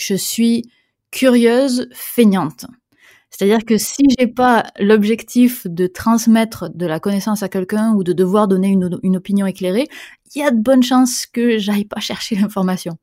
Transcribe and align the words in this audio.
je 0.00 0.14
suis 0.14 0.64
curieuse, 1.10 1.88
feignante. 1.92 2.66
C'est-à-dire 3.30 3.64
que 3.64 3.78
si 3.78 4.02
j'ai 4.18 4.26
pas 4.26 4.66
l'objectif 4.78 5.66
de 5.66 5.86
transmettre 5.86 6.68
de 6.74 6.84
la 6.84 6.98
connaissance 6.98 7.42
à 7.42 7.48
quelqu'un 7.48 7.94
ou 7.94 8.02
de 8.02 8.12
devoir 8.12 8.48
donner 8.48 8.68
une, 8.68 9.16
opinion 9.16 9.46
éclairée, 9.46 9.88
il 10.34 10.40
y 10.40 10.42
a 10.42 10.50
de 10.50 10.60
bonnes 10.60 10.82
chances 10.82 11.26
que 11.26 11.56
j'aille 11.56 11.84
pas 11.84 12.00
chercher 12.00 12.34
l'information. 12.34 12.98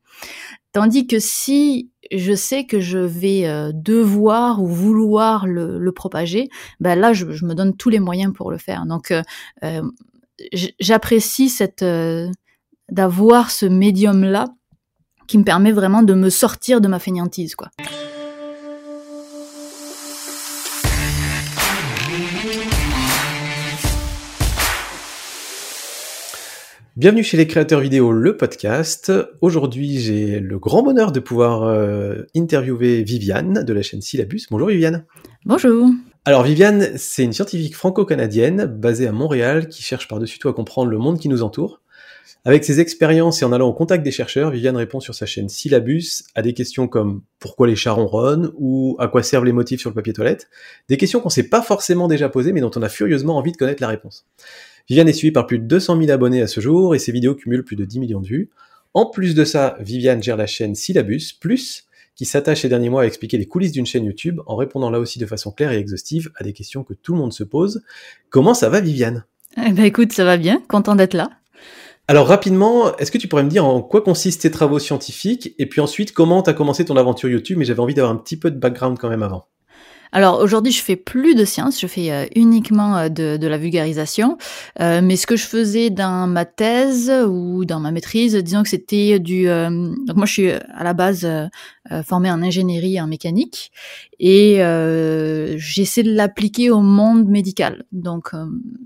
Tandis 0.73 1.07
que 1.07 1.20
si 1.20 1.91
je 2.12 2.33
sais 2.33 2.65
que 2.65 2.80
je 2.80 3.00
vais 3.00 3.48
euh, 3.48 3.71
devoir 3.73 4.61
ou 4.61 4.68
vouloir 4.68 5.48
le, 5.48 5.91
propager, 5.91 6.50
ben 6.79 7.00
là, 7.00 7.14
je, 7.14 7.25
me 7.25 7.54
donne 7.54 7.75
tous 7.75 7.89
les 7.89 8.00
moyens 8.00 8.34
pour 8.34 8.52
le 8.52 8.57
faire. 8.57 8.86
Donc, 8.86 9.11
euh, 9.11 9.23
euh 9.64 9.82
j'apprécie 10.79 11.50
cette 11.50 11.84
d'avoir 12.91 13.50
ce 13.50 13.66
médium 13.66 14.23
là 14.23 14.45
qui 15.28 15.38
me 15.38 15.44
permet 15.44 15.71
vraiment 15.71 16.04
de 16.04 16.14
me 16.14 16.30
sortir 16.30 16.82
de 16.82 16.88
ma 16.88 17.00
fainéantise, 17.00 17.55
quoi. 17.55 17.70
Bienvenue 26.95 27.23
chez 27.23 27.38
les 27.38 27.45
créateurs 27.45 27.80
vidéo, 27.80 28.12
le 28.12 28.38
podcast. 28.38 29.12
Aujourd'hui, 29.41 30.00
j'ai 30.00 30.40
le 30.40 30.58
grand 30.58 30.81
bonheur 30.81 31.12
de 31.12 31.20
pouvoir 31.20 31.62
euh, 31.62 32.23
interviewer 32.36 33.03
Viviane 33.03 33.64
de 33.64 33.72
la 33.72 33.84
chaîne 33.84 34.02
Syllabus. 34.02 34.48
Bonjour 34.50 34.70
Viviane. 34.70 35.05
Bonjour. 35.45 35.91
Alors 36.25 36.41
Viviane, 36.41 36.98
c'est 36.98 37.23
une 37.23 37.34
scientifique 37.34 37.75
franco-canadienne 37.75 38.66
basée 38.66 39.08
à 39.08 39.12
Montréal 39.12 39.67
qui 39.67 39.84
cherche 39.84 40.08
par-dessus 40.08 40.39
tout 40.39 40.50
à 40.50 40.53
comprendre 40.53 40.89
le 40.89 40.98
monde 40.98 41.20
qui 41.20 41.30
nous 41.30 41.44
entoure. 41.44 41.81
Avec 42.45 42.63
ses 42.63 42.80
expériences 42.80 43.41
et 43.41 43.45
en 43.45 43.52
allant 43.52 43.67
au 43.67 43.73
contact 43.73 44.04
des 44.04 44.12
chercheurs, 44.12 44.52
Viviane 44.52 44.77
répond 44.77 44.99
sur 44.99 45.16
sa 45.16 45.26
chaîne 45.26 45.49
Syllabus 45.49 46.23
à 46.36 46.41
des 46.41 46.53
questions 46.53 46.88
comme 46.88 47.22
pourquoi 47.40 47.67
les 47.67 47.76
chats 47.76 47.91
ronronnent 47.91 48.52
ou 48.58 48.95
à 49.00 49.08
quoi 49.08 49.23
servent 49.23 49.45
les 49.45 49.52
motifs 49.52 49.81
sur 49.81 49.90
le 49.90 49.95
papier 49.95 50.13
toilette. 50.13 50.48
Des 50.89 50.98
questions 50.98 51.20
qu'on 51.20 51.30
ne 51.30 51.33
s'est 51.33 51.50
pas 51.50 51.61
forcément 51.61 52.08
déjà 52.08 52.30
posées 52.30 52.53
mais 52.53 52.61
dont 52.61 52.72
on 52.75 52.81
a 52.81 52.89
furieusement 52.89 53.38
envie 53.38 53.52
de 53.52 53.58
connaître 53.58 53.81
la 53.81 53.89
réponse. 53.89 54.25
Viviane 54.89 55.09
est 55.09 55.14
suivie 55.14 55.33
par 55.33 55.48
plus 55.48 55.59
de 55.59 55.66
200 55.66 56.00
000 56.00 56.11
abonnés 56.11 56.42
à 56.42 56.48
ce 56.48 56.61
jour 56.61 56.95
et 56.95 57.00
ses 57.00 57.11
vidéos 57.11 57.36
cumulent 57.36 57.64
plus 57.64 57.75
de 57.75 57.86
10 57.86 58.00
millions 58.00 58.22
de 58.22 58.28
vues. 58.28 58.50
En 58.94 59.05
plus 59.05 59.36
de 59.36 59.44
ça, 59.44 59.78
Viviane 59.80 60.23
gère 60.23 60.38
la 60.38 60.48
chaîne 60.48 60.73
Syllabus 60.73 61.33
Plus, 61.39 61.88
qui 62.16 62.25
s'attache 62.25 62.61
ces 62.61 62.70
derniers 62.70 62.89
mois 62.89 63.03
à 63.03 63.05
expliquer 63.05 63.38
les 63.38 63.45
coulisses 63.45 63.73
d'une 63.73 63.86
chaîne 63.86 64.05
YouTube 64.05 64.42
en 64.48 64.55
répondant 64.55 64.89
là 64.89 65.00
aussi 65.00 65.20
de 65.20 65.25
façon 65.25 65.52
claire 65.52 65.72
et 65.72 65.78
exhaustive 65.78 66.31
à 66.36 66.44
des 66.44 66.53
questions 66.53 66.83
que 66.83 66.94
tout 66.94 67.14
le 67.14 67.20
monde 67.20 67.33
se 67.33 67.44
pose. 67.44 67.83
Comment 68.30 68.53
ça 68.53 68.70
va 68.70 68.80
Viviane? 68.80 69.25
Eh 69.58 69.72
ben 69.72 69.86
écoute, 69.86 70.14
ça 70.14 70.23
va 70.23 70.38
bien, 70.38 70.61
content 70.67 70.95
d'être 70.95 71.14
là. 71.14 71.30
Alors 72.09 72.27
rapidement, 72.27 72.95
est-ce 72.97 73.11
que 73.11 73.17
tu 73.17 73.27
pourrais 73.27 73.44
me 73.44 73.50
dire 73.50 73.66
en 73.66 73.81
quoi 73.81 74.02
consistent 74.02 74.41
tes 74.41 74.52
travaux 74.52 74.80
scientifiques? 74.80 75.53
Et 75.58 75.66
puis 75.66 75.81
ensuite 75.81 76.14
comment 76.14 76.41
tu 76.41 76.49
as 76.49 76.53
commencé 76.53 76.86
ton 76.86 76.95
aventure 76.95 77.27
YouTube? 77.30 77.58
Mais 77.58 77.66
j'avais 77.66 77.81
envie 77.81 77.94
d'avoir 77.94 78.14
un 78.14 78.17
petit 78.17 78.39
peu 78.39 78.49
de 78.49 78.58
background 78.58 78.97
quand 78.97 79.09
même 79.09 79.23
avant. 79.23 79.49
Alors 80.11 80.39
aujourd'hui, 80.39 80.72
je 80.72 80.81
fais 80.81 80.95
plus 80.95 81.36
de 81.36 81.45
sciences, 81.45 81.80
je 81.80 81.88
fais 81.88 82.11
euh, 82.11 82.25
uniquement 82.36 82.97
euh, 82.97 83.09
de, 83.09 83.38
de, 83.38 83.47
la 83.47 83.58
vulgarisation. 83.58 84.38
Euh, 84.80 85.02
mais 85.03 85.16
ce 85.16 85.27
que 85.27 85.36
je 85.36 85.45
faisais 85.45 85.89
dans 85.89 86.27
ma 86.27 86.45
thèse 86.45 87.11
ou 87.27 87.66
dans 87.66 87.80
ma 87.80 87.91
maîtrise, 87.91 88.36
disons 88.36 88.64
que 88.64 88.69
c'était 88.69 89.19
du. 89.19 89.45
donc 89.45 90.16
moi, 90.16 90.25
je 90.25 90.31
suis 90.31 90.52
à 90.52 90.83
la 90.83 90.94
base 90.94 91.27
formée 92.03 92.30
en 92.30 92.41
ingénierie 92.41 92.95
et 92.95 93.02
en 93.02 93.08
mécanique, 93.08 93.72
et 94.19 94.58
j'essaie 95.58 96.03
de 96.03 96.14
l'appliquer 96.14 96.69
au 96.69 96.81
monde 96.81 97.27
médical. 97.27 97.86
Donc 97.92 98.31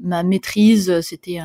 ma 0.04 0.24
maîtrise, 0.24 1.02
c'était 1.02 1.40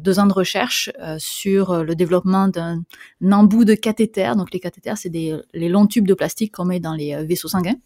deux 0.00 0.18
ans 0.18 0.26
de 0.26 0.32
recherche 0.32 0.90
sur 1.18 1.84
le 1.84 1.94
développement 1.94 2.48
d'un 2.48 2.82
embout 3.30 3.64
de 3.64 3.74
cathéter. 3.74 4.32
Donc 4.36 4.52
les 4.52 4.60
cathéters, 4.60 4.98
c'est 4.98 5.10
des 5.10 5.36
les 5.52 5.68
longs 5.68 5.86
tubes 5.86 6.06
de 6.06 6.14
plastique 6.14 6.54
qu'on 6.54 6.64
met 6.64 6.80
dans 6.80 6.94
les 6.94 7.24
vaisseaux 7.24 7.48
sanguins. 7.48 7.76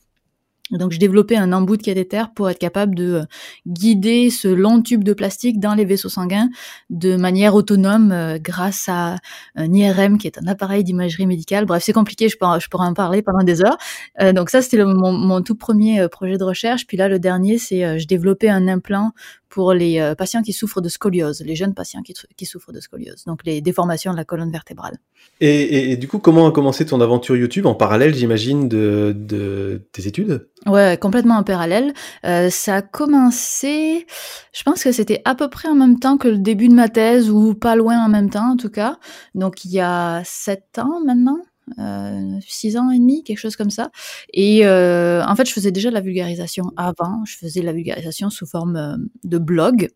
Donc, 0.70 0.92
je 0.92 0.98
développais 0.98 1.36
un 1.36 1.52
embout 1.52 1.76
de 1.76 1.82
cathéter 1.82 2.24
pour 2.34 2.50
être 2.50 2.58
capable 2.58 2.94
de 2.94 3.14
euh, 3.14 3.24
guider 3.66 4.30
ce 4.30 4.48
long 4.48 4.82
tube 4.82 5.04
de 5.04 5.12
plastique 5.12 5.60
dans 5.60 5.74
les 5.74 5.84
vaisseaux 5.84 6.08
sanguins 6.08 6.48
de 6.90 7.16
manière 7.16 7.54
autonome 7.54 8.12
euh, 8.12 8.38
grâce 8.38 8.88
à 8.88 9.16
un 9.54 9.72
IRM 9.72 10.18
qui 10.18 10.26
est 10.26 10.38
un 10.38 10.46
appareil 10.46 10.84
d'imagerie 10.84 11.26
médicale. 11.26 11.64
Bref, 11.64 11.82
c'est 11.84 11.92
compliqué, 11.92 12.28
je, 12.28 12.36
pourrais 12.36 12.86
en 12.86 12.94
parler 12.94 13.22
pendant 13.22 13.44
des 13.44 13.62
heures. 13.62 13.78
Euh, 14.20 14.32
donc 14.32 14.50
ça, 14.50 14.62
c'était 14.62 14.84
mon, 14.84 15.12
mon, 15.12 15.42
tout 15.42 15.54
premier 15.54 16.06
projet 16.08 16.36
de 16.36 16.44
recherche. 16.44 16.86
Puis 16.86 16.96
là, 16.96 17.08
le 17.08 17.18
dernier, 17.18 17.58
c'est 17.58 17.98
je 17.98 18.06
développais 18.06 18.48
un 18.48 18.68
implant 18.68 19.12
pour 19.48 19.72
les 19.72 20.00
euh, 20.00 20.14
patients 20.14 20.42
qui 20.42 20.52
souffrent 20.52 20.80
de 20.80 20.88
scoliose, 20.88 21.40
les 21.40 21.56
jeunes 21.56 21.74
patients 21.74 22.02
qui, 22.02 22.14
qui, 22.36 22.46
souffrent 22.46 22.72
de 22.72 22.80
scoliose, 22.80 23.24
donc 23.24 23.40
les 23.44 23.60
déformations 23.60 24.12
de 24.12 24.16
la 24.16 24.24
colonne 24.24 24.50
vertébrale. 24.50 24.98
Et, 25.40 25.92
et, 25.92 25.96
du 25.96 26.08
coup, 26.08 26.18
comment 26.18 26.46
a 26.46 26.52
commencé 26.52 26.84
ton 26.84 27.00
aventure 27.00 27.36
YouTube 27.36 27.66
en 27.66 27.74
parallèle, 27.74 28.14
j'imagine, 28.14 28.68
de, 28.68 29.14
de, 29.16 29.82
tes 29.92 30.06
études? 30.06 30.48
Ouais, 30.66 30.98
complètement 31.00 31.36
en 31.36 31.44
parallèle. 31.44 31.94
Euh, 32.24 32.50
ça 32.50 32.76
a 32.76 32.82
commencé, 32.82 34.06
je 34.52 34.62
pense 34.62 34.84
que 34.84 34.92
c'était 34.92 35.22
à 35.24 35.34
peu 35.34 35.48
près 35.48 35.68
en 35.68 35.74
même 35.74 35.98
temps 35.98 36.18
que 36.18 36.28
le 36.28 36.38
début 36.38 36.68
de 36.68 36.74
ma 36.74 36.88
thèse, 36.88 37.30
ou 37.30 37.54
pas 37.54 37.76
loin 37.76 38.04
en 38.04 38.08
même 38.08 38.30
temps 38.30 38.52
en 38.52 38.56
tout 38.56 38.70
cas. 38.70 38.98
Donc 39.34 39.64
il 39.64 39.70
y 39.70 39.80
a 39.80 40.22
sept 40.24 40.78
ans 40.78 41.00
maintenant 41.04 41.38
euh, 41.78 42.38
six 42.46 42.76
ans 42.76 42.90
et 42.90 42.98
demi, 42.98 43.22
quelque 43.22 43.38
chose 43.38 43.56
comme 43.56 43.70
ça. 43.70 43.90
Et 44.32 44.66
euh, 44.66 45.22
en 45.24 45.34
fait, 45.36 45.46
je 45.46 45.52
faisais 45.52 45.72
déjà 45.72 45.88
de 45.90 45.94
la 45.94 46.00
vulgarisation 46.00 46.72
avant. 46.76 47.24
Je 47.24 47.36
faisais 47.36 47.60
de 47.60 47.66
la 47.66 47.72
vulgarisation 47.72 48.30
sous 48.30 48.46
forme 48.46 48.76
euh, 48.76 48.96
de 49.24 49.38
blog. 49.38 49.88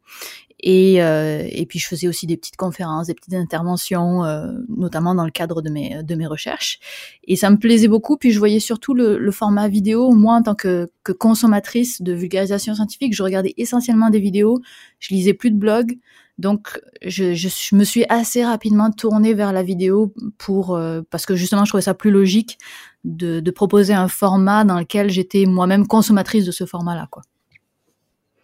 Et, 0.65 1.03
euh, 1.03 1.45
et 1.51 1.67
puis, 1.67 1.81
je 1.81 1.89
faisais 1.89 2.07
aussi 2.07 2.27
des 2.27 2.37
petites 2.37 2.57
conférences, 2.57 3.09
des 3.09 3.15
petites 3.15 3.35
interventions, 3.35 4.23
notamment 4.69 5.13
dans 5.17 5.25
le 5.25 5.33
cadre 5.33 5.61
de 5.61 5.69
mes, 5.71 6.05
de 6.05 6.15
mes 6.15 6.27
recherches. 6.27 6.79
Et 7.25 7.35
ça 7.35 7.51
me 7.51 7.57
plaisait 7.57 7.89
beaucoup. 7.89 8.17
Puis, 8.17 8.31
je 8.31 8.39
voyais 8.39 8.61
surtout 8.61 8.95
le, 8.95 9.31
format 9.33 9.67
vidéo. 9.67 10.13
Moi, 10.13 10.35
en 10.35 10.43
tant 10.43 10.55
que 10.55 10.89
consommatrice 11.19 12.01
de 12.01 12.13
vulgarisation 12.13 12.77
scientifique, 12.77 13.13
je 13.13 13.25
regardais 13.25 13.55
essentiellement 13.57 14.09
des 14.09 14.21
vidéos. 14.21 14.61
Je 15.01 15.13
lisais 15.13 15.35
plus 15.35 15.51
de 15.51 15.57
blogs. 15.57 15.99
Donc, 16.39 16.81
je, 17.03 17.35
je, 17.35 17.75
me 17.75 17.85
suis 17.85 18.05
assez 18.09 18.45
rapidement 18.45 18.91
tournée 18.91 19.35
vers 19.35 19.53
la 19.53 19.63
vidéo 19.63 20.15
pour 20.39 20.75
euh, 20.75 21.03
parce 21.11 21.27
que 21.27 21.37
justement, 21.37 21.65
je 21.65 21.71
trouvais 21.71 21.83
ça 21.83 21.95
plus 21.95 22.11
logique 22.11 22.59
de, 23.05 23.41
de 23.41 23.51
proposer 23.51 23.93
un 23.93 24.09
format 24.09 24.65
dans 24.65 24.79
lequel 24.79 25.11
j'étais 25.11 25.45
moi-même 25.45 25.87
consommatrice 25.87 26.45
de 26.45 26.51
ce 26.51 26.65
format-là, 26.65 27.07
quoi. 27.11 27.23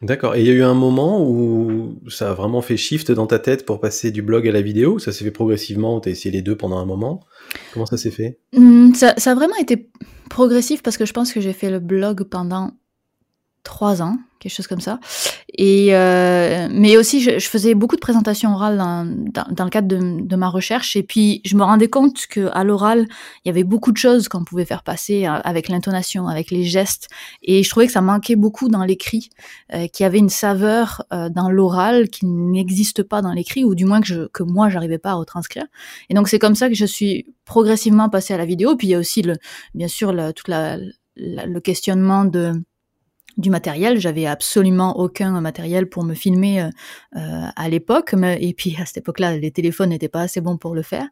D'accord. 0.01 0.37
Et 0.37 0.43
il 0.43 0.47
y 0.47 0.51
a 0.51 0.53
eu 0.53 0.63
un 0.63 0.75
moment 0.75 1.29
où 1.29 1.99
ça 2.09 2.31
a 2.31 2.35
vraiment 2.35 2.63
fait 2.63 2.77
shift 2.77 3.11
dans 3.11 3.27
ta 3.27 3.41
tête 3.41 3.67
pour 3.67 3.81
passer 3.81 4.13
du 4.13 4.23
blog 4.23 4.47
à 4.47 4.53
la 4.53 4.63
vidéo? 4.63 5.01
Ça 5.01 5.11
s'est 5.11 5.25
fait 5.25 5.33
progressivement 5.33 6.01
Tu 6.01 6.09
as 6.09 6.13
essayé 6.13 6.31
les 6.31 6.43
deux 6.43 6.57
pendant 6.57 6.79
un 6.79 6.85
moment? 6.85 7.25
Comment 7.73 7.87
ça 7.87 7.97
s'est 7.97 8.13
fait? 8.13 8.39
Mmh, 8.57 8.95
ça, 8.95 9.15
ça, 9.17 9.33
a 9.33 9.35
vraiment 9.35 9.57
été 9.57 9.91
progressif 10.31 10.83
parce 10.83 10.97
que 10.97 11.05
je 11.05 11.13
pense 11.13 11.33
que 11.33 11.41
j'ai 11.41 11.53
fait 11.53 11.71
le 11.71 11.81
blog 11.81 12.25
pendant 12.25 12.71
trois 13.63 14.03
ans, 14.03 14.19
quelque 14.39 14.53
chose 14.53 14.67
comme 14.67 14.81
ça. 14.81 15.01
Et 15.57 15.95
euh, 15.95 16.69
mais 16.71 16.97
aussi, 16.97 17.21
je, 17.21 17.39
faisais 17.41 17.75
beaucoup 17.75 17.97
de 17.97 18.01
présentations 18.01 18.53
orales 18.53 18.79
dans, 18.79 19.45
dans, 19.51 19.65
le 19.65 19.71
cadre 19.71 19.89
de, 19.89 20.21
de, 20.21 20.37
ma 20.37 20.49
recherche. 20.49 20.97
Et 20.97 21.03
puis, 21.03 21.41
je 21.45 21.57
me 21.57 21.63
rendais 21.63 21.89
compte 21.89 22.27
que 22.29 22.49
à 22.53 22.65
l'oral, 22.65 23.07
il 23.45 23.49
y 23.49 23.51
avait 23.51 23.65
beaucoup 23.65 23.93
de 23.93 23.97
choses 23.97 24.29
qu'on 24.29 24.45
pouvait 24.45 24.65
faire 24.65 24.83
passer 24.83 25.27
euh, 25.27 25.33
avec 25.45 25.69
l'intonation, 25.69 26.29
avec 26.29 26.51
les 26.51 26.65
gestes. 26.65 27.09
Et 27.43 27.63
je 27.63 27.71
trouvais 27.71 27.87
que 27.87 27.93
ça 27.93 28.01
manquait 28.01 28.37
beaucoup 28.37 28.69
dans 28.69 28.85
l'écrit, 28.85 29.31
euh, 29.75 29.87
qu'il 29.89 30.05
y 30.05 30.07
avait 30.07 30.19
une 30.19 30.29
saveur 30.29 31.03
euh, 31.13 31.29
dans 31.29 31.51
l'oral 31.51 32.09
qui 32.09 32.27
n'existe 32.27 33.03
pas 33.03 33.23
dans 33.23 33.33
l'écrit, 33.33 33.65
ou 33.65 33.75
du 33.75 33.85
moins 33.85 34.01
que, 34.01 34.07
je, 34.07 34.29
que 34.29 34.43
moi, 34.43 34.69
j'arrivais 34.69 34.99
pas 34.99 35.11
à 35.11 35.15
retranscrire. 35.15 35.67
Et 36.11 36.15
donc, 36.15 36.29
c'est 36.29 36.39
comme 36.39 36.55
ça 36.55 36.69
que 36.69 36.75
je 36.75 36.87
suis 36.87 37.35
progressivement 37.45 38.09
passée 38.09 38.35
à 38.35 38.39
la 38.39 38.47
vidéo. 38.47 38.77
Puis, 38.77 38.89
il 38.89 38.91
y 38.91 38.95
a 38.95 38.99
aussi, 38.99 39.23
le, 39.23 39.35
bien 39.75 39.89
sûr, 39.89 40.15
toute 40.35 40.49
la, 40.49 40.79
le 41.17 41.59
questionnement 41.59 42.25
de 42.25 42.53
du 43.39 43.51
matériel. 43.51 43.99
J'avais 43.99 44.27
absolument 44.27 44.99
aucun 44.99 45.41
matériel 45.41 45.89
pour 45.89 46.05
me 46.05 46.15
filmer 46.15 46.63
euh, 46.63 46.69
euh 47.17 47.47
à 47.57 47.69
l'époque. 47.69 48.15
Et 48.41 48.53
puis 48.53 48.77
à 48.81 48.85
cette 48.85 48.99
époque-là, 48.99 49.37
les 49.37 49.51
téléphones 49.51 49.91
n'étaient 49.91 50.09
pas 50.09 50.23
assez 50.23 50.41
bons 50.41 50.59
pour 50.59 50.75
le 50.75 50.83
faire. 50.83 51.07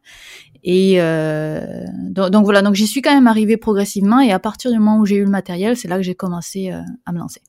Et 0.63 1.01
euh, 1.01 1.85
donc, 2.09 2.43
voilà, 2.43 2.61
donc 2.61 2.75
j'y 2.75 2.87
suis 2.87 3.01
quand 3.01 3.13
même 3.13 3.27
arrivée 3.27 3.57
progressivement. 3.57 4.19
Et 4.19 4.31
à 4.31 4.39
partir 4.39 4.71
du 4.71 4.77
moment 4.77 4.99
où 4.99 5.05
j'ai 5.05 5.15
eu 5.15 5.23
le 5.23 5.31
matériel, 5.31 5.75
c'est 5.75 5.87
là 5.87 5.97
que 5.97 6.03
j'ai 6.03 6.15
commencé 6.15 6.69
à 7.05 7.11
me 7.11 7.17
lancer. 7.17 7.41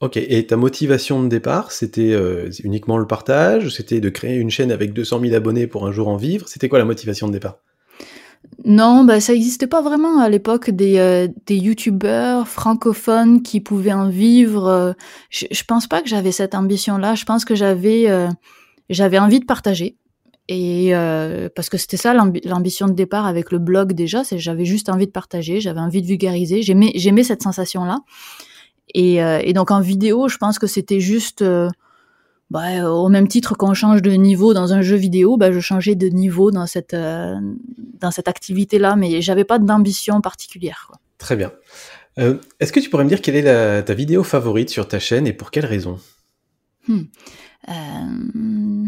Ok, 0.00 0.16
et 0.16 0.46
ta 0.46 0.56
motivation 0.56 1.22
de 1.22 1.28
départ, 1.28 1.70
c'était 1.70 2.16
uniquement 2.64 2.98
le 2.98 3.06
partage 3.06 3.68
C'était 3.68 4.00
de 4.00 4.08
créer 4.08 4.36
une 4.36 4.50
chaîne 4.50 4.72
avec 4.72 4.92
200 4.92 5.20
000 5.20 5.34
abonnés 5.34 5.68
pour 5.68 5.86
un 5.86 5.92
jour 5.92 6.08
en 6.08 6.16
vivre? 6.16 6.48
C'était 6.48 6.68
quoi 6.68 6.80
la 6.80 6.84
motivation 6.84 7.28
de 7.28 7.32
départ? 7.32 7.60
Non, 8.64 9.04
bah, 9.04 9.20
ça 9.20 9.32
n'existait 9.32 9.66
pas 9.66 9.82
vraiment 9.82 10.20
à 10.20 10.28
l'époque 10.28 10.70
des, 10.70 10.98
euh, 10.98 11.28
des 11.46 11.56
youtubeurs 11.56 12.46
francophones 12.46 13.42
qui 13.42 13.60
pouvaient 13.60 13.92
en 13.92 14.08
vivre. 14.08 14.68
Euh, 14.68 14.92
je, 15.30 15.46
je 15.50 15.64
pense 15.64 15.88
pas 15.88 16.00
que 16.00 16.08
j'avais 16.08 16.32
cette 16.32 16.54
ambition-là. 16.54 17.14
Je 17.14 17.24
pense 17.24 17.44
que 17.44 17.54
j'avais 17.54 18.08
euh, 18.08 18.28
j'avais 18.88 19.18
envie 19.18 19.40
de 19.40 19.44
partager. 19.44 19.96
Et 20.48 20.94
euh, 20.94 21.48
parce 21.54 21.68
que 21.68 21.78
c'était 21.78 21.96
ça 21.96 22.14
l'ambition 22.14 22.86
de 22.86 22.92
départ 22.92 23.26
avec 23.26 23.52
le 23.52 23.58
blog 23.58 23.92
déjà, 23.92 24.24
c'est 24.24 24.38
j'avais 24.38 24.64
juste 24.64 24.88
envie 24.88 25.06
de 25.06 25.12
partager, 25.12 25.60
j'avais 25.60 25.80
envie 25.80 26.02
de 26.02 26.06
vulgariser, 26.06 26.62
j'aimais 26.62 27.22
cette 27.22 27.42
sensation 27.42 27.84
là. 27.84 28.00
Et, 28.94 29.22
euh, 29.22 29.40
et, 29.42 29.52
donc 29.52 29.70
en 29.70 29.80
vidéo, 29.80 30.28
je 30.28 30.36
pense 30.36 30.58
que 30.58 30.66
c'était 30.66 31.00
juste 31.00 31.42
bah, 32.52 32.90
au 32.90 33.08
même 33.08 33.28
titre 33.28 33.56
qu'on 33.56 33.72
change 33.72 34.02
de 34.02 34.10
niveau 34.10 34.52
dans 34.52 34.74
un 34.74 34.82
jeu 34.82 34.96
vidéo, 34.96 35.38
bah, 35.38 35.50
je 35.50 35.58
changeais 35.58 35.94
de 35.94 36.08
niveau 36.08 36.50
dans 36.50 36.66
cette 36.66 36.92
euh, 36.92 37.34
dans 37.98 38.10
cette 38.10 38.28
activité-là, 38.28 38.94
mais 38.94 39.22
j'avais 39.22 39.44
pas 39.44 39.58
d'ambition 39.58 40.20
particulière. 40.20 40.84
Quoi. 40.86 40.98
Très 41.16 41.34
bien. 41.34 41.50
Euh, 42.18 42.36
Est-ce 42.60 42.70
que 42.70 42.80
tu 42.80 42.90
pourrais 42.90 43.04
me 43.04 43.08
dire 43.08 43.22
quelle 43.22 43.36
est 43.36 43.42
la, 43.42 43.82
ta 43.82 43.94
vidéo 43.94 44.22
favorite 44.22 44.68
sur 44.68 44.86
ta 44.86 44.98
chaîne 44.98 45.26
et 45.26 45.32
pour 45.32 45.50
quelle 45.50 45.64
raison? 45.64 45.98
Hmm. 46.88 47.04
euh... 47.70 48.84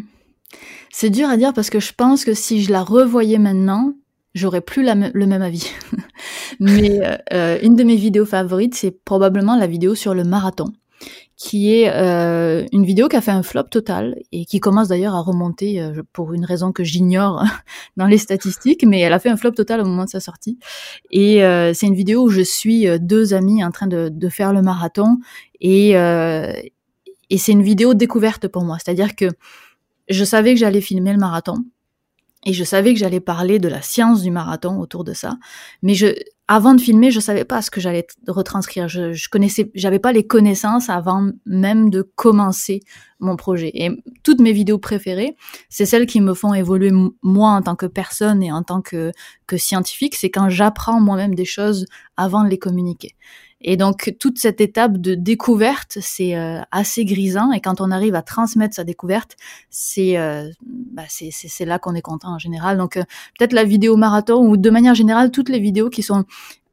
C'est 0.92 1.08
dur 1.08 1.30
à 1.30 1.38
dire 1.38 1.54
parce 1.54 1.70
que 1.70 1.80
je 1.80 1.94
pense 1.96 2.26
que 2.26 2.34
si 2.34 2.62
je 2.62 2.70
la 2.70 2.82
revoyais 2.82 3.38
maintenant, 3.38 3.94
j'aurais 4.34 4.60
plus 4.60 4.82
la 4.82 4.94
le 4.94 5.26
même 5.26 5.40
avis. 5.40 5.70
Mais 6.60 7.00
euh, 7.02 7.16
euh, 7.32 7.58
une 7.62 7.76
de 7.76 7.82
mes 7.82 7.96
vidéos 7.96 8.26
favorites, 8.26 8.74
c'est 8.74 8.90
probablement 8.90 9.56
la 9.56 9.66
vidéo 9.66 9.94
sur 9.94 10.12
le 10.12 10.24
marathon 10.24 10.66
qui 11.36 11.74
est 11.74 11.90
euh, 11.92 12.64
une 12.72 12.84
vidéo 12.84 13.08
qui 13.08 13.16
a 13.16 13.20
fait 13.20 13.32
un 13.32 13.42
flop 13.42 13.64
total 13.64 14.16
et 14.30 14.44
qui 14.44 14.60
commence 14.60 14.88
d'ailleurs 14.88 15.14
à 15.14 15.20
remonter 15.20 15.80
euh, 15.80 16.02
pour 16.12 16.32
une 16.32 16.44
raison 16.44 16.70
que 16.70 16.84
j'ignore 16.84 17.44
dans 17.96 18.06
les 18.06 18.18
statistiques, 18.18 18.84
mais 18.86 19.00
elle 19.00 19.12
a 19.12 19.18
fait 19.18 19.30
un 19.30 19.36
flop 19.36 19.52
total 19.52 19.80
au 19.80 19.84
moment 19.84 20.04
de 20.04 20.10
sa 20.10 20.20
sortie. 20.20 20.58
Et 21.10 21.42
euh, 21.44 21.72
c'est 21.74 21.86
une 21.86 21.94
vidéo 21.94 22.22
où 22.22 22.28
je 22.28 22.42
suis 22.42 22.86
euh, 22.86 22.98
deux 23.00 23.34
amis 23.34 23.64
en 23.64 23.72
train 23.72 23.88
de, 23.88 24.08
de 24.10 24.28
faire 24.28 24.52
le 24.52 24.62
marathon 24.62 25.18
et, 25.60 25.96
euh, 25.96 26.52
et 27.30 27.38
c'est 27.38 27.52
une 27.52 27.62
vidéo 27.62 27.94
découverte 27.94 28.46
pour 28.46 28.62
moi, 28.64 28.78
c'est-à-dire 28.82 29.16
que 29.16 29.26
je 30.08 30.24
savais 30.24 30.54
que 30.54 30.60
j'allais 30.60 30.80
filmer 30.80 31.12
le 31.12 31.18
marathon 31.18 31.56
et 32.44 32.52
je 32.52 32.64
savais 32.64 32.92
que 32.92 33.00
j'allais 33.00 33.20
parler 33.20 33.58
de 33.58 33.68
la 33.68 33.82
science 33.82 34.22
du 34.22 34.30
marathon 34.30 34.78
autour 34.78 35.04
de 35.04 35.12
ça, 35.12 35.38
mais 35.82 35.94
je 35.94 36.14
avant 36.46 36.74
de 36.74 36.80
filmer, 36.80 37.10
je 37.10 37.20
savais 37.20 37.44
pas 37.44 37.62
ce 37.62 37.70
que 37.70 37.80
j'allais 37.80 38.06
retranscrire. 38.28 38.86
Je, 38.86 39.28
connaissais, 39.30 39.70
j'avais 39.74 39.98
pas 39.98 40.12
les 40.12 40.26
connaissances 40.26 40.90
avant 40.90 41.30
même 41.46 41.88
de 41.88 42.02
commencer 42.02 42.80
mon 43.18 43.36
projet. 43.36 43.70
Et 43.72 43.90
toutes 44.22 44.40
mes 44.40 44.52
vidéos 44.52 44.78
préférées, 44.78 45.36
c'est 45.70 45.86
celles 45.86 46.04
qui 46.04 46.20
me 46.20 46.34
font 46.34 46.52
évoluer 46.52 46.92
moi 47.22 47.50
en 47.50 47.62
tant 47.62 47.76
que 47.76 47.86
personne 47.86 48.42
et 48.42 48.52
en 48.52 48.62
tant 48.62 48.82
que, 48.82 49.10
que 49.46 49.56
scientifique. 49.56 50.14
C'est 50.16 50.30
quand 50.30 50.50
j'apprends 50.50 51.00
moi-même 51.00 51.34
des 51.34 51.46
choses 51.46 51.86
avant 52.18 52.44
de 52.44 52.50
les 52.50 52.58
communiquer. 52.58 53.16
Et 53.66 53.78
donc 53.78 54.14
toute 54.20 54.38
cette 54.38 54.60
étape 54.60 54.98
de 54.98 55.14
découverte, 55.14 55.96
c'est 56.00 56.36
euh, 56.36 56.60
assez 56.70 57.06
grisant. 57.06 57.50
Et 57.50 57.60
quand 57.60 57.80
on 57.80 57.90
arrive 57.90 58.14
à 58.14 58.20
transmettre 58.20 58.74
sa 58.74 58.84
découverte, 58.84 59.36
c'est 59.70 60.18
euh, 60.18 60.50
bah, 60.92 61.04
c'est 61.08 61.64
là 61.64 61.78
qu'on 61.78 61.94
est 61.94 62.02
content 62.02 62.34
en 62.34 62.38
général. 62.38 62.76
Donc 62.76 62.98
euh, 62.98 63.02
peut-être 63.38 63.54
la 63.54 63.64
vidéo 63.64 63.96
marathon 63.96 64.46
ou 64.46 64.58
de 64.58 64.70
manière 64.70 64.94
générale 64.94 65.30
toutes 65.30 65.48
les 65.48 65.58
vidéos 65.58 65.88
qui 65.88 66.02
sont 66.02 66.24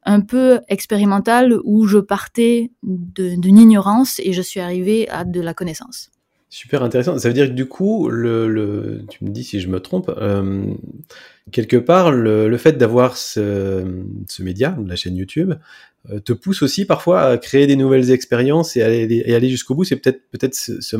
un 0.04 0.20
peu 0.20 0.60
expérimentales 0.68 1.58
où 1.64 1.86
je 1.86 1.98
partais 1.98 2.70
d'une 2.82 3.58
ignorance 3.58 4.20
et 4.22 4.34
je 4.34 4.42
suis 4.42 4.60
arrivée 4.60 5.08
à 5.08 5.24
de 5.24 5.40
la 5.40 5.54
connaissance. 5.54 6.10
Super 6.50 6.82
intéressant. 6.82 7.18
Ça 7.18 7.28
veut 7.28 7.34
dire 7.34 7.46
que 7.46 7.52
du 7.52 7.64
coup, 7.64 8.10
le, 8.10 9.04
tu 9.08 9.24
me 9.24 9.30
dis 9.30 9.44
si 9.44 9.60
je 9.60 9.68
me 9.68 9.80
trompe, 9.80 10.10
quelque 11.50 11.76
part, 11.78 12.12
le, 12.12 12.48
le 12.48 12.56
fait 12.58 12.72
d'avoir 12.72 13.16
ce, 13.16 13.86
ce 14.28 14.42
média, 14.42 14.76
la 14.84 14.96
chaîne 14.96 15.16
YouTube, 15.16 15.54
te 16.24 16.32
pousse 16.32 16.62
aussi 16.62 16.84
parfois 16.84 17.22
à 17.22 17.38
créer 17.38 17.66
des 17.66 17.76
nouvelles 17.76 18.10
expériences 18.10 18.76
et 18.76 18.82
aller, 18.82 19.22
et 19.24 19.34
aller 19.34 19.48
jusqu'au 19.48 19.74
bout. 19.74 19.84
C'est 19.84 19.96
peut-être 19.96 20.28
peut-être 20.30 20.54
ce, 20.54 20.80
ce, 20.80 20.96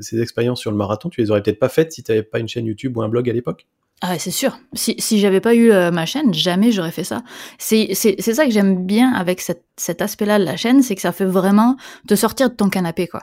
ces 0.00 0.20
expériences 0.20 0.60
sur 0.60 0.70
le 0.70 0.76
marathon, 0.76 1.08
tu 1.08 1.20
les 1.20 1.30
aurais 1.30 1.42
peut-être 1.42 1.58
pas 1.58 1.68
faites 1.68 1.92
si 1.92 2.02
tu 2.02 2.12
n'avais 2.12 2.22
pas 2.22 2.38
une 2.38 2.48
chaîne 2.48 2.66
YouTube 2.66 2.96
ou 2.96 3.02
un 3.02 3.08
blog 3.08 3.28
à 3.28 3.32
l'époque. 3.32 3.66
Ah 4.00 4.12
ouais, 4.12 4.18
c'est 4.18 4.30
sûr. 4.30 4.58
Si, 4.74 4.94
si 4.98 5.18
j'avais 5.18 5.40
pas 5.40 5.54
eu 5.54 5.72
euh, 5.72 5.90
ma 5.90 6.06
chaîne, 6.06 6.32
jamais 6.32 6.70
j'aurais 6.70 6.92
fait 6.92 7.04
ça. 7.04 7.22
C'est, 7.58 7.88
c'est, 7.94 8.14
c'est 8.20 8.34
ça 8.34 8.44
que 8.44 8.52
j'aime 8.52 8.86
bien 8.86 9.12
avec 9.12 9.40
cette, 9.40 9.64
cet 9.76 10.02
aspect-là 10.02 10.38
de 10.38 10.44
la 10.44 10.56
chaîne, 10.56 10.82
c'est 10.82 10.94
que 10.94 11.00
ça 11.00 11.10
fait 11.10 11.24
vraiment 11.24 11.76
te 12.06 12.14
sortir 12.14 12.50
de 12.50 12.54
ton 12.54 12.68
canapé, 12.68 13.08
quoi. 13.08 13.22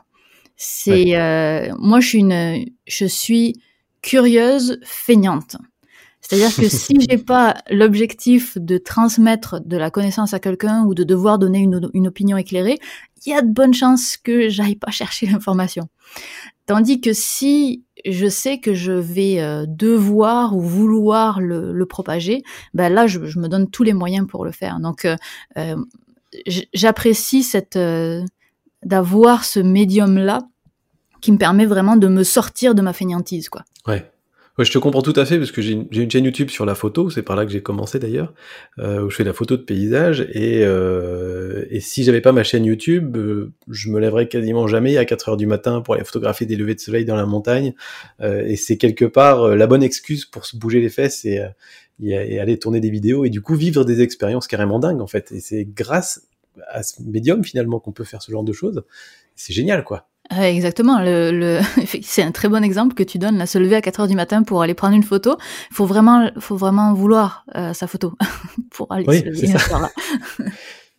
C'est 0.58 0.92
ouais. 0.92 1.16
euh, 1.16 1.74
moi 1.80 2.00
je 2.00 2.08
suis 2.08 2.19
une 2.19 2.66
je 2.88 3.06
suis 3.06 3.62
curieuse 4.01 4.80
feignante. 4.84 5.58
C'est-à-dire 6.27 6.56
que 6.56 6.68
si 6.75 6.95
j'ai 7.07 7.18
pas 7.18 7.56
l'objectif 7.69 8.57
de 8.57 8.77
transmettre 8.77 9.62
de 9.63 9.77
la 9.77 9.92
connaissance 9.92 10.33
à 10.33 10.39
quelqu'un 10.39 10.83
ou 10.86 10.95
de 10.95 11.04
devoir 11.04 11.38
donner 11.38 11.60
une, 11.60 11.89
une 11.94 12.07
opinion 12.07 12.38
éclairée, 12.38 12.80
il 13.25 13.31
y 13.31 13.33
a 13.33 13.42
de 13.42 13.51
bonnes 13.51 13.74
chances 13.74 14.18
que 14.18 14.50
j'aille 14.50 14.75
pas 14.75 14.92
chercher 14.92 15.27
l'information. 15.27 15.88
Tandis 16.66 17.00
que 17.00 17.13
si 17.13 17.83
je 18.06 18.27
sais 18.27 18.60
que 18.60 18.74
je 18.74 18.92
vais 18.92 19.39
euh, 19.39 19.66
devoir 19.68 20.56
ou 20.56 20.62
vouloir 20.62 21.39
le, 21.39 21.72
le 21.72 21.86
propager, 21.86 22.44
ben 22.74 22.92
là 22.92 23.06
je, 23.06 23.25
je, 23.25 23.39
me 23.39 23.48
donne 23.48 23.69
tous 23.69 23.83
les 23.83 23.94
moyens 23.94 24.27
pour 24.27 24.45
le 24.45 24.51
faire. 24.51 24.80
Donc 24.80 25.06
euh, 25.06 25.16
euh 25.57 25.75
j'apprécie 26.74 27.44
cette 27.44 27.77
euh, 27.77 28.22
d'avoir 28.83 29.45
ce 29.45 29.62
médium-là 29.62 30.42
qui 31.22 31.31
me 31.31 31.38
permet 31.38 31.66
vraiment 31.66 31.95
de 31.95 32.07
me 32.10 32.24
sortir 32.24 32.75
de 32.75 32.81
ma 32.81 32.92
fainéantise, 32.92 33.48
quoi. 33.48 33.63
Ouais. 33.88 34.12
Ouais, 34.57 34.63
je 34.63 34.72
te 34.72 34.78
comprends 34.78 35.02
tout 35.02 35.13
à 35.18 35.25
fait 35.25 35.38
parce 35.38 35.52
que 35.52 35.62
j'ai 35.62 35.74
une, 35.74 36.10
chaîne 36.10 36.24
YouTube 36.24 36.50
sur 36.50 36.66
la 36.66 36.75
photo, 36.75 37.10
c'est 37.10 37.24
par 37.24 37.36
là 37.36 37.46
que 37.46 37.52
j'ai 37.52 37.62
commencé 37.62 38.00
d'ailleurs, 38.00 38.34
euh, 38.80 39.02
où 39.02 39.10
je 39.10 39.18
fais 39.18 39.25
la 39.25 39.34
photo 39.34 39.57
de 39.57 39.62
paysage 39.62 40.22
et, 40.31 40.62
euh, 40.63 41.66
et 41.69 41.81
si 41.81 42.06
j'avais 42.06 42.22
pas 42.22 42.31
ma 42.31 42.44
chaîne 42.46 42.63
YouTube, 42.63 43.18
euh, 43.18 43.52
je 43.69 43.90
me 43.90 44.00
lèverais 44.00 44.30
quasiment 44.30 44.66
jamais 44.68 44.96
à 44.96 45.04
4 45.04 45.30
heures 45.30 45.38
du 45.38 45.46
matin 45.46 45.81
pour 45.81 45.96
aller 45.96 46.06
photographier 46.06 46.46
des 46.46 46.56
levées 46.56 46.75
de 46.75 46.80
soleil 46.80 47.04
dans 47.04 47.18
la 47.18 47.25
montagne 47.25 47.74
euh, 48.22 48.46
et 48.46 48.56
c'est 48.56 48.78
quelque 48.78 49.04
part 49.04 49.44
euh, 49.44 49.56
la 49.57 49.68
bonne 49.68 49.84
excuse 49.84 50.24
pour 50.24 50.46
se 50.46 50.56
bouger 50.56 50.80
les 50.80 50.90
fesses 50.90 51.25
et, 51.25 51.46
et, 52.01 52.12
et, 52.12 52.40
aller 52.40 52.58
tourner 52.58 52.80
des 52.80 52.90
vidéos 52.90 53.25
et 53.25 53.30
du 53.30 53.42
coup 53.42 53.56
vivre 53.56 53.84
des 53.84 54.01
expériences 54.01 54.48
carrément 54.48 54.80
dingues 54.80 55.01
en 55.01 55.08
fait 55.08 55.34
et 55.34 55.42
c'est 55.42 55.66
grâce 55.66 56.30
à 56.69 56.81
ce 56.81 57.01
médium 57.04 57.44
finalement 57.44 57.81
qu'on 57.81 57.92
peut 57.92 58.06
faire 58.06 58.22
ce 58.22 58.31
genre 58.31 58.46
de 58.46 58.54
choses. 58.54 58.84
C'est 59.36 59.51
génial 59.51 59.84
quoi. 59.84 60.08
Exactement, 60.31 61.00
le, 61.00 61.31
le... 61.31 61.60
c'est 62.01 62.24
un 62.24 62.31
très 62.31 62.50
bon 62.50 62.63
exemple 62.63 62.95
que 62.95 63.04
tu 63.04 63.18
donnes, 63.18 63.38
là, 63.38 63.45
se 63.45 63.57
lever 63.57 63.75
à 63.75 63.81
4 63.81 64.01
heures 64.01 64.07
du 64.07 64.16
matin 64.16 64.44
pour 64.44 64.62
aller 64.62 64.74
prendre 64.74 64.95
une 64.95 65.04
photo. 65.04 65.38
Il 65.72 65.75
faut 65.75 65.86
vraiment, 65.86 66.30
faut 66.39 66.57
vraiment 66.57 66.94
vouloir 66.94 67.45
euh, 67.56 67.74
sa 67.74 67.88
photo 67.88 68.13
pour 68.72 68.92
aller 68.92 69.06
oui, 69.07 69.19
se 69.19 69.25
lever 69.25 69.54
à 69.54 69.89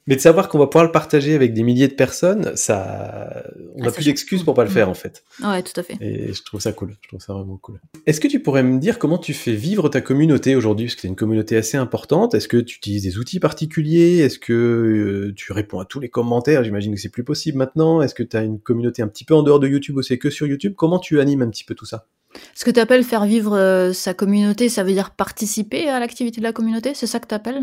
Mais 0.06 0.16
de 0.16 0.20
savoir 0.20 0.48
qu'on 0.48 0.58
va 0.58 0.66
pouvoir 0.66 0.84
le 0.84 0.92
partager 0.92 1.34
avec 1.34 1.52
des 1.52 1.62
milliers 1.62 1.88
de 1.88 1.94
personnes, 1.94 2.52
ça, 2.54 3.42
on 3.74 3.82
n'a 3.82 3.88
ah, 3.88 3.92
plus 3.92 4.04
d'excuses 4.04 4.44
pour 4.44 4.54
pas 4.54 4.64
le 4.64 4.70
faire 4.70 4.88
en 4.88 4.94
fait. 4.94 5.24
Ouais, 5.42 5.62
tout 5.62 5.78
à 5.78 5.82
fait. 5.82 5.96
Et 6.00 6.32
je 6.32 6.42
trouve 6.42 6.60
ça 6.60 6.72
cool. 6.72 6.96
Je 7.02 7.08
trouve 7.08 7.20
ça 7.20 7.32
vraiment 7.32 7.56
cool. 7.56 7.80
Est-ce 8.06 8.20
que 8.20 8.28
tu 8.28 8.40
pourrais 8.40 8.62
me 8.62 8.78
dire 8.78 8.98
comment 8.98 9.18
tu 9.18 9.34
fais 9.34 9.54
vivre 9.54 9.88
ta 9.88 10.00
communauté 10.00 10.54
aujourd'hui, 10.54 10.86
parce 10.86 10.94
que 10.94 11.00
c'est 11.02 11.08
une 11.08 11.16
communauté 11.16 11.56
assez 11.56 11.76
importante. 11.76 12.34
Est-ce 12.34 12.48
que 12.48 12.58
tu 12.58 12.76
utilises 12.76 13.02
des 13.02 13.18
outils 13.18 13.40
particuliers? 13.40 14.18
Est-ce 14.18 14.38
que 14.38 14.52
euh, 14.52 15.34
tu 15.34 15.52
réponds 15.52 15.80
à 15.80 15.84
tous 15.84 16.00
les 16.00 16.08
commentaires? 16.08 16.62
J'imagine 16.62 16.94
que 16.94 17.00
c'est 17.00 17.08
plus 17.08 17.24
possible 17.24 17.58
maintenant. 17.58 18.00
Est-ce 18.00 18.14
que 18.14 18.22
tu 18.22 18.36
as 18.36 18.42
une 18.42 18.60
communauté 18.60 19.02
un 19.02 19.08
petit 19.08 19.24
peu 19.24 19.34
en 19.34 19.42
dehors 19.42 19.60
de 19.60 19.68
YouTube 19.68 19.96
ou 19.96 20.02
c'est 20.02 20.18
que 20.18 20.30
sur 20.30 20.46
YouTube? 20.46 20.74
Comment 20.76 20.98
tu 20.98 21.20
animes 21.20 21.42
un 21.42 21.50
petit 21.50 21.64
peu 21.64 21.74
tout 21.74 21.86
ça? 21.86 22.06
Ce 22.54 22.64
que 22.64 22.70
tu 22.70 22.80
appelles 22.80 23.04
faire 23.04 23.24
vivre 23.24 23.56
euh, 23.56 23.92
sa 23.92 24.14
communauté, 24.14 24.68
ça 24.68 24.84
veut 24.84 24.92
dire 24.92 25.10
participer 25.10 25.88
à 25.88 25.98
l'activité 25.98 26.40
de 26.40 26.44
la 26.44 26.52
communauté? 26.52 26.94
C'est 26.94 27.06
ça 27.06 27.18
que 27.18 27.26
tu 27.26 27.34
appelles 27.34 27.62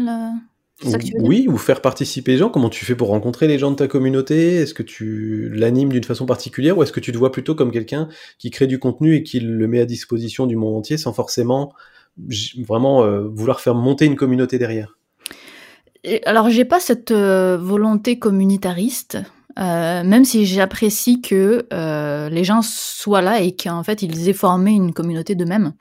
Oui, 1.20 1.48
ou 1.48 1.58
faire 1.58 1.82
participer 1.82 2.34
les 2.34 2.38
gens. 2.38 2.50
Comment 2.50 2.70
tu 2.70 2.86
fais 2.86 2.96
pour 2.96 3.10
rencontrer 3.10 3.48
les 3.48 3.58
gens 3.58 3.72
de 3.72 3.76
ta 3.76 3.88
communauté? 3.88 4.56
Est-ce 4.56 4.74
que 4.74 4.84
tu 4.84 5.50
l'animes 5.54 5.90
d'une 5.90 6.04
façon 6.04 6.26
particulière 6.26 6.78
ou 6.78 6.84
est-ce 6.84 6.92
que 6.92 7.00
tu 7.00 7.12
te 7.12 7.18
vois 7.18 7.32
plutôt 7.32 7.56
comme 7.56 7.72
quelqu'un 7.72 8.08
qui 8.40 8.50
crée 8.50 8.68
du 8.68 8.80
contenu 8.80 9.16
et 9.16 9.24
qui 9.24 9.40
le 9.40 9.68
met 9.68 9.80
à 9.80 9.86
disposition 9.86 10.46
du 10.46 10.56
monde 10.56 10.76
entier 10.76 10.98
sans 10.98 11.14
forcément 11.14 11.74
vraiment 12.66 13.04
euh, 13.04 13.28
vouloir 13.28 13.60
faire 13.60 13.76
monter 13.76 14.06
une 14.06 14.16
communauté 14.16 14.60
derrière? 14.60 14.98
Alors, 16.26 16.50
j'ai 16.50 16.66
pas 16.66 16.80
cette 16.80 17.12
euh, 17.12 17.58
volonté 17.58 18.20
communitariste. 18.20 19.20
Euh, 19.60 20.04
même 20.04 20.26
si 20.26 20.48
j'apprécie 20.48 21.22
que 21.22 21.68
euh, 21.72 22.28
les 22.30 22.44
gens 22.44 22.62
soient 22.64 23.22
là 23.22 23.40
et 23.40 23.56
qu'en 23.56 23.84
fait 23.84 24.02
ils 24.02 24.28
aient 24.28 24.34
formé 24.34 24.72
une 24.72 24.94
communauté 24.94 25.36
d'eux-mêmes, 25.36 25.74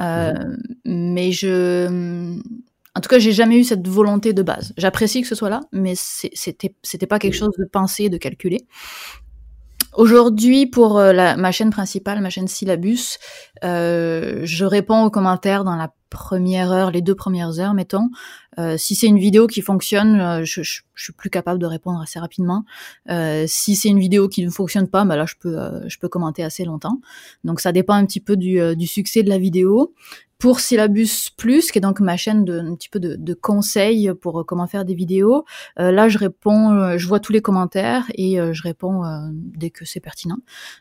euh, 0.00 0.34
mmh. 0.34 0.56
mais 0.84 1.32
je 1.32 2.38
en 2.96 3.00
tout 3.00 3.10
cas, 3.10 3.18
j'ai 3.18 3.32
jamais 3.32 3.58
eu 3.58 3.64
cette 3.64 3.86
volonté 3.86 4.32
de 4.32 4.42
base. 4.42 4.72
J'apprécie 4.78 5.20
que 5.20 5.28
ce 5.28 5.34
soit 5.34 5.50
là, 5.50 5.60
mais 5.70 5.92
c'était 5.96 6.74
c'était 6.82 7.06
pas 7.06 7.18
quelque 7.18 7.34
chose 7.34 7.52
de 7.58 7.66
pensé, 7.66 8.08
de 8.08 8.16
calculé. 8.16 8.66
Aujourd'hui, 9.92 10.66
pour 10.66 10.98
euh, 10.98 11.12
la, 11.12 11.36
ma 11.36 11.52
chaîne 11.52 11.70
principale, 11.70 12.22
ma 12.22 12.30
chaîne 12.30 12.48
Syllabus, 12.48 13.18
euh, 13.64 14.40
je 14.44 14.64
réponds 14.64 15.04
aux 15.04 15.10
commentaires 15.10 15.64
dans 15.64 15.76
la 15.76 15.92
première 16.08 16.70
heure, 16.70 16.90
les 16.90 17.02
deux 17.02 17.14
premières 17.14 17.60
heures, 17.60 17.74
mettons. 17.74 18.08
Euh, 18.58 18.78
si 18.78 18.94
c'est 18.94 19.06
une 19.06 19.18
vidéo 19.18 19.46
qui 19.46 19.60
fonctionne, 19.60 20.44
je, 20.44 20.62
je, 20.62 20.80
je, 20.94 21.02
suis 21.02 21.12
plus 21.12 21.28
capable 21.28 21.58
de 21.58 21.66
répondre 21.66 22.00
assez 22.00 22.18
rapidement. 22.18 22.64
Euh, 23.10 23.44
si 23.46 23.76
c'est 23.76 23.88
une 23.88 23.98
vidéo 23.98 24.28
qui 24.28 24.42
ne 24.44 24.50
fonctionne 24.50 24.88
pas, 24.88 25.04
bah 25.04 25.16
là, 25.16 25.26
je 25.26 25.34
peux, 25.38 25.58
je 25.86 25.98
peux 25.98 26.08
commenter 26.08 26.42
assez 26.42 26.64
longtemps. 26.64 27.00
Donc, 27.44 27.60
ça 27.60 27.72
dépend 27.72 27.94
un 27.94 28.06
petit 28.06 28.20
peu 28.20 28.36
du, 28.36 28.58
du 28.76 28.86
succès 28.86 29.22
de 29.22 29.28
la 29.28 29.38
vidéo 29.38 29.94
pour 30.38 30.60
Syllabus 30.60 31.30
Plus, 31.36 31.70
qui 31.70 31.78
est 31.78 31.80
donc 31.80 32.00
ma 32.00 32.16
chaîne 32.16 32.44
de 32.44 32.58
un 32.58 32.74
petit 32.74 32.88
peu 32.88 33.00
de, 33.00 33.16
de 33.16 33.34
conseils 33.34 34.12
pour 34.20 34.40
euh, 34.40 34.44
comment 34.44 34.66
faire 34.66 34.84
des 34.84 34.94
vidéos. 34.94 35.44
Euh, 35.78 35.90
là, 35.90 36.08
je 36.08 36.18
réponds, 36.18 36.72
euh, 36.72 36.98
je 36.98 37.06
vois 37.06 37.20
tous 37.20 37.32
les 37.32 37.40
commentaires 37.40 38.04
et 38.14 38.38
euh, 38.38 38.52
je 38.52 38.62
réponds 38.62 39.04
euh, 39.04 39.28
dès 39.32 39.70
que 39.70 39.84
c'est 39.84 40.00
pertinent. 40.00 40.38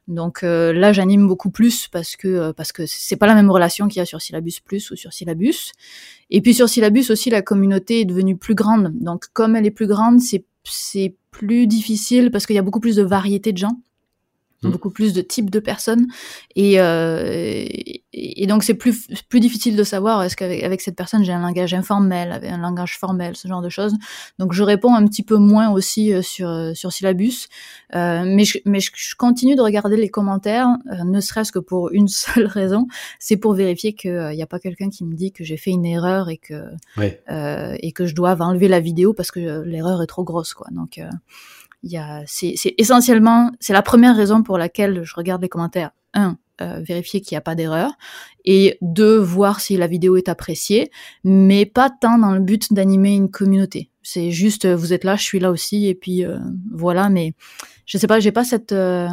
Donc 0.08 0.44
euh, 0.44 0.74
là, 0.74 0.92
j'anime 0.92 1.28
beaucoup 1.28 1.52
plus 1.52 1.88
parce 1.88 2.16
que 2.16 2.52
parce 2.52 2.72
que 2.72 2.86
c'est 2.86 3.16
pas 3.16 3.28
la 3.28 3.36
même 3.36 3.50
relation 3.50 3.88
qu'il 3.88 4.00
y 4.00 4.02
a 4.02 4.06
sur 4.06 4.22
Syllabus 4.22 4.56
Plus 4.64 4.92
ou 4.92 4.96
sur 4.96 5.14
Syllabus. 5.14 5.72
Et 6.30 6.42
puis 6.42 6.54
sur 6.54 6.68
Syllabus 6.68 7.06
aussi, 7.10 7.30
la 7.30 7.42
communauté 7.42 8.02
est 8.02 8.06
devenue 8.06 8.38
plus 8.38 8.56
grande. 8.56 8.92
Donc 9.00 9.26
comme 9.34 9.56
elle 9.56 9.66
est 9.66 9.72
plus 9.72 9.88
grande, 9.88 10.20
c'est 10.20 10.46
c'est 10.68 11.16
plus 11.32 11.68
difficile 11.68 12.32
parce 12.32 12.46
qu'il 12.46 12.56
y 12.56 12.60
a 12.60 12.64
beaucoup 12.64 12.80
plus 12.80 12.96
de 12.96 13.04
variété 13.04 13.54
de 13.54 13.58
gens. 13.58 13.78
Mmh. 14.64 14.72
beaucoup 14.72 14.90
plus 14.90 15.14
de 15.14 15.22
types 15.22 15.50
de 15.50 15.60
personnes 15.60 16.08
et, 16.56 16.80
euh, 16.80 17.66
et, 18.14 18.48
donc 18.48 18.64
c'est 18.64 18.74
plus 18.74 19.08
plus 19.28 19.42
difficile 19.42 19.76
de 19.76 19.84
savoir 19.84 20.24
est-ce 20.24 20.38
qu'avec 20.38 20.64
avec 20.64 20.82
cette 20.82 20.96
personne 20.96 21.26
j'ai 21.26 21.34
un 21.34 21.42
langage 21.42 21.74
informel, 21.74 22.32
avec 22.32 22.50
un 22.50 22.58
langage 22.58 22.98
formel, 22.98 23.36
ce 23.36 23.50
genre 23.50 23.62
de 23.62 23.68
choses. 23.68 23.94
Donc 24.40 24.54
je 24.54 24.64
réponds 24.64 24.96
un 24.96 25.06
petit 25.08 25.24
peu 25.24 25.36
moins 25.36 25.72
aussi 25.72 26.14
euh, 26.14 26.22
sur 26.22 26.48
euh, 26.48 26.74
sur 26.74 26.94
syllabus, 26.94 27.48
mais 27.94 28.46
je, 28.46 28.60
mais 28.66 28.80
je, 28.80 28.92
continue 29.18 29.56
de 29.56 29.62
regarder 29.62 29.98
les 29.98 30.10
commentaires, 30.10 30.70
ne 31.04 31.20
serait-ce 31.20 31.52
que 31.52 31.60
pour 31.60 31.92
une 31.92 32.08
seule 32.08 32.46
raison, 32.46 32.88
c'est 33.20 33.38
pour 33.38 33.54
vérifier 33.54 33.94
qu'il 33.94 34.30
n'y 34.30 34.44
a 34.44 34.48
pas 34.48 34.60
quelqu'un 34.60 34.90
qui 34.90 35.04
me 35.04 35.16
dit 35.16 35.34
que 35.34 35.44
j'ai 35.44 35.58
fait 35.58 35.72
une 35.72 35.86
erreur 35.86 36.30
et 36.30 36.38
que 36.38 36.64
ouais. 36.98 37.22
et 37.82 37.92
que 37.92 38.06
je 38.06 38.16
dois 38.16 38.36
enlever 38.40 38.70
la 38.70 38.80
vidéo 38.80 39.14
parce 39.14 39.32
que 39.32 39.64
l'erreur 39.64 40.02
est 40.02 40.08
trop 40.08 40.24
grosse 40.24 40.54
quoi. 40.54 40.68
Donc 40.72 41.00
c'est, 42.26 42.56
essentiellement, 42.78 43.52
c'est 43.60 43.74
la 43.74 43.82
première 43.82 44.16
raison 44.16 44.44
pour 44.44 44.58
laquelle 44.58 45.04
je 45.04 45.14
regarde 45.16 45.42
les 45.42 45.50
commentaires. 45.50 45.92
Un, 46.14 46.38
euh, 46.62 46.80
vérifier 46.80 47.20
qu'il 47.20 47.36
n'y 47.36 47.38
a 47.38 47.42
pas 47.42 47.54
d'erreur 47.54 47.92
et 48.46 48.78
deux, 48.82 49.18
voir 49.18 49.60
si 49.60 49.76
la 49.76 49.88
vidéo 49.88 50.16
est 50.16 50.30
appréciée, 50.30 50.90
mais 51.26 51.66
pas 51.66 51.90
tant 51.90 52.18
dans 52.18 52.32
le 52.32 52.40
but 52.40 52.72
d'animer 52.72 53.14
une 53.14 53.30
communauté. 53.30 53.90
C'est 54.04 54.32
juste, 54.32 54.66
vous 54.66 54.94
êtes 54.94 55.04
là, 55.04 55.18
je 55.18 55.24
suis 55.24 55.40
là 55.40 55.52
aussi, 55.52 55.88
et 55.88 55.96
puis 55.96 56.24
euh, 56.24 56.38
voilà. 56.72 57.10
Mais 57.10 57.34
je 57.86 57.98
sais 57.98 58.08
pas, 58.08 58.22
j'ai 58.22 58.32
pas 58.32 58.46
cette, 58.46 58.72
euh, 58.72 59.10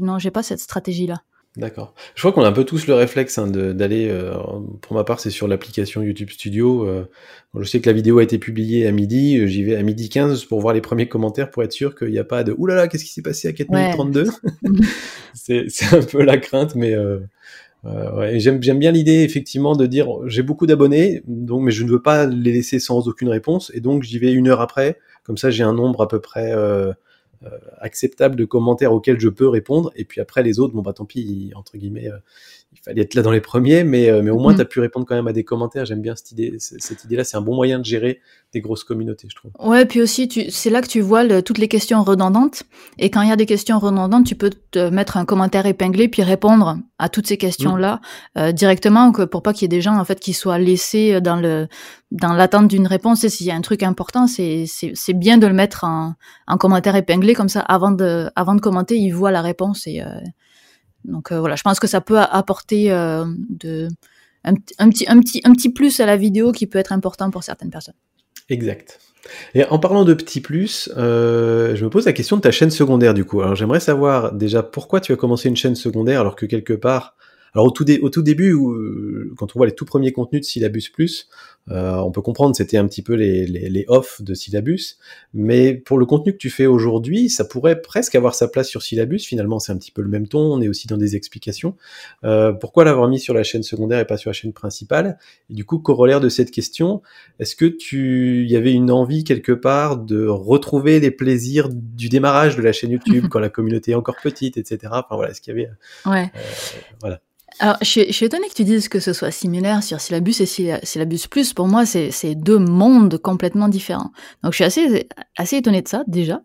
non, 0.00 0.20
j'ai 0.20 0.30
pas 0.30 0.44
cette 0.44 0.60
stratégie 0.60 1.08
là. 1.08 1.22
D'accord. 1.56 1.94
Je 2.16 2.20
crois 2.20 2.32
qu'on 2.32 2.42
a 2.42 2.48
un 2.48 2.52
peu 2.52 2.64
tous 2.64 2.88
le 2.88 2.94
réflexe 2.94 3.38
hein, 3.38 3.46
d'aller, 3.46 4.08
euh, 4.10 4.34
pour 4.80 4.96
ma 4.96 5.04
part, 5.04 5.20
c'est 5.20 5.30
sur 5.30 5.46
l'application 5.46 6.02
YouTube 6.02 6.30
Studio. 6.30 6.84
Euh, 6.84 7.08
je 7.56 7.62
sais 7.62 7.80
que 7.80 7.88
la 7.88 7.92
vidéo 7.92 8.18
a 8.18 8.24
été 8.24 8.38
publiée 8.38 8.88
à 8.88 8.92
midi, 8.92 9.38
euh, 9.38 9.46
j'y 9.46 9.62
vais 9.62 9.76
à 9.76 9.82
midi 9.84 10.08
15 10.08 10.46
pour 10.46 10.60
voir 10.60 10.74
les 10.74 10.80
premiers 10.80 11.08
commentaires 11.08 11.50
pour 11.50 11.62
être 11.62 11.72
sûr 11.72 11.94
qu'il 11.94 12.10
n'y 12.10 12.18
a 12.18 12.24
pas 12.24 12.42
de 12.42 12.52
«Ouh 12.58 12.66
là 12.66 12.74
là, 12.74 12.88
qu'est-ce 12.88 13.04
qui 13.04 13.12
s'est 13.12 13.22
passé 13.22 13.46
à 13.46 13.52
4 13.52 13.70
minutes 13.70 13.92
32 13.92 14.26
C'est 15.34 15.68
un 15.92 16.02
peu 16.02 16.24
la 16.24 16.38
crainte, 16.38 16.74
mais 16.74 16.92
euh, 16.92 17.20
ouais. 17.84 18.40
j'aime 18.40 18.58
bien 18.58 18.90
l'idée, 18.90 19.22
effectivement, 19.22 19.76
de 19.76 19.86
dire 19.86 20.08
«J'ai 20.26 20.42
beaucoup 20.42 20.66
d'abonnés, 20.66 21.22
donc 21.28 21.62
mais 21.62 21.70
je 21.70 21.84
ne 21.84 21.90
veux 21.90 22.02
pas 22.02 22.26
les 22.26 22.50
laisser 22.50 22.80
sans 22.80 23.06
aucune 23.06 23.28
réponse, 23.28 23.70
et 23.74 23.80
donc 23.80 24.02
j'y 24.02 24.18
vais 24.18 24.32
une 24.32 24.48
heure 24.48 24.60
après, 24.60 24.98
comme 25.22 25.36
ça 25.36 25.50
j'ai 25.50 25.62
un 25.62 25.74
nombre 25.74 26.02
à 26.02 26.08
peu 26.08 26.20
près... 26.20 26.52
Euh, 27.44 27.58
acceptable 27.78 28.36
de 28.36 28.44
commentaires 28.44 28.92
auxquels 28.92 29.20
je 29.20 29.28
peux 29.28 29.48
répondre. 29.48 29.92
Et 29.96 30.04
puis 30.04 30.20
après, 30.20 30.42
les 30.42 30.60
autres, 30.60 30.74
bon, 30.74 30.82
bah 30.82 30.92
tant 30.92 31.04
pis, 31.04 31.52
entre 31.54 31.76
guillemets, 31.76 32.08
euh, 32.08 32.18
fallait 32.84 33.02
être 33.02 33.14
là 33.14 33.22
dans 33.22 33.30
les 33.30 33.40
premiers, 33.40 33.82
mais, 33.82 34.10
euh, 34.10 34.22
mais 34.22 34.30
au 34.30 34.38
moins, 34.38 34.52
mm. 34.52 34.56
tu 34.56 34.62
as 34.62 34.64
pu 34.66 34.80
répondre 34.80 35.06
quand 35.06 35.14
même 35.14 35.26
à 35.26 35.32
des 35.32 35.44
commentaires. 35.44 35.86
J'aime 35.86 36.02
bien 36.02 36.14
cette 36.14 36.32
idée. 36.32 36.54
Cette 36.58 37.04
idée-là, 37.04 37.24
c'est 37.24 37.36
un 37.36 37.40
bon 37.40 37.54
moyen 37.54 37.78
de 37.78 37.84
gérer 37.84 38.20
des 38.52 38.60
grosses 38.60 38.84
communautés, 38.84 39.26
je 39.30 39.34
trouve. 39.34 39.50
Ouais, 39.58 39.86
puis 39.86 40.00
aussi, 40.02 40.28
c'est 40.50 40.70
là 40.70 40.82
que 40.82 40.86
tu 40.86 41.00
vois 41.00 41.42
toutes 41.42 41.58
les 41.58 41.68
questions 41.68 42.04
redondantes. 42.04 42.64
Et 42.98 43.10
quand 43.10 43.22
il 43.22 43.30
y 43.30 43.32
a 43.32 43.36
des 43.36 43.46
questions 43.46 43.78
redondantes, 43.78 44.26
tu 44.26 44.34
peux 44.34 44.50
te 44.70 44.90
mettre 44.90 45.16
un 45.16 45.24
commentaire 45.24 45.66
épinglé 45.66 46.08
puis 46.08 46.22
répondre 46.22 46.78
à 46.98 47.08
toutes 47.08 47.26
ces 47.26 47.38
questions-là 47.38 48.00
mm. 48.36 48.38
euh, 48.38 48.52
directement, 48.52 49.12
pour 49.12 49.42
pas 49.42 49.52
qu'il 49.52 49.62
y 49.62 49.64
ait 49.66 49.76
des 49.76 49.80
gens 49.80 49.98
en 49.98 50.04
fait 50.04 50.20
qui 50.20 50.34
soient 50.34 50.58
laissés 50.58 51.20
dans 51.20 51.36
le 51.36 51.66
dans 52.10 52.32
l'attente 52.34 52.68
d'une 52.68 52.86
réponse. 52.86 53.24
Et 53.24 53.28
s'il 53.28 53.46
y 53.46 53.50
a 53.50 53.56
un 53.56 53.62
truc 53.62 53.82
important, 53.82 54.26
c'est 54.26 54.66
c'est 54.66 55.14
bien 55.14 55.38
de 55.38 55.46
le 55.46 55.54
mettre 55.54 55.84
en, 55.84 56.14
en 56.46 56.56
commentaire 56.58 56.96
épinglé 56.96 57.34
comme 57.34 57.48
ça 57.48 57.60
avant 57.60 57.90
de 57.90 58.30
avant 58.36 58.54
de 58.54 58.60
commenter, 58.60 58.96
ils 58.96 59.10
voient 59.10 59.32
la 59.32 59.42
réponse 59.42 59.86
et 59.86 60.02
euh, 60.02 60.06
donc 61.04 61.32
euh, 61.32 61.40
voilà, 61.40 61.56
je 61.56 61.62
pense 61.62 61.78
que 61.78 61.86
ça 61.86 62.00
peut 62.00 62.18
apporter 62.18 62.90
euh, 62.90 63.24
de, 63.50 63.88
un, 64.44 64.54
petit, 64.54 64.74
un, 64.78 65.20
petit, 65.20 65.40
un 65.44 65.52
petit 65.52 65.70
plus 65.70 66.00
à 66.00 66.06
la 66.06 66.16
vidéo 66.16 66.52
qui 66.52 66.66
peut 66.66 66.78
être 66.78 66.92
important 66.92 67.30
pour 67.30 67.44
certaines 67.44 67.70
personnes. 67.70 67.94
Exact. 68.48 69.00
Et 69.54 69.64
en 69.64 69.78
parlant 69.78 70.04
de 70.04 70.12
petits 70.12 70.40
plus, 70.40 70.90
euh, 70.96 71.74
je 71.74 71.84
me 71.84 71.90
pose 71.90 72.04
la 72.04 72.12
question 72.12 72.36
de 72.36 72.42
ta 72.42 72.50
chaîne 72.50 72.70
secondaire 72.70 73.14
du 73.14 73.24
coup. 73.24 73.40
Alors 73.40 73.54
j'aimerais 73.54 73.80
savoir 73.80 74.32
déjà 74.32 74.62
pourquoi 74.62 75.00
tu 75.00 75.12
as 75.12 75.16
commencé 75.16 75.48
une 75.48 75.56
chaîne 75.56 75.74
secondaire 75.74 76.20
alors 76.20 76.36
que 76.36 76.46
quelque 76.46 76.74
part, 76.74 77.16
alors 77.54 77.66
au 77.66 77.70
tout, 77.70 77.86
au 78.02 78.10
tout 78.10 78.22
début, 78.22 78.52
où, 78.52 78.74
quand 79.36 79.54
on 79.54 79.58
voit 79.58 79.66
les 79.66 79.74
tout 79.74 79.84
premiers 79.84 80.12
contenus 80.12 80.42
de 80.42 80.46
Syllabus 80.46 80.90
Plus, 80.92 81.28
euh, 81.70 81.96
on 81.96 82.10
peut 82.10 82.20
comprendre 82.20 82.54
c'était 82.54 82.76
un 82.76 82.86
petit 82.86 83.00
peu 83.00 83.14
les, 83.14 83.46
les, 83.46 83.70
les 83.70 83.84
off 83.88 84.20
de 84.20 84.34
Syllabus, 84.34 84.98
mais 85.32 85.74
pour 85.74 85.98
le 85.98 86.04
contenu 86.04 86.32
que 86.32 86.38
tu 86.38 86.50
fais 86.50 86.66
aujourd'hui, 86.66 87.30
ça 87.30 87.44
pourrait 87.44 87.80
presque 87.80 88.14
avoir 88.14 88.34
sa 88.34 88.48
place 88.48 88.68
sur 88.68 88.82
Syllabus. 88.82 89.20
Finalement, 89.20 89.58
c'est 89.58 89.72
un 89.72 89.78
petit 89.78 89.90
peu 89.90 90.02
le 90.02 90.08
même 90.08 90.28
ton. 90.28 90.40
On 90.40 90.60
est 90.60 90.68
aussi 90.68 90.86
dans 90.86 90.98
des 90.98 91.16
explications. 91.16 91.76
Euh, 92.24 92.52
pourquoi 92.52 92.84
l'avoir 92.84 93.08
mis 93.08 93.18
sur 93.18 93.32
la 93.32 93.44
chaîne 93.44 93.62
secondaire 93.62 93.98
et 93.98 94.06
pas 94.06 94.18
sur 94.18 94.28
la 94.28 94.34
chaîne 94.34 94.52
principale? 94.52 95.18
Et 95.48 95.54
du 95.54 95.64
coup, 95.64 95.78
corollaire 95.78 96.20
de 96.20 96.28
cette 96.28 96.50
question, 96.50 97.02
est-ce 97.38 97.56
que 97.56 97.64
tu 97.64 98.46
y 98.46 98.56
avait 98.56 98.72
une 98.72 98.90
envie 98.90 99.24
quelque 99.24 99.52
part 99.52 99.96
de 99.96 100.26
retrouver 100.26 101.00
les 101.00 101.10
plaisirs 101.10 101.68
du 101.72 102.08
démarrage 102.08 102.56
de 102.56 102.62
la 102.62 102.72
chaîne 102.72 102.90
YouTube 102.90 103.26
quand 103.30 103.40
la 103.40 103.50
communauté 103.50 103.92
est 103.92 103.94
encore 103.94 104.16
petite, 104.22 104.58
etc. 104.58 104.78
Enfin 104.92 105.16
voilà, 105.16 105.30
est-ce 105.30 105.40
qu'il 105.40 105.56
y 105.56 105.58
avait 105.58 105.70
ouais. 106.06 106.30
Euh, 106.34 106.40
voilà. 107.00 107.20
Alors, 107.60 107.76
je 107.80 107.86
suis, 107.86 108.06
je 108.06 108.12
suis 108.12 108.26
étonnée 108.26 108.48
que 108.48 108.54
tu 108.54 108.64
dises 108.64 108.88
que 108.88 108.98
ce 108.98 109.12
soit 109.12 109.30
similaire 109.30 109.82
sur 109.82 110.00
Syllabus 110.00 110.34
et 110.40 110.46
Syllabus 110.46 111.28
Plus. 111.30 111.52
Pour 111.52 111.68
moi, 111.68 111.86
c'est 111.86 112.34
deux 112.34 112.58
mondes 112.58 113.18
complètement 113.18 113.68
différents. 113.68 114.10
Donc, 114.42 114.52
je 114.52 114.56
suis 114.56 114.64
assez, 114.64 115.08
assez 115.36 115.58
étonnée 115.58 115.82
de 115.82 115.88
ça, 115.88 116.02
déjà. 116.08 116.40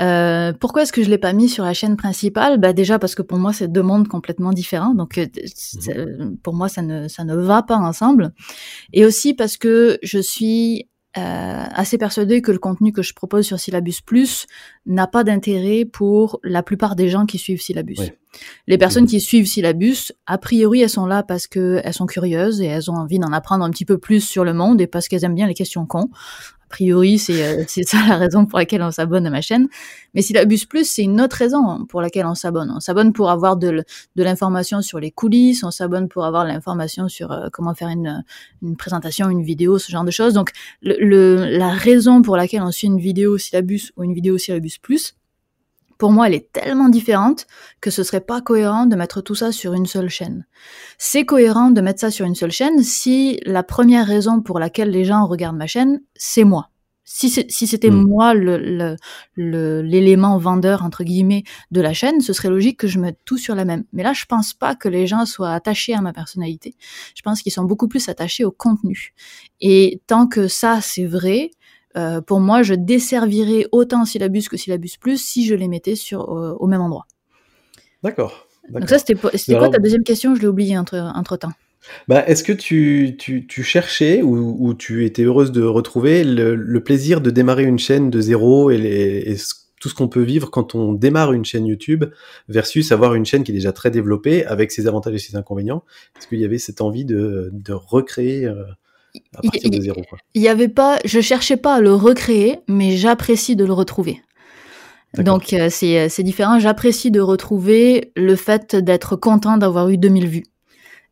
Euh, 0.00 0.52
pourquoi 0.52 0.82
est-ce 0.82 0.92
que 0.92 1.02
je 1.02 1.08
l'ai 1.08 1.18
pas 1.18 1.32
mis 1.32 1.48
sur 1.48 1.64
la 1.64 1.72
chaîne 1.72 1.96
principale? 1.96 2.58
Bah, 2.58 2.72
Déjà 2.72 2.98
parce 2.98 3.14
que 3.14 3.22
pour 3.22 3.38
moi, 3.38 3.52
c'est 3.52 3.68
deux 3.68 3.82
mondes 3.82 4.08
complètement 4.08 4.52
différents. 4.52 4.94
Donc, 4.94 5.16
euh, 5.18 5.26
mmh. 5.26 6.36
pour 6.42 6.54
moi, 6.54 6.68
ça 6.68 6.82
ne, 6.82 7.08
ça 7.08 7.24
ne 7.24 7.34
va 7.34 7.62
pas 7.62 7.76
ensemble. 7.76 8.32
Et 8.92 9.06
aussi 9.06 9.34
parce 9.34 9.56
que 9.56 9.98
je 10.02 10.18
suis 10.18 10.88
euh, 11.18 11.64
assez 11.74 11.98
persuadé 11.98 12.40
que 12.40 12.52
le 12.52 12.58
contenu 12.58 12.90
que 12.92 13.02
je 13.02 13.12
propose 13.12 13.44
sur 13.44 13.60
Syllabus 13.60 13.96
Plus 14.04 14.46
n'a 14.86 15.06
pas 15.06 15.24
d'intérêt 15.24 15.84
pour 15.84 16.40
la 16.42 16.62
plupart 16.62 16.96
des 16.96 17.08
gens 17.08 17.26
qui 17.26 17.38
suivent 17.38 17.60
Syllabus. 17.60 17.98
Les 18.66 18.78
personnes 18.78 19.06
qui 19.06 19.20
suivent 19.20 19.46
Syllabus, 19.46 20.12
a 20.26 20.38
priori, 20.38 20.80
elles 20.80 20.88
sont 20.88 21.04
là 21.04 21.22
parce 21.22 21.46
qu'elles 21.46 21.92
sont 21.92 22.06
curieuses 22.06 22.62
et 22.62 22.66
elles 22.66 22.90
ont 22.90 22.94
envie 22.94 23.18
d'en 23.18 23.32
apprendre 23.32 23.62
un 23.62 23.70
petit 23.70 23.84
peu 23.84 23.98
plus 23.98 24.20
sur 24.20 24.42
le 24.42 24.54
monde 24.54 24.80
et 24.80 24.86
parce 24.86 25.06
qu'elles 25.06 25.24
aiment 25.24 25.34
bien 25.34 25.46
les 25.46 25.54
questions 25.54 25.84
cons 25.84 26.08
priori, 26.72 27.22
euh, 27.30 27.62
c'est 27.68 27.84
ça 27.84 27.98
la 28.08 28.16
raison 28.16 28.46
pour 28.46 28.58
laquelle 28.58 28.82
on 28.82 28.90
s'abonne 28.90 29.26
à 29.26 29.30
ma 29.30 29.40
chaîne. 29.40 29.68
Mais 30.14 30.22
Syllabus 30.22 30.66
Plus, 30.68 30.90
c'est 30.90 31.02
une 31.02 31.20
autre 31.20 31.36
raison 31.36 31.86
pour 31.86 32.00
laquelle 32.00 32.26
on 32.26 32.34
s'abonne. 32.34 32.72
On 32.74 32.80
s'abonne 32.80 33.12
pour 33.12 33.30
avoir 33.30 33.56
de, 33.56 33.84
l'information 34.16 34.82
sur 34.82 34.98
les 34.98 35.12
coulisses, 35.12 35.62
on 35.62 35.70
s'abonne 35.70 36.08
pour 36.08 36.24
avoir 36.24 36.44
l'information 36.44 37.08
sur 37.08 37.30
euh, 37.30 37.48
comment 37.52 37.74
faire 37.74 37.88
une, 37.88 38.24
présentation, 38.76 39.28
une 39.28 39.42
vidéo, 39.42 39.78
ce 39.78 39.92
genre 39.92 40.04
de 40.04 40.10
choses. 40.10 40.34
Donc, 40.34 40.50
la 40.82 41.70
raison 41.70 42.22
pour 42.22 42.36
laquelle 42.36 42.62
on 42.62 42.72
suit 42.72 42.88
une 42.88 42.98
vidéo 42.98 43.38
Syllabus 43.38 43.92
ou 43.96 44.02
une 44.02 44.14
vidéo 44.14 44.38
Syllabus 44.38 44.78
Plus, 44.80 45.14
pour 46.02 46.10
moi, 46.10 46.26
elle 46.26 46.34
est 46.34 46.50
tellement 46.50 46.88
différente 46.88 47.46
que 47.80 47.92
ce 47.92 48.02
serait 48.02 48.22
pas 48.22 48.40
cohérent 48.40 48.86
de 48.86 48.96
mettre 48.96 49.20
tout 49.20 49.36
ça 49.36 49.52
sur 49.52 49.72
une 49.72 49.86
seule 49.86 50.08
chaîne. 50.08 50.46
C'est 50.98 51.24
cohérent 51.24 51.70
de 51.70 51.80
mettre 51.80 52.00
ça 52.00 52.10
sur 52.10 52.26
une 52.26 52.34
seule 52.34 52.50
chaîne 52.50 52.82
si 52.82 53.38
la 53.46 53.62
première 53.62 54.04
raison 54.04 54.40
pour 54.40 54.58
laquelle 54.58 54.90
les 54.90 55.04
gens 55.04 55.28
regardent 55.28 55.58
ma 55.58 55.68
chaîne, 55.68 56.00
c'est 56.16 56.42
moi. 56.42 56.70
Si 57.04 57.30
c'était 57.30 57.90
hmm. 57.90 58.04
moi 58.04 58.34
l'élément 58.34 60.34
le, 60.34 60.42
vendeur 60.42 60.82
entre 60.82 61.04
guillemets 61.04 61.44
de 61.70 61.80
la 61.80 61.92
chaîne, 61.92 62.20
ce 62.20 62.32
serait 62.32 62.48
logique 62.48 62.80
que 62.80 62.88
je 62.88 62.98
mette 62.98 63.20
tout 63.24 63.38
sur 63.38 63.54
la 63.54 63.64
même. 63.64 63.84
Mais 63.92 64.02
là, 64.02 64.12
je 64.12 64.24
pense 64.24 64.54
pas 64.54 64.74
que 64.74 64.88
les 64.88 65.06
gens 65.06 65.24
soient 65.24 65.52
attachés 65.52 65.94
à 65.94 66.00
ma 66.00 66.12
personnalité. 66.12 66.74
Je 67.14 67.22
pense 67.22 67.42
qu'ils 67.42 67.52
sont 67.52 67.64
beaucoup 67.64 67.86
plus 67.86 68.08
attachés 68.08 68.44
au 68.44 68.50
contenu. 68.50 69.14
Et 69.60 70.00
tant 70.08 70.26
que 70.26 70.48
ça 70.48 70.80
c'est 70.80 71.06
vrai, 71.06 71.52
euh, 71.96 72.20
pour 72.20 72.40
moi, 72.40 72.62
je 72.62 72.74
desservirais 72.74 73.66
autant 73.72 74.04
syllabus 74.04 74.48
que 74.48 74.56
syllabus 74.56 74.96
plus 75.00 75.18
si 75.18 75.46
je 75.46 75.54
les 75.54 75.68
mettais 75.68 75.94
sur, 75.94 76.28
au 76.28 76.66
même 76.66 76.80
endroit. 76.80 77.06
D'accord. 78.02 78.46
Donc 78.70 78.88
ça, 78.88 78.98
c'était 78.98 79.14
quoi 79.14 79.68
ta 79.68 79.78
deuxième 79.78 80.04
question? 80.04 80.34
Je 80.34 80.40
l'ai 80.40 80.46
oublié 80.46 80.78
entre, 80.78 80.96
entre 81.14 81.36
temps. 81.36 81.52
Bah, 82.08 82.24
Est-ce 82.26 82.44
que 82.44 82.52
tu, 82.52 83.16
tu, 83.18 83.46
tu 83.46 83.62
cherchais 83.62 84.22
ou, 84.22 84.56
ou, 84.58 84.74
tu 84.74 85.04
étais 85.04 85.24
heureuse 85.24 85.52
de 85.52 85.62
retrouver 85.62 86.24
le, 86.24 86.54
le, 86.54 86.82
plaisir 86.82 87.20
de 87.20 87.30
démarrer 87.30 87.64
une 87.64 87.78
chaîne 87.78 88.08
de 88.08 88.20
zéro 88.20 88.70
et, 88.70 88.78
les, 88.78 89.32
et 89.32 89.36
tout 89.80 89.88
ce 89.88 89.94
qu'on 89.94 90.08
peut 90.08 90.22
vivre 90.22 90.50
quand 90.50 90.76
on 90.76 90.92
démarre 90.92 91.32
une 91.32 91.44
chaîne 91.44 91.66
YouTube 91.66 92.04
versus 92.48 92.92
avoir 92.92 93.14
une 93.14 93.24
chaîne 93.24 93.42
qui 93.42 93.50
est 93.50 93.54
déjà 93.54 93.72
très 93.72 93.90
développée 93.90 94.44
avec 94.46 94.70
ses 94.70 94.86
avantages 94.86 95.14
et 95.14 95.18
ses 95.18 95.36
inconvénients? 95.36 95.82
Est-ce 96.16 96.28
qu'il 96.28 96.38
y 96.38 96.44
avait 96.44 96.58
cette 96.58 96.80
envie 96.80 97.04
de, 97.04 97.50
de 97.52 97.72
recréer 97.72 98.48
euh, 99.16 99.48
il 100.34 100.42
y 100.42 100.48
avait 100.48 100.68
pas, 100.68 100.98
je 101.04 101.20
cherchais 101.20 101.56
pas 101.56 101.76
à 101.76 101.80
le 101.80 101.94
recréer, 101.94 102.60
mais 102.68 102.96
j'apprécie 102.96 103.56
de 103.56 103.64
le 103.64 103.72
retrouver. 103.72 104.22
Donc 105.18 105.52
euh, 105.52 105.68
c'est 105.70 106.08
c'est 106.08 106.22
différent. 106.22 106.58
J'apprécie 106.58 107.10
de 107.10 107.20
retrouver 107.20 108.12
le 108.16 108.34
fait 108.34 108.74
d'être 108.74 109.16
content 109.16 109.58
d'avoir 109.58 109.90
eu 109.90 109.98
2000 109.98 110.26
vues. 110.26 110.44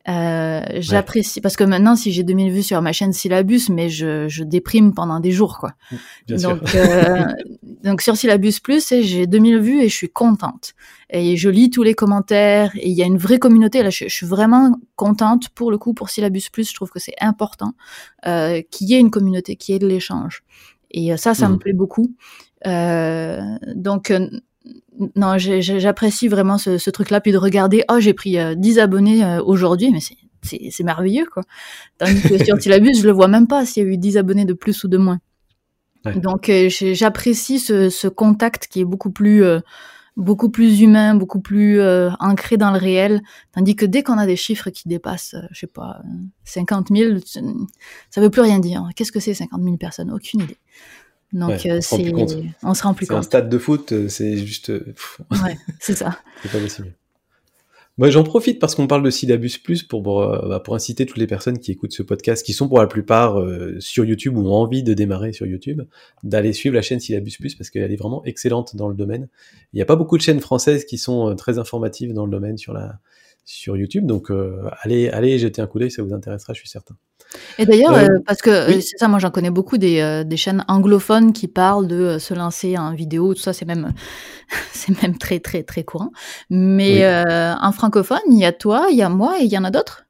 Euh, 0.08 0.62
j'apprécie 0.76 1.42
parce 1.42 1.56
que 1.56 1.64
maintenant 1.64 1.94
si 1.94 2.10
j'ai 2.10 2.22
2000 2.22 2.50
vues 2.50 2.62
sur 2.62 2.80
ma 2.80 2.90
chaîne 2.90 3.12
Syllabus 3.12 3.68
mais 3.68 3.90
je, 3.90 4.28
je 4.28 4.44
déprime 4.44 4.94
pendant 4.94 5.20
des 5.20 5.30
jours 5.30 5.58
quoi. 5.58 5.72
Bien 6.26 6.38
donc 6.38 6.74
euh, 6.74 7.26
donc 7.84 8.00
sur 8.00 8.16
Syllabus 8.16 8.60
Plus 8.62 8.94
j'ai 9.02 9.26
2000 9.26 9.58
vues 9.58 9.82
et 9.82 9.90
je 9.90 9.94
suis 9.94 10.08
contente. 10.08 10.72
Et 11.10 11.36
je 11.36 11.50
lis 11.50 11.68
tous 11.68 11.82
les 11.82 11.92
commentaires 11.92 12.72
et 12.76 12.88
il 12.88 12.96
y 12.96 13.02
a 13.02 13.06
une 13.06 13.18
vraie 13.18 13.38
communauté. 13.38 13.82
Là 13.82 13.90
je, 13.90 14.08
suis 14.08 14.26
vraiment 14.26 14.74
contente 14.96 15.50
pour 15.50 15.70
le 15.70 15.76
coup 15.76 15.92
pour 15.92 16.08
Syllabus 16.08 16.44
Plus. 16.50 16.70
Je 16.70 16.74
trouve 16.74 16.90
que 16.90 16.98
c'est 16.98 17.16
important 17.20 17.74
euh, 18.26 18.62
qu'il 18.70 18.88
y 18.88 18.94
ait 18.94 19.00
une 19.00 19.10
communauté 19.10 19.56
qu'il 19.56 19.74
y 19.74 19.76
ait 19.76 19.80
de 19.80 19.86
l'échange. 19.86 20.44
Et 20.92 21.12
euh, 21.12 21.18
ça 21.18 21.34
ça 21.34 21.48
me 21.50 21.56
mmh. 21.56 21.58
plaît 21.58 21.72
beaucoup. 21.74 22.14
Euh, 22.66 23.40
donc 23.74 24.12
non, 25.16 25.36
j'apprécie 25.38 26.28
vraiment 26.28 26.58
ce, 26.58 26.90
truc-là, 26.90 27.20
puis 27.20 27.32
de 27.32 27.38
regarder, 27.38 27.84
oh, 27.90 28.00
j'ai 28.00 28.14
pris 28.14 28.36
10 28.56 28.78
abonnés 28.78 29.38
aujourd'hui, 29.44 29.90
mais 29.90 30.00
c'est 30.42 30.84
merveilleux, 30.84 31.26
quoi. 31.32 31.42
Tandis 31.98 32.20
que 32.22 32.44
sur 32.44 32.58
Tilabus, 32.58 32.94
je 32.94 33.06
le 33.06 33.12
vois 33.12 33.28
même 33.28 33.46
pas 33.46 33.64
s'il 33.64 33.84
y 33.84 33.86
a 33.86 33.88
eu 33.88 33.96
10 33.96 34.18
abonnés 34.18 34.44
de 34.44 34.52
plus 34.52 34.84
ou 34.84 34.88
de 34.88 34.98
moins. 34.98 35.18
Donc, 36.16 36.50
j'apprécie 36.68 37.58
ce, 37.58 38.08
contact 38.08 38.66
qui 38.66 38.80
est 38.80 38.84
beaucoup 38.84 39.10
plus 39.10 39.42
beaucoup 40.20 40.50
plus 40.50 40.80
humain, 40.80 41.14
beaucoup 41.14 41.40
plus 41.40 41.80
euh, 41.80 42.10
ancré 42.20 42.56
dans 42.56 42.70
le 42.70 42.78
réel. 42.78 43.22
Tandis 43.52 43.76
que 43.76 43.86
dès 43.86 44.02
qu'on 44.02 44.18
a 44.18 44.26
des 44.26 44.36
chiffres 44.36 44.70
qui 44.70 44.88
dépassent, 44.88 45.34
euh, 45.34 45.46
je 45.50 45.60
sais 45.60 45.66
pas, 45.66 46.02
50 46.44 46.88
000, 46.94 47.18
ça 48.10 48.20
veut 48.20 48.30
plus 48.30 48.42
rien 48.42 48.58
dire. 48.58 48.88
Qu'est-ce 48.94 49.12
que 49.12 49.20
c'est 49.20 49.34
50 49.34 49.62
000 49.62 49.76
personnes? 49.76 50.10
Aucune 50.10 50.42
idée. 50.42 50.58
Donc 51.32 51.64
euh, 51.66 51.80
c'est, 51.80 52.12
on 52.62 52.74
se 52.74 52.82
rend 52.82 52.94
plus 52.94 53.06
compte. 53.06 53.18
Un 53.18 53.22
stade 53.22 53.48
de 53.48 53.58
foot, 53.58 54.08
c'est 54.08 54.36
juste. 54.38 54.68
ouais, 54.70 55.56
c'est 55.78 55.94
ça. 55.94 56.18
c'est 56.42 56.50
pas 56.50 56.58
possible. 56.58 56.92
Moi, 58.00 58.08
j'en 58.08 58.24
profite 58.24 58.58
parce 58.58 58.74
qu'on 58.74 58.86
parle 58.86 59.02
de 59.02 59.10
Syllabus 59.10 59.58
Plus 59.62 59.82
pour, 59.82 60.22
euh, 60.22 60.48
bah, 60.48 60.58
pour, 60.58 60.74
inciter 60.74 61.04
toutes 61.04 61.18
les 61.18 61.26
personnes 61.26 61.58
qui 61.58 61.70
écoutent 61.70 61.92
ce 61.92 62.02
podcast, 62.02 62.46
qui 62.46 62.54
sont 62.54 62.66
pour 62.66 62.78
la 62.78 62.86
plupart 62.86 63.38
euh, 63.38 63.78
sur 63.78 64.06
YouTube 64.06 64.38
ou 64.38 64.48
ont 64.48 64.54
envie 64.54 64.82
de 64.82 64.94
démarrer 64.94 65.34
sur 65.34 65.46
YouTube, 65.46 65.82
d'aller 66.22 66.54
suivre 66.54 66.74
la 66.74 66.80
chaîne 66.80 66.98
Syllabus 66.98 67.32
Plus 67.38 67.54
parce 67.56 67.68
qu'elle 67.68 67.92
est 67.92 67.96
vraiment 67.96 68.24
excellente 68.24 68.74
dans 68.74 68.88
le 68.88 68.94
domaine. 68.94 69.28
Il 69.74 69.76
n'y 69.76 69.82
a 69.82 69.84
pas 69.84 69.96
beaucoup 69.96 70.16
de 70.16 70.22
chaînes 70.22 70.40
françaises 70.40 70.86
qui 70.86 70.96
sont 70.96 71.28
euh, 71.28 71.34
très 71.34 71.58
informatives 71.58 72.14
dans 72.14 72.24
le 72.24 72.30
domaine 72.30 72.56
sur 72.56 72.72
la, 72.72 73.00
sur 73.50 73.76
YouTube. 73.76 74.06
Donc, 74.06 74.30
euh, 74.30 74.62
allez, 74.82 75.08
allez 75.08 75.38
jeter 75.38 75.60
un 75.60 75.66
coup 75.66 75.80
d'œil, 75.80 75.90
ça 75.90 76.02
vous 76.02 76.14
intéressera, 76.14 76.52
je 76.52 76.60
suis 76.60 76.68
certain. 76.68 76.94
Et 77.58 77.66
d'ailleurs, 77.66 77.92
euh, 77.92 78.04
euh, 78.04 78.18
parce 78.24 78.42
que 78.42 78.80
c'est 78.80 78.96
ça, 78.96 79.08
moi 79.08 79.18
j'en 79.18 79.30
connais 79.30 79.50
beaucoup 79.50 79.76
des, 79.76 80.22
des, 80.24 80.36
chaînes 80.36 80.64
anglophones 80.68 81.32
qui 81.32 81.48
parlent 81.48 81.86
de 81.86 82.18
se 82.18 82.32
lancer 82.32 82.78
en 82.78 82.94
vidéo, 82.94 83.34
tout 83.34 83.40
ça, 83.40 83.52
c'est 83.52 83.64
même, 83.64 83.92
c'est 84.72 85.00
même 85.02 85.18
très, 85.18 85.40
très, 85.40 85.62
très 85.62 85.82
courant. 85.82 86.10
Mais 86.48 87.04
en 87.06 87.72
francophone, 87.72 88.20
il 88.30 88.38
y 88.38 88.44
a 88.44 88.52
toi, 88.52 88.86
il 88.90 88.96
y 88.96 89.02
a 89.02 89.08
moi 89.08 89.40
et 89.40 89.44
il 89.44 89.52
y 89.52 89.58
en 89.58 89.64
a 89.64 89.70
d'autres? 89.70 90.04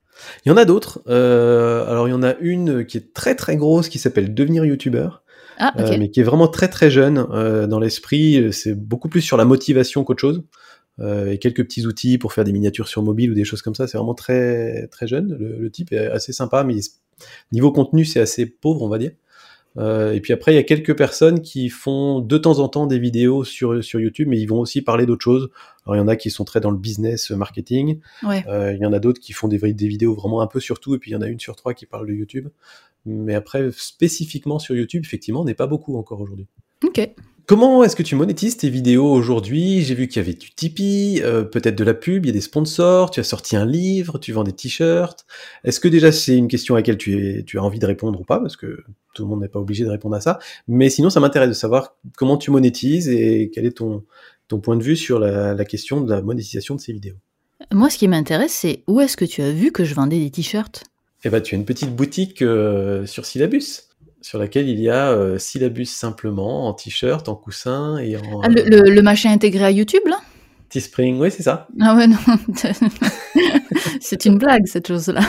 Il 0.44 0.50
y 0.50 0.52
en 0.52 0.56
a 0.58 0.66
d'autres. 0.66 1.00
alors, 1.06 2.08
il 2.08 2.10
y 2.10 2.14
en 2.14 2.22
a 2.22 2.34
une 2.40 2.84
qui 2.84 2.98
est 2.98 3.14
très, 3.14 3.34
très 3.34 3.56
grosse 3.56 3.88
qui 3.88 3.98
s'appelle 3.98 4.34
Devenir 4.34 4.64
YouTubeur. 4.66 5.22
Ah, 5.62 5.74
mais 5.76 6.10
qui 6.10 6.20
est 6.20 6.24
vraiment 6.24 6.48
très 6.48 6.68
très 6.68 6.90
jeune 6.90 7.26
dans 7.68 7.80
l'esprit. 7.80 8.50
C'est 8.52 8.74
beaucoup 8.74 9.08
plus 9.08 9.22
sur 9.22 9.36
la 9.36 9.44
motivation 9.44 10.04
qu'autre 10.04 10.20
chose. 10.20 10.42
Euh, 11.00 11.30
et 11.30 11.38
quelques 11.38 11.64
petits 11.64 11.86
outils 11.86 12.18
pour 12.18 12.32
faire 12.32 12.44
des 12.44 12.52
miniatures 12.52 12.88
sur 12.88 13.02
mobile 13.02 13.30
ou 13.30 13.34
des 13.34 13.44
choses 13.44 13.62
comme 13.62 13.74
ça. 13.74 13.86
C'est 13.86 13.96
vraiment 13.96 14.14
très 14.14 14.86
très 14.88 15.06
jeune. 15.06 15.36
Le, 15.38 15.70
type 15.70 15.92
est 15.92 16.06
assez 16.06 16.32
sympa, 16.32 16.64
mais 16.64 16.76
niveau 17.52 17.72
contenu, 17.72 18.04
c'est 18.04 18.20
assez 18.20 18.46
pauvre, 18.46 18.82
on 18.82 18.88
va 18.88 18.98
dire. 18.98 19.12
Euh, 19.78 20.12
et 20.12 20.20
puis 20.20 20.32
après, 20.32 20.52
il 20.52 20.56
y 20.56 20.58
a 20.58 20.64
quelques 20.64 20.96
personnes 20.96 21.42
qui 21.42 21.68
font 21.68 22.20
de 22.20 22.38
temps 22.38 22.58
en 22.58 22.68
temps 22.68 22.86
des 22.86 22.98
vidéos 22.98 23.44
sur, 23.44 23.82
sur 23.84 24.00
YouTube, 24.00 24.28
mais 24.28 24.38
ils 24.38 24.46
vont 24.46 24.58
aussi 24.58 24.82
parler 24.82 25.06
d'autres 25.06 25.22
choses. 25.22 25.48
Alors, 25.86 25.96
il 25.96 25.98
y 26.00 26.02
en 26.02 26.08
a 26.08 26.16
qui 26.16 26.30
sont 26.30 26.44
très 26.44 26.60
dans 26.60 26.72
le 26.72 26.76
business 26.76 27.30
marketing. 27.30 28.00
Euh, 28.24 28.74
il 28.74 28.82
y 28.82 28.86
en 28.86 28.92
a 28.92 28.98
d'autres 28.98 29.20
qui 29.20 29.32
font 29.32 29.48
des, 29.48 29.58
des 29.58 29.88
vidéos 29.88 30.14
vraiment 30.14 30.40
un 30.40 30.48
peu 30.48 30.60
sur 30.60 30.80
tout, 30.80 30.94
et 30.94 30.98
puis 30.98 31.12
il 31.12 31.14
y 31.14 31.16
en 31.16 31.22
a 31.22 31.28
une 31.28 31.40
sur 31.40 31.56
trois 31.56 31.72
qui 31.72 31.86
parle 31.86 32.08
de 32.08 32.12
YouTube. 32.12 32.48
Mais 33.06 33.34
après, 33.34 33.70
spécifiquement 33.72 34.58
sur 34.58 34.74
YouTube, 34.74 35.04
effectivement, 35.04 35.42
on 35.42 35.44
n'est 35.44 35.54
pas 35.54 35.68
beaucoup 35.68 35.96
encore 35.96 36.20
aujourd'hui. 36.20 36.46
Ok. 36.84 37.08
Comment 37.50 37.82
est-ce 37.82 37.96
que 37.96 38.04
tu 38.04 38.14
monétises 38.14 38.56
tes 38.58 38.70
vidéos 38.70 39.10
aujourd'hui? 39.10 39.82
J'ai 39.82 39.96
vu 39.96 40.06
qu'il 40.06 40.22
y 40.22 40.24
avait 40.24 40.34
du 40.34 40.52
Tipeee, 40.52 41.20
euh, 41.24 41.42
peut-être 41.42 41.74
de 41.74 41.82
la 41.82 41.94
pub, 41.94 42.24
il 42.24 42.28
y 42.28 42.30
a 42.30 42.32
des 42.32 42.40
sponsors, 42.40 43.10
tu 43.10 43.18
as 43.18 43.24
sorti 43.24 43.56
un 43.56 43.66
livre, 43.66 44.20
tu 44.20 44.30
vends 44.30 44.44
des 44.44 44.52
t-shirts. 44.52 45.26
Est-ce 45.64 45.80
que 45.80 45.88
déjà 45.88 46.12
c'est 46.12 46.36
une 46.36 46.46
question 46.46 46.76
à 46.76 46.78
laquelle 46.78 46.96
tu, 46.96 47.44
as 47.56 47.60
envie 47.60 47.80
de 47.80 47.86
répondre 47.86 48.20
ou 48.20 48.22
pas? 48.22 48.38
Parce 48.38 48.56
que 48.56 48.84
tout 49.14 49.24
le 49.24 49.28
monde 49.28 49.40
n'est 49.40 49.48
pas 49.48 49.58
obligé 49.58 49.82
de 49.82 49.90
répondre 49.90 50.14
à 50.14 50.20
ça. 50.20 50.38
Mais 50.68 50.90
sinon, 50.90 51.10
ça 51.10 51.18
m'intéresse 51.18 51.48
de 51.48 51.54
savoir 51.54 51.96
comment 52.16 52.36
tu 52.36 52.52
monétises 52.52 53.08
et 53.08 53.50
quel 53.52 53.66
est 53.66 53.78
ton, 53.78 54.04
point 54.62 54.76
de 54.76 54.84
vue 54.84 54.94
sur 54.94 55.18
la, 55.18 55.64
question 55.64 56.02
de 56.02 56.14
la 56.14 56.22
monétisation 56.22 56.76
de 56.76 56.80
ces 56.80 56.92
vidéos. 56.92 57.16
Moi, 57.72 57.90
ce 57.90 57.98
qui 57.98 58.06
m'intéresse, 58.06 58.52
c'est 58.52 58.84
où 58.86 59.00
est-ce 59.00 59.16
que 59.16 59.24
tu 59.24 59.42
as 59.42 59.50
vu 59.50 59.72
que 59.72 59.82
je 59.82 59.94
vendais 59.94 60.20
des 60.20 60.30
t-shirts? 60.30 60.84
Eh 61.24 61.30
ben, 61.30 61.40
tu 61.40 61.56
as 61.56 61.58
une 61.58 61.64
petite 61.64 61.96
boutique 61.96 62.42
euh, 62.42 63.06
sur 63.06 63.26
Syllabus 63.26 63.89
sur 64.22 64.38
laquelle 64.38 64.68
il 64.68 64.80
y 64.80 64.90
a 64.90 65.10
euh, 65.10 65.38
syllabus 65.38 65.86
simplement, 65.86 66.68
en 66.68 66.74
t-shirt, 66.74 67.28
en 67.28 67.34
coussin 67.34 67.98
et 67.98 68.16
en... 68.16 68.40
Ah, 68.42 68.48
le, 68.48 69.00
machin 69.00 69.32
intégré 69.32 69.64
à 69.64 69.70
YouTube, 69.70 70.02
là? 70.06 70.20
Teespring, 70.68 71.18
oui, 71.18 71.30
c'est 71.30 71.42
ça. 71.42 71.66
Ah 71.80 71.96
ouais, 71.96 72.06
non. 72.06 72.16
c'est 74.00 74.24
une 74.24 74.38
blague, 74.38 74.66
cette 74.66 74.88
chose-là. 74.88 75.20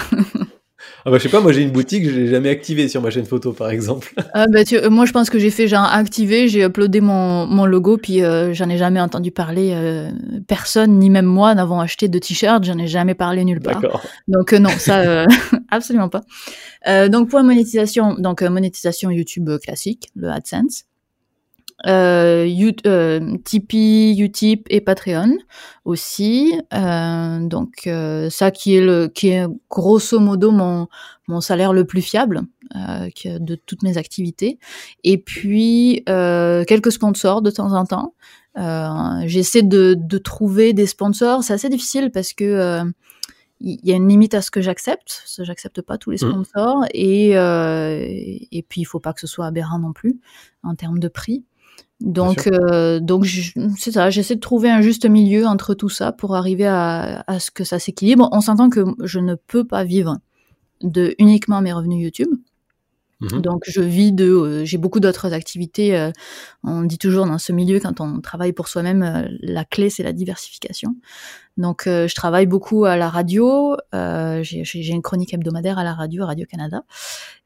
Ah 1.05 1.11
bah, 1.11 1.17
je 1.17 1.23
sais 1.23 1.29
pas, 1.29 1.39
moi 1.39 1.51
j'ai 1.51 1.61
une 1.61 1.71
boutique, 1.71 2.07
je 2.07 2.11
l'ai 2.11 2.27
jamais 2.27 2.49
activée 2.49 2.87
sur 2.87 3.01
ma 3.01 3.09
chaîne 3.09 3.25
photo 3.25 3.53
par 3.53 3.69
exemple. 3.69 4.13
Ah 4.33 4.45
bah, 4.47 4.63
tu, 4.63 4.79
moi 4.89 5.05
je 5.05 5.11
pense 5.11 5.29
que 5.29 5.39
j'ai 5.39 5.49
fait 5.49 5.67
genre 5.67 5.83
activer, 5.83 6.47
j'ai 6.47 6.63
uploadé 6.63 7.01
mon, 7.01 7.45
mon 7.47 7.65
logo, 7.65 7.97
puis 7.97 8.23
euh, 8.23 8.53
j'en 8.53 8.69
ai 8.69 8.77
jamais 8.77 9.01
entendu 9.01 9.31
parler. 9.31 9.71
Euh, 9.73 10.09
personne, 10.47 10.99
ni 10.99 11.09
même 11.09 11.25
moi, 11.25 11.53
n'avons 11.53 11.79
acheté 11.79 12.07
de 12.07 12.17
t-shirt, 12.17 12.63
j'en 12.63 12.77
ai 12.77 12.87
jamais 12.87 13.13
parlé 13.13 13.43
nulle 13.43 13.59
part. 13.59 13.81
Donc 14.27 14.53
non, 14.53 14.69
ça 14.69 15.25
absolument 15.69 16.09
pas. 16.09 16.21
Euh, 16.87 17.09
donc 17.09 17.29
pour 17.29 17.39
la 17.39 17.45
monétisation, 17.45 18.15
donc 18.15 18.41
euh, 18.41 18.49
monétisation 18.49 19.11
YouTube 19.11 19.49
classique, 19.61 20.09
le 20.15 20.29
AdSense. 20.29 20.85
Euh, 21.87 22.71
euh, 22.85 23.37
Tipeee, 23.43 24.19
Utip 24.19 24.67
et 24.69 24.81
Patreon 24.81 25.37
aussi. 25.85 26.53
Euh, 26.73 27.39
donc 27.39 27.87
euh, 27.87 28.29
ça 28.29 28.51
qui 28.51 28.75
est 28.75 28.81
le 28.81 29.07
qui 29.07 29.29
est 29.29 29.45
grosso 29.69 30.19
modo 30.19 30.51
mon 30.51 30.87
mon 31.27 31.41
salaire 31.41 31.73
le 31.73 31.85
plus 31.85 32.01
fiable 32.01 32.41
de 32.73 33.55
toutes 33.55 33.83
mes 33.83 33.97
activités. 33.97 34.59
Et 35.03 35.17
puis 35.17 36.03
quelques 36.05 36.91
sponsors 36.91 37.41
de 37.41 37.51
temps 37.51 37.73
en 37.73 37.85
temps. 37.85 38.13
J'essaie 39.25 39.63
de, 39.63 39.95
de 39.97 40.17
trouver 40.17 40.73
des 40.73 40.85
sponsors. 40.85 41.43
C'est 41.43 41.53
assez 41.53 41.69
difficile 41.69 42.11
parce 42.11 42.33
que 42.33 42.83
il 43.63 43.79
y 43.83 43.93
a 43.93 43.95
une 43.95 44.07
limite 44.07 44.33
à 44.33 44.41
ce 44.41 44.51
que 44.51 44.61
j'accepte. 44.61 45.23
J'accepte 45.39 45.81
pas 45.81 45.97
tous 45.97 46.11
les 46.11 46.17
mmh. 46.17 46.29
sponsors 46.29 46.85
et 46.93 47.37
euh, 47.37 47.99
et 47.99 48.65
puis 48.67 48.81
il 48.81 48.85
faut 48.85 48.99
pas 48.99 49.13
que 49.13 49.19
ce 49.19 49.27
soit 49.27 49.45
aberrant 49.45 49.79
non 49.79 49.93
plus 49.93 50.19
en 50.63 50.75
termes 50.75 50.99
de 50.99 51.07
prix. 51.07 51.45
Donc 51.99 52.47
euh, 52.47 52.99
donc 52.99 53.27
c'est 53.77 53.91
ça. 53.91 54.09
J'essaie 54.09 54.35
de 54.35 54.39
trouver 54.39 54.69
un 54.69 54.81
juste 54.81 55.05
milieu 55.05 55.45
entre 55.45 55.73
tout 55.73 55.89
ça 55.89 56.11
pour 56.11 56.35
arriver 56.35 56.65
à, 56.65 57.23
à 57.27 57.39
ce 57.39 57.51
que 57.51 57.63
ça 57.63 57.79
s'équilibre. 57.79 58.27
On 58.31 58.41
s'entend 58.41 58.69
que 58.69 58.83
je 59.03 59.19
ne 59.19 59.35
peux 59.35 59.63
pas 59.63 59.83
vivre 59.83 60.17
de 60.81 61.15
uniquement 61.19 61.61
mes 61.61 61.73
revenus 61.73 62.03
YouTube. 62.03 62.29
Mmh 63.21 63.39
donc 63.39 63.63
je 63.67 63.81
vis 63.81 64.11
de, 64.11 64.25
euh, 64.25 64.65
j'ai 64.65 64.79
beaucoup 64.79 64.99
d'autres 64.99 65.31
activités. 65.31 65.95
Euh, 65.95 66.11
on 66.63 66.81
dit 66.81 66.97
toujours 66.97 67.27
dans 67.27 67.37
ce 67.37 67.51
milieu 67.51 67.79
quand 67.79 68.01
on 68.01 68.19
travaille 68.19 68.51
pour 68.51 68.67
soi-même, 68.67 69.29
la 69.41 69.63
clé 69.63 69.91
c'est 69.91 70.01
la 70.01 70.11
diversification. 70.11 70.95
Donc 71.57 71.83
je 71.85 72.15
travaille 72.15 72.45
beaucoup 72.45 72.85
à 72.85 72.97
la 72.97 73.09
radio. 73.09 73.75
j'ai 73.93 74.89
une 74.89 75.01
chronique 75.01 75.33
hebdomadaire 75.33 75.77
à 75.77 75.83
la 75.83 75.93
radio, 75.93 76.25
Radio 76.25 76.45
Canada. 76.45 76.83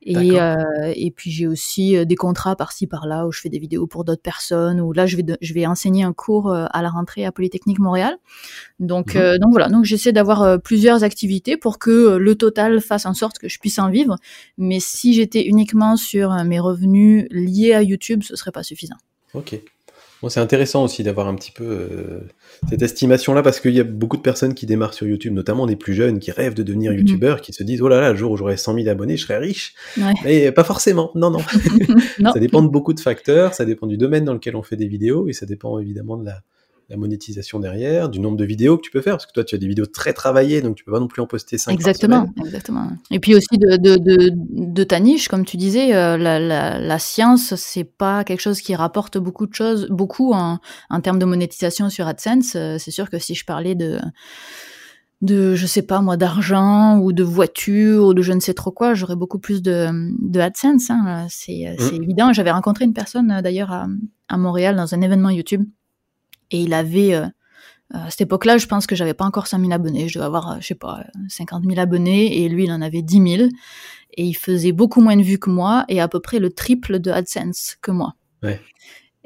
Et, 0.08 0.40
euh, 0.40 0.94
et 0.96 1.10
puis 1.10 1.32
j'ai 1.32 1.48
aussi 1.48 1.98
euh, 1.98 2.06
des 2.06 2.16
contrats 2.16 2.56
par-ci 2.56 2.86
par-là 2.86 3.26
où 3.26 3.32
je 3.32 3.42
fais 3.42 3.50
des 3.50 3.58
vidéos 3.58 3.88
pour 3.88 4.06
d'autres 4.06 4.22
personnes. 4.22 4.80
Ou 4.80 4.94
là 4.94 5.08
je 5.08 5.18
vais 5.18 5.26
je 5.42 5.54
vais 5.54 5.66
enseigner 5.66 6.04
un 6.04 6.14
cours 6.14 6.52
euh, 6.52 6.68
à 6.70 6.84
la 6.84 6.90
rentrée 6.90 7.26
à 7.26 7.32
Polytechnique 7.32 7.80
Montréal. 7.80 8.16
Donc 8.80 9.16
mhm. 9.16 9.40
donc 9.40 9.52
voilà 9.52 9.68
donc 9.68 9.86
j'essaie 9.86 10.12
d'avoir 10.12 10.62
plusieurs 10.62 11.04
activités 11.04 11.58
pour 11.58 11.80
que 11.80 12.18
le 12.18 12.36
total 12.36 12.82
fasse 12.82 13.08
en 13.08 13.16
sorte 13.16 13.40
que 13.40 13.50
je 13.50 13.58
puisse 13.58 13.80
en 13.80 13.90
vivre. 13.90 14.18
Mais 14.60 14.80
si 14.80 15.14
j'étais 15.14 15.44
uniquement 15.46 15.98
sur 15.98 16.32
mes 16.44 16.60
revenus 16.60 17.28
liés 17.32 17.74
à 17.74 17.82
YouTube, 17.82 18.22
ce 18.22 18.36
serait 18.36 18.52
pas 18.52 18.64
suffisant. 18.64 18.98
Ok 19.34 19.60
c'est 20.30 20.40
intéressant 20.40 20.84
aussi 20.84 21.04
d'avoir 21.04 21.28
un 21.28 21.36
petit 21.36 21.52
peu 21.52 21.64
euh, 21.64 22.20
cette 22.70 22.82
estimation-là 22.82 23.42
parce 23.42 23.60
qu'il 23.60 23.74
y 23.74 23.80
a 23.80 23.84
beaucoup 23.84 24.18
de 24.18 24.22
personnes 24.22 24.54
qui 24.54 24.66
démarrent 24.66 24.94
sur 24.94 25.08
YouTube, 25.08 25.34
notamment 25.34 25.66
des 25.66 25.76
plus 25.76 25.94
jeunes 25.94 26.20
qui 26.20 26.32
rêvent 26.32 26.54
de 26.54 26.64
devenir 26.64 26.92
mhm. 26.92 27.00
youtubeurs, 27.00 27.42
qui 27.42 27.54
se 27.54 27.64
disent 27.64 27.82
oh 27.82 27.88
là 27.88 28.02
là, 28.02 28.12
le 28.12 28.18
jour 28.18 28.32
où 28.32 28.38
j'aurai 28.38 28.58
100 28.58 28.76
000 28.76 28.88
abonnés, 28.88 29.18
je 29.18 29.26
serai 29.26 29.38
riche. 29.38 29.74
Mais 30.24 30.52
pas 30.52 30.64
forcément, 30.64 31.12
non, 31.16 31.32
non. 31.32 31.40
non. 32.20 32.34
ça 32.34 32.40
dépend 32.40 32.62
de 32.62 32.70
beaucoup 32.70 32.94
de 32.94 33.00
facteurs, 33.00 33.54
ça 33.54 33.66
dépend 33.66 33.88
du 33.88 33.98
domaine 33.98 34.26
dans 34.26 34.34
lequel 34.34 34.56
on 34.56 34.64
fait 34.64 34.78
des 34.78 34.88
vidéos 34.88 35.28
et 35.28 35.34
ça 35.34 35.46
dépend 35.46 35.80
évidemment 35.80 36.18
de 36.18 36.26
la, 36.26 36.42
la 36.90 36.98
monétisation 36.98 37.60
derrière, 37.60 38.10
du 38.10 38.20
nombre 38.20 38.38
de 38.38 38.46
vidéos 38.46 38.78
que 38.78 38.84
tu 38.84 38.92
peux 38.92 39.02
faire, 39.02 39.14
parce 39.14 39.26
que 39.26 39.32
toi, 39.32 39.44
tu 39.44 39.56
as 39.56 39.58
des 39.58 39.68
vidéos 39.68 39.88
très 39.88 40.14
travaillées, 40.14 40.62
donc 40.62 40.76
tu 40.76 40.84
peux 40.84 40.92
pas 40.92 41.00
non 41.00 41.08
plus 41.08 41.22
en 41.22 41.28
poster 41.28 41.58
5 41.58 41.72
Exactement, 41.72 42.30
exactement. 42.46 42.90
Et 43.10 43.20
puis 43.20 43.36
aussi 43.36 43.58
de, 43.58 43.78
de, 43.78 43.96
de, 43.96 44.32
de, 44.32 44.84
ta 44.84 45.00
niche, 45.00 45.28
comme 45.28 45.46
tu 45.46 45.58
disais, 45.58 45.96
euh, 45.96 46.18
la, 46.18 46.40
la, 46.40 46.80
la, 46.80 47.00
science, 47.00 47.56
c'est 47.56 47.84
pas 47.84 48.24
quelque 48.24 48.42
chose 48.42 48.62
qui 48.62 48.76
rapporte 48.76 49.18
beaucoup 49.18 49.48
de 49.48 49.54
choses, 49.54 49.88
beaucoup 49.90 50.34
en, 50.34 50.60
en 50.90 51.02
termes 51.02 51.20
de 51.20 51.26
monétisation 51.26 51.90
sur 51.90 52.08
AdSense. 52.08 52.56
Euh, 52.56 52.78
c'est 52.78 52.92
sûr 52.92 53.10
que 53.10 53.18
si 53.18 53.34
je 53.34 53.46
parlais 53.46 53.76
de 53.76 54.00
de 55.22 55.56
je 55.56 55.66
sais 55.66 55.82
pas 55.82 56.02
moi 56.02 56.18
d'argent 56.18 57.00
ou 57.00 57.14
de 57.14 57.24
voiture 57.24 58.08
ou 58.08 58.14
de 58.14 58.22
je 58.22 58.34
ne 58.34 58.42
sais 58.42 58.54
trop 58.54 58.72
quoi 58.72 58.94
j'aurais 58.94 59.16
beaucoup 59.16 59.40
plus 59.40 59.62
de, 59.62 59.88
de 60.20 60.40
AdSense 60.42 60.90
hein. 60.90 61.26
c'est 61.30 61.74
mmh. 61.80 62.04
évident 62.04 62.34
j'avais 62.34 62.52
rencontré 62.52 62.84
une 62.84 62.94
personne 62.94 63.32
euh, 63.32 63.42
d'ailleurs 63.42 63.72
à, 63.72 63.88
à 64.28 64.38
Montréal 64.38 64.76
dans 64.76 64.94
un 64.94 65.02
événement 65.02 65.30
YouTube 65.30 65.64
et 66.52 66.62
il 66.62 66.74
avait, 66.74 67.16
euh, 67.16 67.28
à 67.94 68.10
cette 68.10 68.22
époque-là, 68.22 68.58
je 68.58 68.68
pense 68.68 68.88
que 68.88 68.96
j'avais 68.96 69.14
pas 69.14 69.26
encore 69.26 69.48
5000 69.48 69.72
abonnés. 69.72 70.08
Je 70.08 70.16
devais 70.16 70.26
avoir, 70.26 70.52
euh, 70.52 70.58
je 70.60 70.68
sais 70.68 70.76
pas, 70.76 71.04
50 71.30 71.64
000 71.64 71.80
abonnés. 71.80 72.44
Et 72.44 72.50
lui, 72.50 72.66
il 72.66 72.72
en 72.72 72.82
avait 72.82 73.02
10 73.02 73.38
000. 73.38 73.50
Et 74.18 74.24
il 74.24 74.34
faisait 74.34 74.72
beaucoup 74.72 75.02
moins 75.02 75.18
de 75.18 75.22
vues 75.22 75.40
que 75.40 75.50
moi 75.50 75.86
et 75.90 76.00
à 76.00 76.08
peu 76.08 76.20
près 76.20 76.40
le 76.40 76.50
triple 76.50 77.00
de 77.00 77.12
AdSense 77.12 77.76
que 77.82 77.92
moi. 77.92 78.14
Ouais. 78.44 78.62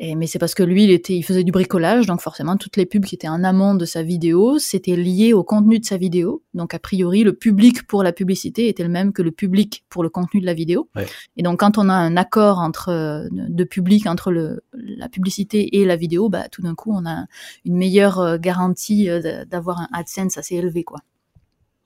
Et, 0.01 0.15
mais 0.15 0.27
c'est 0.27 0.39
parce 0.39 0.55
que 0.55 0.63
lui, 0.63 0.85
il, 0.85 0.91
était, 0.91 1.13
il 1.13 1.23
faisait 1.23 1.43
du 1.43 1.51
bricolage, 1.51 2.05
donc 2.05 2.21
forcément, 2.21 2.55
toutes 2.55 2.77
les 2.77 2.85
pubs 2.85 3.03
qui 3.03 3.15
étaient 3.15 3.27
en 3.27 3.43
amont 3.43 3.75
de 3.75 3.83
sa 3.83 4.01
vidéo, 4.01 4.57
c'était 4.57 4.95
lié 4.95 5.33
au 5.33 5.43
contenu 5.43 5.77
de 5.77 5.83
sa 5.83 5.97
vidéo. 5.97 6.41
Donc, 6.53 6.73
a 6.73 6.79
priori, 6.79 7.25
le 7.25 7.33
public 7.33 7.85
pour 7.85 8.01
la 8.01 8.13
publicité 8.13 8.69
était 8.69 8.83
le 8.83 8.89
même 8.89 9.12
que 9.12 9.21
le 9.21 9.31
public 9.31 9.83
pour 9.89 10.01
le 10.01 10.09
contenu 10.09 10.39
de 10.39 10.45
la 10.45 10.53
vidéo. 10.53 10.88
Ouais. 10.95 11.05
Et 11.35 11.43
donc, 11.43 11.59
quand 11.59 11.77
on 11.77 11.89
a 11.89 11.93
un 11.93 12.15
accord 12.15 12.59
entre 12.59 13.27
de 13.29 13.63
public 13.65 14.07
entre 14.07 14.31
le, 14.31 14.63
la 14.71 15.09
publicité 15.09 15.79
et 15.79 15.83
la 15.83 15.97
vidéo, 15.97 16.29
bah, 16.29 16.47
tout 16.49 16.62
d'un 16.62 16.75
coup, 16.75 16.93
on 16.93 17.05
a 17.05 17.25
une 17.65 17.75
meilleure 17.75 18.21
euh, 18.21 18.38
garantie 18.38 19.09
euh, 19.09 19.43
d'avoir 19.43 19.81
un 19.81 19.89
AdSense 19.91 20.38
assez 20.38 20.55
élevé, 20.55 20.85
quoi. 20.85 20.99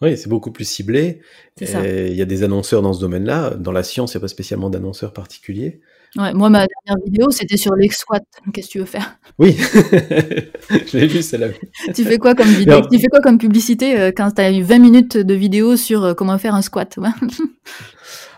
Oui, 0.03 0.17
c'est 0.17 0.29
beaucoup 0.29 0.51
plus 0.51 0.65
ciblé. 0.65 1.21
Il 1.61 2.13
y 2.13 2.21
a 2.21 2.25
des 2.25 2.43
annonceurs 2.43 2.81
dans 2.81 2.93
ce 2.93 2.99
domaine-là. 2.99 3.51
Dans 3.51 3.71
la 3.71 3.83
science, 3.83 4.13
il 4.13 4.17
n'y 4.17 4.19
a 4.19 4.21
pas 4.21 4.27
spécialement 4.27 4.69
d'annonceurs 4.69 5.13
particuliers. 5.13 5.79
Ouais, 6.15 6.31
moi, 6.33 6.49
ma 6.49 6.67
dernière 6.67 7.03
vidéo, 7.05 7.31
c'était 7.31 7.57
sur 7.57 7.73
les 7.75 7.89
squats. 7.89 8.19
Qu'est-ce 8.53 8.67
que 8.67 8.71
tu 8.73 8.79
veux 8.79 8.85
faire? 8.85 9.17
Oui, 9.39 9.57
je 10.69 10.97
l'ai 10.97 11.07
vu, 11.07 11.23
celle-là. 11.23 11.47
Tu 11.95 12.03
fais 12.03 12.19
quoi 12.19 12.35
comme 12.35 12.49
vidéo? 12.49 12.81
Tu 12.91 12.99
fais 12.99 13.07
quoi 13.07 13.19
comme 13.19 13.39
publicité 13.39 13.99
euh, 13.99 14.11
quand 14.15 14.31
tu 14.31 14.41
as 14.41 14.51
eu 14.51 14.61
20 14.61 14.77
minutes 14.77 15.17
de 15.17 15.33
vidéo 15.33 15.75
sur 15.75 16.03
euh, 16.03 16.13
comment 16.13 16.37
faire 16.37 16.53
un 16.53 16.61
squat? 16.61 16.97
Ouais. 16.97 17.09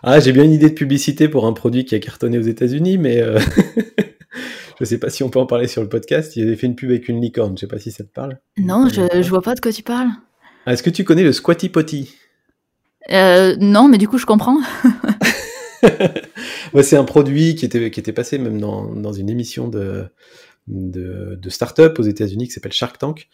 Ah, 0.07 0.19
j'ai 0.19 0.33
bien 0.33 0.43
une 0.43 0.51
idée 0.51 0.69
de 0.69 0.75
publicité 0.75 1.27
pour 1.27 1.47
un 1.47 1.53
produit 1.53 1.83
qui 1.83 1.95
a 1.95 1.99
cartonné 1.99 2.38
aux 2.38 2.43
États-Unis, 2.43 2.99
mais 2.99 3.21
euh, 3.21 3.39
je 4.79 4.85
sais 4.85 4.99
pas 4.99 5.09
si 5.09 5.23
on 5.23 5.29
peut 5.29 5.39
en 5.39 5.47
parler 5.47 5.67
sur 5.67 5.81
le 5.81 5.89
podcast. 5.89 6.35
Il 6.35 6.43
avait 6.43 6.55
fait 6.55 6.67
une 6.67 6.75
pub 6.75 6.91
avec 6.91 7.09
une 7.09 7.19
licorne. 7.19 7.57
Je 7.57 7.61
sais 7.61 7.67
pas 7.67 7.79
si 7.79 7.89
ça 7.91 8.03
te 8.03 8.11
parle. 8.11 8.38
Non, 8.57 8.88
je, 8.88 9.01
je 9.23 9.29
vois 9.29 9.41
pas 9.41 9.55
de 9.55 9.61
quoi 9.61 9.71
tu 9.71 9.81
parles. 9.81 10.09
Ah, 10.67 10.73
Est-ce 10.73 10.83
que 10.83 10.91
tu 10.91 11.03
connais 11.03 11.23
le 11.23 11.31
Squatty 11.31 11.69
Potty? 11.69 12.13
Euh, 13.11 13.55
non, 13.59 13.88
mais 13.88 13.97
du 13.97 14.07
coup, 14.07 14.19
je 14.19 14.27
comprends. 14.27 14.59
Ouais, 16.75 16.83
c'est 16.83 16.97
un 16.97 17.05
produit 17.05 17.55
qui 17.55 17.65
était, 17.65 17.89
qui 17.89 17.99
était 17.99 18.13
passé 18.13 18.38
même 18.38 18.59
dans, 18.59 18.93
dans 18.93 19.13
une 19.13 19.29
émission 19.29 19.67
de, 19.69 20.05
de, 20.67 21.38
de 21.41 21.49
start-up 21.49 21.99
aux 21.99 22.03
États-Unis 22.03 22.47
qui 22.47 22.51
s'appelle 22.51 22.73
Shark 22.73 22.97
Tank. 22.97 23.29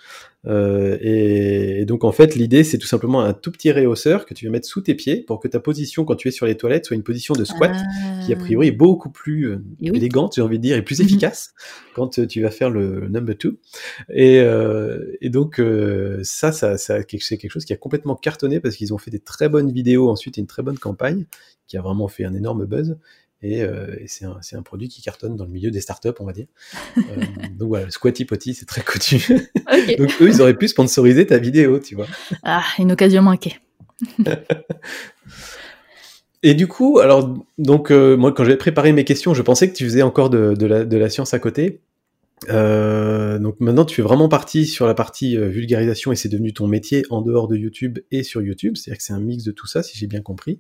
Euh, 0.48 0.98
et, 1.02 1.82
et 1.82 1.86
donc, 1.86 2.04
en 2.04 2.12
fait, 2.12 2.36
l'idée, 2.36 2.64
c'est 2.64 2.78
tout 2.78 2.88
simplement 2.88 3.22
un 3.22 3.34
tout 3.34 3.52
petit 3.52 3.72
réhausseur 3.72 4.26
que 4.26 4.34
tu 4.34 4.46
vas 4.46 4.52
mettre 4.52 4.68
sous 4.68 4.82
tes 4.82 4.96
pieds 4.96 5.22
pour 5.24 5.40
que 5.40 5.48
ta 5.48 5.60
position, 5.60 6.04
quand 6.06 6.16
tu 6.16 6.28
es 6.28 6.32
sur 6.32 6.46
les 6.46 6.56
toilettes, 6.56 6.86
soit 6.86 6.96
une 6.96 7.04
position 7.04 7.34
de 7.34 7.46
squat 7.46 7.74
qui, 8.26 8.34
a 8.34 8.36
priori, 8.36 8.68
est 8.68 8.72
beaucoup 8.72 9.10
plus 9.10 9.50
euh, 9.50 9.64
oui. 9.82 9.92
élégante, 9.94 10.34
j'ai 10.36 10.42
envie 10.42 10.58
de 10.58 10.64
dire, 10.64 10.78
et 10.78 10.82
plus 10.84 11.00
Mhm. 11.00 11.06
efficace 11.06 11.54
quand 11.96 12.20
euh, 12.20 12.28
tu 12.28 12.42
vas 12.42 12.52
faire 12.52 12.70
le 12.70 13.08
number 13.08 13.36
two. 13.38 13.54
Et, 14.10 14.40
euh, 14.40 15.16
et 15.22 15.30
donc, 15.30 15.60
euh, 15.60 16.20
ça, 16.24 16.52
ça, 16.52 16.78
ça 16.78 17.00
c'est 17.20 17.38
quelque 17.38 17.52
chose 17.52 17.66
qui 17.66 17.74
a 17.74 17.78
complètement 17.78 18.16
cartonné 18.16 18.60
parce 18.60 18.76
qu'ils 18.76 18.94
ont 18.94 18.98
fait 18.98 19.12
des 19.12 19.20
très 19.20 19.50
bonnes 19.50 19.72
vidéos 19.72 20.10
ensuite 20.10 20.38
et 20.38 20.42
une 20.42 20.48
très 20.48 20.64
bonne 20.64 20.78
campagne 20.78 21.26
qui 21.68 21.78
a 21.78 21.82
vraiment 21.82 22.10
fait 22.10 22.26
un 22.26 22.34
énorme 22.34 22.66
buzz. 22.66 22.98
Et, 23.44 23.64
euh, 23.64 23.96
et 24.00 24.08
c'est 24.08 24.26
un, 24.26 24.62
produit 24.62 24.88
qui 24.88 25.02
cartonne 25.02 25.36
dans 25.36 25.46
le 25.46 25.52
milieu 25.52 25.72
des 25.72 25.82
startups, 25.82 26.10
on 26.20 26.26
va 26.26 26.34
dire. 26.34 26.46
Euh, 26.98 27.02
donc 27.58 27.70
voilà, 27.70 27.86
le 27.86 27.92
Squatty 27.92 28.26
Potty, 28.26 28.54
c'est 28.54 28.68
très 28.68 28.82
connu. 28.82 29.22
Donc 29.98 30.16
eux, 30.22 30.30
ils 30.30 30.42
auraient 30.42 30.58
pu 30.58 30.68
sponsoriser 30.68 31.26
ta 31.26 31.40
vidéo, 31.40 31.80
tu 31.80 31.96
vois. 31.96 32.08
Ah, 32.44 32.64
une 32.78 32.92
occasion 32.92 33.24
manquée. 33.24 33.60
Et 36.44 36.54
du 36.56 36.68
coup, 36.68 37.00
alors, 37.00 37.36
donc, 37.60 37.92
euh, 37.92 38.18
moi, 38.18 38.32
quand 38.32 38.44
j'avais 38.44 38.58
préparé 38.58 38.94
mes 38.94 39.04
questions, 39.04 39.34
je 39.36 39.42
pensais 39.44 39.70
que 39.70 39.76
tu 39.76 39.84
faisais 39.84 40.02
encore 40.02 40.32
de, 40.32 40.56
de, 40.56 40.66
la, 40.66 40.86
de 40.86 40.98
la 40.98 41.10
science 41.10 41.34
à 41.34 41.40
côté. 41.40 41.82
Euh, 42.50 43.38
donc 43.38 43.60
maintenant, 43.60 43.86
tu 43.86 44.02
es 44.02 44.04
vraiment 44.04 44.28
parti 44.28 44.66
sur 44.66 44.88
la 44.88 44.96
partie 44.96 45.38
euh, 45.38 45.48
vulgarisation 45.48 46.12
et 46.12 46.16
c'est 46.16 46.30
devenu 46.30 46.54
ton 46.54 46.68
métier 46.68 47.04
en 47.12 47.22
dehors 47.22 47.48
de 47.48 47.56
YouTube 47.56 48.00
et 48.10 48.24
sur 48.24 48.42
YouTube. 48.42 48.76
C'est-à-dire 48.76 48.98
que 48.98 49.04
c'est 49.04 49.14
un 49.14 49.20
mix 49.20 49.44
de 49.44 49.52
tout 49.52 49.68
ça, 49.68 49.84
si 49.84 49.98
j'ai 49.98 50.08
bien 50.08 50.22
compris. 50.22 50.60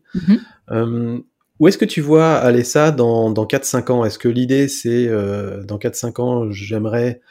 Euh, 0.69 1.19
où 1.61 1.67
est-ce 1.67 1.77
que 1.77 1.85
tu 1.85 2.01
vois 2.01 2.33
aller 2.33 2.63
ça 2.63 2.91
dans, 2.91 3.29
dans 3.29 3.45
4-5 3.45 3.91
ans? 3.91 4.03
Est-ce 4.03 4.17
que 4.19 4.27
l'idée, 4.27 4.67
c'est 4.67 5.07
euh, 5.07 5.63
dans 5.63 5.77
4-5 5.77 6.19
ans, 6.19 6.51
j'aimerais 6.51 7.21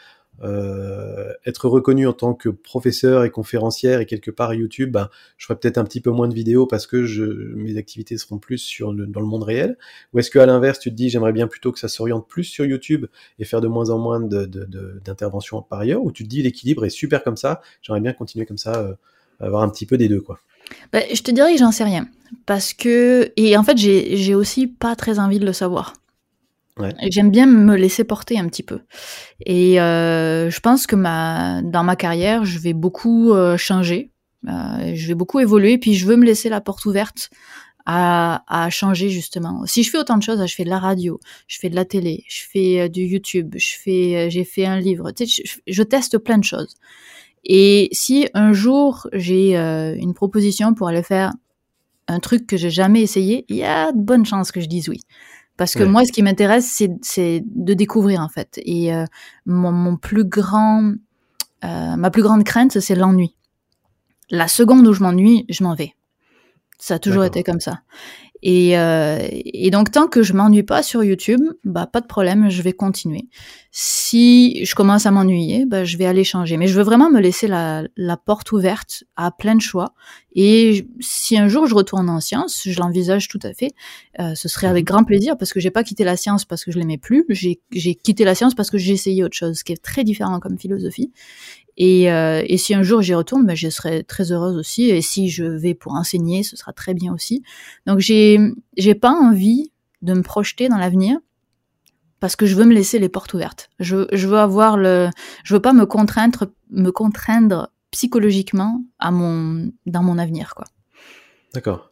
euh, 0.44 1.32
être 1.46 1.68
reconnu 1.68 2.06
en 2.06 2.12
tant 2.12 2.34
que 2.34 2.48
professeur 2.48 3.24
et 3.24 3.30
conférencière 3.30 4.00
et 4.00 4.06
quelque 4.06 4.30
part 4.30 4.54
YouTube, 4.54 4.92
ben, 4.92 5.10
je 5.36 5.46
ferai 5.46 5.58
peut-être 5.58 5.78
un 5.78 5.84
petit 5.84 6.00
peu 6.00 6.10
moins 6.10 6.28
de 6.28 6.34
vidéos 6.34 6.66
parce 6.68 6.86
que 6.86 7.04
je, 7.04 7.24
mes 7.56 7.76
activités 7.76 8.18
seront 8.18 8.38
plus 8.38 8.58
sur 8.58 8.92
le, 8.92 9.06
dans 9.06 9.20
le 9.20 9.26
monde 9.26 9.42
réel? 9.42 9.76
Ou 10.14 10.20
est-ce 10.20 10.30
qu'à 10.30 10.46
l'inverse, 10.46 10.78
tu 10.78 10.90
te 10.90 10.94
dis 10.96 11.10
j'aimerais 11.10 11.32
bien 11.32 11.48
plutôt 11.48 11.72
que 11.72 11.80
ça 11.80 11.88
s'oriente 11.88 12.28
plus 12.28 12.44
sur 12.44 12.64
YouTube 12.66 13.06
et 13.40 13.44
faire 13.44 13.60
de 13.60 13.68
moins 13.68 13.90
en 13.90 13.98
moins 13.98 14.20
de- 14.20 14.46
de- 14.46 14.64
de- 14.64 15.00
d'interventions 15.04 15.62
par 15.62 15.80
ailleurs? 15.80 16.04
Ou 16.04 16.12
tu 16.12 16.24
te 16.24 16.28
dis 16.30 16.42
l'équilibre 16.42 16.84
est 16.86 16.90
super 16.90 17.24
comme 17.24 17.36
ça, 17.38 17.62
j'aimerais 17.82 18.00
bien 18.00 18.12
continuer 18.14 18.46
comme 18.46 18.58
ça, 18.58 18.76
euh, 18.80 18.94
avoir 19.40 19.62
un 19.62 19.68
petit 19.70 19.86
peu 19.86 19.98
des 19.98 20.08
deux 20.08 20.20
quoi? 20.22 20.38
Bah, 20.92 21.00
je 21.12 21.22
te 21.22 21.30
dirais 21.30 21.52
que 21.52 21.58
j'en 21.58 21.72
sais 21.72 21.84
rien. 21.84 22.08
Parce 22.46 22.72
que. 22.72 23.32
Et 23.36 23.56
en 23.56 23.62
fait, 23.62 23.76
j'ai 23.76 24.34
aussi 24.34 24.66
pas 24.66 24.96
très 24.96 25.18
envie 25.18 25.38
de 25.38 25.46
le 25.46 25.52
savoir. 25.52 25.94
Ouais. 26.78 26.94
J'aime 27.10 27.30
bien 27.30 27.46
me 27.46 27.76
laisser 27.76 28.04
porter 28.04 28.38
un 28.38 28.48
petit 28.48 28.62
peu. 28.62 28.80
Et 29.44 29.80
euh, 29.80 30.50
je 30.50 30.60
pense 30.60 30.86
que 30.86 30.96
ma, 30.96 31.60
dans 31.62 31.82
ma 31.82 31.96
carrière, 31.96 32.44
je 32.44 32.58
vais 32.58 32.72
beaucoup 32.72 33.32
euh, 33.32 33.56
changer. 33.56 34.10
Euh, 34.48 34.92
je 34.94 35.08
vais 35.08 35.14
beaucoup 35.14 35.40
évoluer. 35.40 35.76
Puis 35.78 35.94
je 35.94 36.06
veux 36.06 36.16
me 36.16 36.24
laisser 36.24 36.48
la 36.48 36.60
porte 36.60 36.86
ouverte 36.86 37.30
à, 37.84 38.44
à 38.46 38.70
changer 38.70 39.10
justement. 39.10 39.66
Si 39.66 39.82
je 39.82 39.90
fais 39.90 39.98
autant 39.98 40.16
de 40.16 40.22
choses, 40.22 40.44
je 40.46 40.54
fais 40.54 40.64
de 40.64 40.70
la 40.70 40.78
radio, 40.78 41.20
je 41.48 41.58
fais 41.58 41.68
de 41.68 41.74
la 41.74 41.84
télé, 41.84 42.24
je 42.28 42.42
fais 42.50 42.88
du 42.88 43.02
YouTube, 43.02 43.54
je 43.58 43.74
fais, 43.76 44.30
j'ai 44.30 44.44
fait 44.44 44.64
un 44.64 44.78
livre. 44.78 45.10
Tu 45.10 45.26
sais, 45.26 45.42
je, 45.44 45.60
je 45.66 45.82
teste 45.82 46.18
plein 46.18 46.38
de 46.38 46.44
choses. 46.44 46.76
Et 47.44 47.88
si 47.92 48.28
un 48.34 48.52
jour 48.52 49.08
j'ai 49.12 49.56
euh, 49.56 49.94
une 49.96 50.14
proposition 50.14 50.74
pour 50.74 50.88
aller 50.88 51.02
faire 51.02 51.32
un 52.08 52.20
truc 52.20 52.46
que 52.46 52.56
j'ai 52.56 52.70
jamais 52.70 53.02
essayé, 53.02 53.44
il 53.48 53.56
y 53.56 53.64
a 53.64 53.92
de 53.92 54.00
bonnes 54.00 54.26
chances 54.26 54.52
que 54.52 54.60
je 54.60 54.66
dise 54.66 54.88
oui. 54.88 55.00
Parce 55.56 55.74
que 55.74 55.82
Ouais. 55.82 55.88
moi, 55.90 56.04
ce 56.06 56.12
qui 56.12 56.22
m'intéresse, 56.22 56.82
c'est, 57.02 57.42
de 57.44 57.74
découvrir 57.74 58.20
en 58.20 58.28
fait. 58.28 58.58
Et 58.64 58.94
euh, 58.94 59.04
mon, 59.44 59.72
mon 59.72 59.96
plus 59.96 60.24
grand, 60.24 60.94
euh, 61.64 61.96
ma 61.96 62.10
plus 62.10 62.22
grande 62.22 62.44
crainte, 62.44 62.80
c'est 62.80 62.94
l'ennui. 62.94 63.36
La 64.30 64.48
seconde 64.48 64.86
où 64.86 64.92
je 64.94 65.02
m'ennuie, 65.02 65.44
je 65.50 65.62
m'en 65.62 65.74
vais. 65.74 65.94
Ça 66.78 66.94
a 66.94 66.98
toujours 66.98 67.24
été 67.24 67.42
comme 67.42 67.60
ça. 67.60 67.80
Et, 68.42 68.78
euh, 68.78 69.18
et 69.30 69.70
donc 69.70 69.90
tant 69.90 70.08
que 70.08 70.22
je 70.22 70.32
m'ennuie 70.32 70.62
pas 70.62 70.82
sur 70.82 71.04
YouTube, 71.04 71.40
bah 71.64 71.86
pas 71.86 72.00
de 72.00 72.06
problème, 72.06 72.48
je 72.50 72.62
vais 72.62 72.72
continuer. 72.72 73.28
Si 73.70 74.64
je 74.64 74.74
commence 74.74 75.06
à 75.06 75.10
m'ennuyer, 75.10 75.66
bah 75.66 75.84
je 75.84 75.96
vais 75.96 76.06
aller 76.06 76.24
changer. 76.24 76.56
Mais 76.56 76.66
je 76.66 76.74
veux 76.74 76.82
vraiment 76.82 77.10
me 77.10 77.20
laisser 77.20 77.46
la, 77.48 77.84
la 77.96 78.16
porte 78.16 78.50
ouverte 78.52 79.04
à 79.16 79.30
plein 79.30 79.54
de 79.54 79.60
choix. 79.60 79.94
Et 80.34 80.86
si 81.00 81.36
un 81.38 81.48
jour 81.48 81.66
je 81.66 81.74
retourne 81.74 82.08
en 82.08 82.20
science, 82.20 82.62
je 82.66 82.78
l'envisage 82.80 83.28
tout 83.28 83.40
à 83.42 83.52
fait. 83.52 83.72
euh, 84.20 84.34
ce 84.34 84.48
serait 84.48 84.66
avec 84.66 84.84
grand 84.84 85.04
plaisir 85.04 85.36
parce 85.36 85.52
que 85.52 85.60
j'ai 85.60 85.70
pas 85.70 85.84
quitté 85.84 86.04
la 86.04 86.16
science 86.16 86.44
parce 86.44 86.64
que 86.64 86.70
je 86.72 86.78
l'aimais 86.78 86.98
plus. 86.98 87.24
J'ai 87.28 87.60
j'ai 87.72 87.94
quitté 87.94 88.24
la 88.24 88.34
science 88.34 88.54
parce 88.54 88.70
que 88.70 88.78
j'ai 88.78 88.92
essayé 88.92 89.22
autre 89.24 89.36
chose, 89.36 89.58
ce 89.58 89.64
qui 89.64 89.72
est 89.72 89.82
très 89.82 90.04
différent 90.04 90.40
comme 90.40 90.58
philosophie. 90.58 91.12
Et, 91.76 92.12
euh, 92.12 92.42
et 92.46 92.56
si 92.56 92.74
un 92.74 92.82
jour 92.82 93.02
j'y 93.02 93.14
retourne, 93.14 93.46
ben, 93.46 93.56
je 93.56 93.68
serai 93.68 94.04
très 94.04 94.32
heureuse 94.32 94.56
aussi. 94.56 94.90
Et 94.90 95.02
si 95.02 95.28
je 95.28 95.44
vais 95.44 95.74
pour 95.74 95.94
enseigner, 95.94 96.42
ce 96.42 96.56
sera 96.56 96.72
très 96.72 96.94
bien 96.94 97.12
aussi. 97.14 97.42
Donc 97.86 98.00
j'ai 98.00 98.38
j'ai 98.76 98.94
pas 98.94 99.12
envie 99.12 99.72
de 100.02 100.14
me 100.14 100.22
projeter 100.22 100.68
dans 100.68 100.78
l'avenir 100.78 101.18
parce 102.20 102.36
que 102.36 102.46
je 102.46 102.54
veux 102.54 102.64
me 102.66 102.74
laisser 102.74 102.98
les 102.98 103.08
portes 103.08 103.32
ouvertes. 103.34 103.70
Je, 103.78 104.06
je 104.12 104.28
veux 104.28 104.38
avoir 104.38 104.76
le, 104.76 105.08
je 105.42 105.54
veux 105.54 105.60
pas 105.60 105.72
me 105.72 105.86
contraindre, 105.86 106.46
me 106.70 106.90
contraindre 106.90 107.70
psychologiquement 107.90 108.84
à 108.98 109.10
mon, 109.10 109.72
dans 109.86 110.02
mon 110.02 110.18
avenir, 110.18 110.54
quoi. 110.54 110.66
D'accord. 111.54 111.89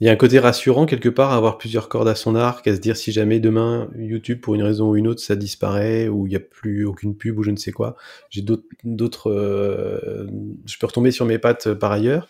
Il 0.00 0.06
y 0.06 0.08
a 0.08 0.12
un 0.12 0.16
côté 0.16 0.38
rassurant 0.38 0.86
quelque 0.86 1.10
part 1.10 1.32
à 1.32 1.36
avoir 1.36 1.58
plusieurs 1.58 1.90
cordes 1.90 2.08
à 2.08 2.14
son 2.14 2.34
arc, 2.34 2.66
à 2.66 2.74
se 2.74 2.80
dire 2.80 2.96
si 2.96 3.12
jamais 3.12 3.38
demain 3.38 3.90
YouTube 3.98 4.40
pour 4.40 4.54
une 4.54 4.62
raison 4.62 4.88
ou 4.88 4.96
une 4.96 5.06
autre 5.06 5.20
ça 5.20 5.36
disparaît 5.36 6.08
ou 6.08 6.26
il 6.26 6.30
n'y 6.30 6.36
a 6.36 6.40
plus 6.40 6.86
aucune 6.86 7.14
pub 7.14 7.38
ou 7.38 7.42
je 7.42 7.50
ne 7.50 7.56
sais 7.56 7.70
quoi, 7.70 7.96
j'ai 8.30 8.40
d'autres, 8.40 9.30
euh, 9.30 10.26
je 10.64 10.78
peux 10.78 10.86
retomber 10.86 11.10
sur 11.10 11.26
mes 11.26 11.38
pattes 11.38 11.66
euh, 11.66 11.74
par 11.74 11.92
ailleurs. 11.92 12.28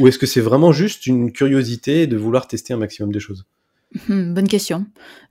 Ou 0.00 0.08
est-ce 0.08 0.18
que 0.18 0.26
c'est 0.26 0.40
vraiment 0.40 0.72
juste 0.72 1.06
une 1.06 1.32
curiosité 1.32 2.08
de 2.08 2.16
vouloir 2.16 2.48
tester 2.48 2.74
un 2.74 2.76
maximum 2.76 3.12
de 3.12 3.18
choses? 3.20 3.46
Hmm, 4.08 4.32
bonne 4.34 4.48
question. 4.48 4.86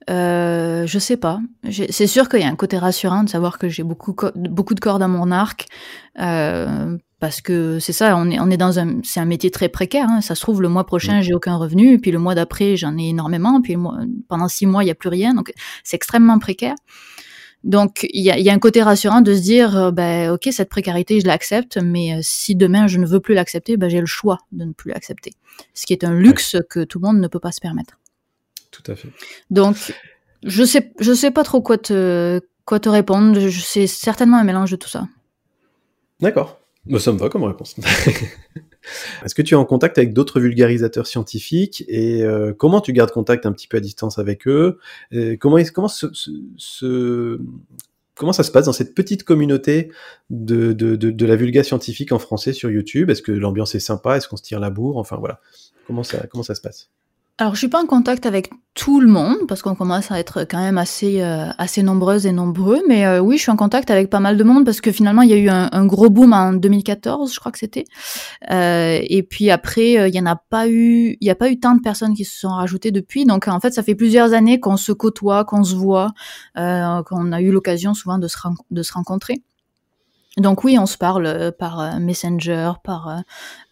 Euh, 0.10 0.86
je 0.88 1.00
sais 1.00 1.18
pas. 1.18 1.40
C'est 1.70 2.08
sûr 2.08 2.30
qu'il 2.30 2.42
y 2.42 2.44
a 2.44 2.48
un 2.48 2.56
côté 2.56 2.78
rassurant 2.78 3.24
de 3.24 3.30
savoir 3.30 3.58
que 3.58 3.70
j'ai 3.70 3.84
beaucoup, 3.84 4.14
co- 4.14 4.32
beaucoup 4.36 4.74
de 4.76 4.80
cordes 4.80 5.02
à 5.02 5.08
mon 5.08 5.32
arc. 5.32 5.66
Euh, 6.20 6.98
parce 7.20 7.40
que 7.42 7.80
c'est 7.80 7.94
ça, 7.94 8.16
on 8.18 8.30
est, 8.32 8.40
on 8.40 8.50
est 8.50 8.58
dans 8.58 8.80
un, 8.80 9.00
c'est 9.04 9.20
un 9.20 9.26
métier 9.26 9.52
très 9.52 9.70
précaire. 9.70 10.08
hein. 10.10 10.22
Ça 10.22 10.34
se 10.36 10.42
trouve, 10.42 10.62
le 10.62 10.70
mois 10.70 10.86
prochain, 10.86 11.22
j'ai 11.22 11.34
aucun 11.36 11.56
revenu, 11.56 12.00
puis 12.00 12.12
le 12.12 12.18
mois 12.20 12.34
d'après, 12.36 12.78
j'en 12.78 12.98
ai 12.98 13.10
énormément, 13.10 13.62
puis 13.62 13.76
mois- 13.76 14.00
pendant 14.28 14.48
six 14.48 14.66
mois, 14.66 14.84
il 14.84 14.88
n'y 14.88 14.92
a 14.92 14.96
plus 14.96 15.10
rien. 15.10 15.34
Donc, 15.36 15.54
c'est 15.84 15.96
extrêmement 15.96 16.40
précaire. 16.40 16.76
Donc, 17.64 18.08
il 18.12 18.24
y 18.24 18.32
a, 18.32 18.40
y 18.40 18.50
a 18.50 18.54
un 18.54 18.60
côté 18.60 18.82
rassurant 18.82 19.22
de 19.22 19.36
se 19.36 19.42
dire, 19.42 19.78
euh, 19.78 19.92
ben, 19.92 20.32
ok, 20.32 20.50
cette 20.52 20.70
précarité, 20.70 21.20
je 21.20 21.28
l'accepte, 21.28 21.78
mais 21.78 22.16
euh, 22.16 22.20
si 22.24 22.56
demain 22.56 22.88
je 22.88 22.98
ne 22.98 23.06
veux 23.06 23.20
plus 23.20 23.36
l'accepter, 23.36 23.78
ben, 23.78 23.88
j'ai 23.88 24.00
le 24.00 24.08
choix 24.08 24.40
de 24.52 24.66
ne 24.66 24.74
plus 24.74 24.90
l'accepter. 24.92 25.32
Ce 25.76 25.86
qui 25.86 25.94
est 25.94 26.04
un 26.04 26.14
luxe 26.14 26.58
que 26.72 26.84
tout 26.84 26.98
le 27.00 27.06
monde 27.08 27.20
ne 27.20 27.28
peut 27.28 27.40
pas 27.40 27.52
se 27.52 27.62
permettre. 27.62 28.00
Tout 28.72 28.84
à 28.88 28.96
fait. 28.96 29.10
Donc, 29.50 29.76
je 30.44 30.64
sais, 30.64 30.92
je 31.00 31.14
sais 31.14 31.32
pas 31.32 31.44
trop 31.44 31.62
quoi 31.62 31.78
te, 31.78 32.40
quoi 32.66 32.80
te 32.80 32.90
répondre. 32.90 33.40
Je- 33.40 33.60
C'est 33.60 33.88
certainement 33.88 34.38
un 34.38 34.44
mélange 34.44 34.72
de 34.72 34.76
tout 34.78 34.90
ça. 34.90 35.08
D'accord. 36.20 36.60
Bah, 36.86 37.00
ça 37.00 37.12
me 37.12 37.18
va 37.20 37.30
comme 37.30 37.44
réponse. 37.44 37.76
Est-ce 39.24 39.36
que 39.36 39.44
tu 39.44 39.54
es 39.54 39.58
en 39.58 39.66
contact 39.66 39.98
avec 40.00 40.14
d'autres 40.14 40.40
vulgarisateurs 40.40 41.06
scientifiques 41.06 41.84
et 41.88 42.24
euh, 42.24 42.54
comment 42.54 42.82
tu 42.82 42.94
gardes 42.94 43.12
contact 43.12 43.46
un 43.46 43.52
petit 43.52 43.68
peu 43.68 43.78
à 43.78 43.80
distance 43.80 44.18
avec 44.18 44.48
eux? 44.48 44.80
Comment, 45.40 45.58
comment, 45.74 45.90
comment 48.16 48.34
ça 48.34 48.44
se 48.44 48.52
passe 48.52 48.66
dans 48.66 48.74
cette 48.74 48.96
petite 48.96 49.24
communauté 49.24 49.92
de, 50.32 50.74
de, 50.74 50.96
de, 50.96 51.26
la 51.26 51.36
vulga 51.36 51.64
scientifique 51.64 52.12
en 52.12 52.20
français 52.20 52.54
sur 52.54 52.72
YouTube? 52.72 53.12
Est-ce 53.12 53.22
que 53.22 53.32
l'ambiance 53.32 53.76
est 53.76 53.80
sympa? 53.80 54.18
Est-ce 54.18 54.28
qu'on 54.28 54.38
se 54.38 54.44
tire 54.44 54.60
la 54.60 54.72
bourre? 54.72 54.98
Enfin 54.98 55.18
voilà, 55.18 55.40
comment 55.86 56.04
ça, 56.04 56.26
comment 56.28 56.44
ça 56.44 56.56
se 56.56 56.62
passe? 56.62 56.90
Alors, 57.42 57.56
je 57.56 57.60
suis 57.60 57.70
pas 57.70 57.82
en 57.82 57.88
contact 57.88 58.28
avec 58.28 58.52
tout 58.76 59.02
le 59.02 59.08
monde 59.08 59.48
parce 59.48 59.64
qu'on 59.64 59.74
commence 59.74 60.12
à 60.12 60.20
être 60.20 60.44
quand 60.44 60.60
même 60.60 60.78
assez 60.78 61.24
euh, 61.24 61.48
assez 61.58 61.82
nombreuses 61.82 62.28
et 62.28 62.32
nombreux, 62.32 62.84
mais 62.88 63.04
euh, 63.04 63.20
oui, 63.20 63.38
je 63.38 63.42
suis 63.42 63.52
en 63.52 63.56
contact 63.56 63.90
avec 63.90 64.12
pas 64.12 64.20
mal 64.20 64.38
de 64.38 64.44
monde 64.44 64.64
parce 64.64 64.80
que 64.80 64.92
finalement, 64.92 65.24
il 65.24 65.32
y 65.32 65.34
a 65.34 65.38
eu 65.38 65.50
un, 65.50 65.86
gros 65.88 66.12
boom 66.12 66.34
en 66.34 66.54
2014, 66.54 67.34
je 67.34 67.40
crois 67.40 67.52
que 67.52 67.58
c'était. 67.58 67.86
Euh, 68.52 69.00
et 69.02 69.24
puis 69.24 69.50
après, 69.50 70.08
il 70.08 70.14
y 70.14 70.20
en 70.20 70.28
a 70.28 70.36
pas 70.36 70.70
eu, 70.70 71.18
il 71.20 71.28
y 71.28 71.32
a 71.32 71.36
pas 71.36 71.50
eu 71.50 71.60
tant 71.60 71.74
de 71.74 71.82
personnes 71.82 72.14
qui 72.14 72.26
se 72.26 72.40
sont 72.40 72.50
rajoutées 72.50 72.92
depuis. 72.92 73.26
Donc 73.26 73.48
en 73.48 73.60
fait, 73.60 73.72
ça 73.72 73.82
fait 73.82 73.96
plusieurs 73.96 74.34
années 74.34 74.60
qu'on 74.60 74.78
se 74.78 74.92
côtoie, 74.92 75.44
qu'on 75.44 75.64
se 75.64 75.74
voit, 75.74 76.12
qu'on 76.56 77.32
a 77.32 77.42
eu 77.42 77.52
l'occasion 77.52 77.96
souvent 77.96 78.20
de 78.20 78.28
se, 78.28 78.38
de 78.70 78.84
se 78.84 78.94
rencontrer. 78.94 79.42
Donc 80.38 80.64
oui, 80.64 80.78
on 80.80 80.86
se 80.86 80.98
parle 80.98 81.26
euh, 81.26 81.52
par 81.52 81.80
euh, 81.80 82.00
Messenger, 82.00 82.74
par 82.84 83.22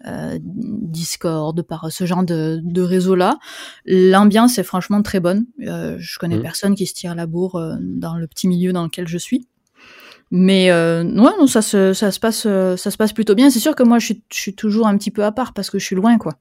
euh, 0.05 0.37
Discord, 0.41 1.61
par 1.61 1.91
ce 1.91 2.05
genre 2.05 2.23
de, 2.23 2.59
de 2.61 2.81
réseau-là. 2.81 3.39
L'ambiance 3.85 4.57
est 4.57 4.63
franchement 4.63 5.01
très 5.01 5.21
bonne. 5.21 5.45
je 5.57 6.19
connais 6.19 6.37
mmh. 6.37 6.41
personne 6.41 6.75
qui 6.75 6.85
se 6.85 6.93
tire 6.93 7.15
la 7.15 7.27
bourre 7.27 7.77
dans 7.79 8.15
le 8.15 8.27
petit 8.27 8.47
milieu 8.47 8.73
dans 8.73 8.83
lequel 8.83 9.07
je 9.07 9.17
suis. 9.17 9.47
Mais 10.31 10.69
euh, 10.69 11.03
ouais, 11.03 11.31
non, 11.39 11.47
ça 11.47 11.61
se, 11.61 11.93
ça 11.93 12.11
se 12.11 12.19
passe, 12.19 12.41
ça 12.43 12.91
se 12.91 12.97
passe 12.97 13.13
plutôt 13.13 13.35
bien. 13.35 13.49
C'est 13.49 13.59
sûr 13.59 13.75
que 13.75 13.83
moi, 13.83 13.97
je 13.99 14.05
suis, 14.05 14.23
je 14.31 14.39
suis 14.39 14.53
toujours 14.53 14.87
un 14.87 14.97
petit 14.97 15.11
peu 15.11 15.23
à 15.23 15.31
part 15.31 15.53
parce 15.53 15.69
que 15.69 15.79
je 15.79 15.85
suis 15.85 15.95
loin, 15.95 16.17
quoi. 16.17 16.33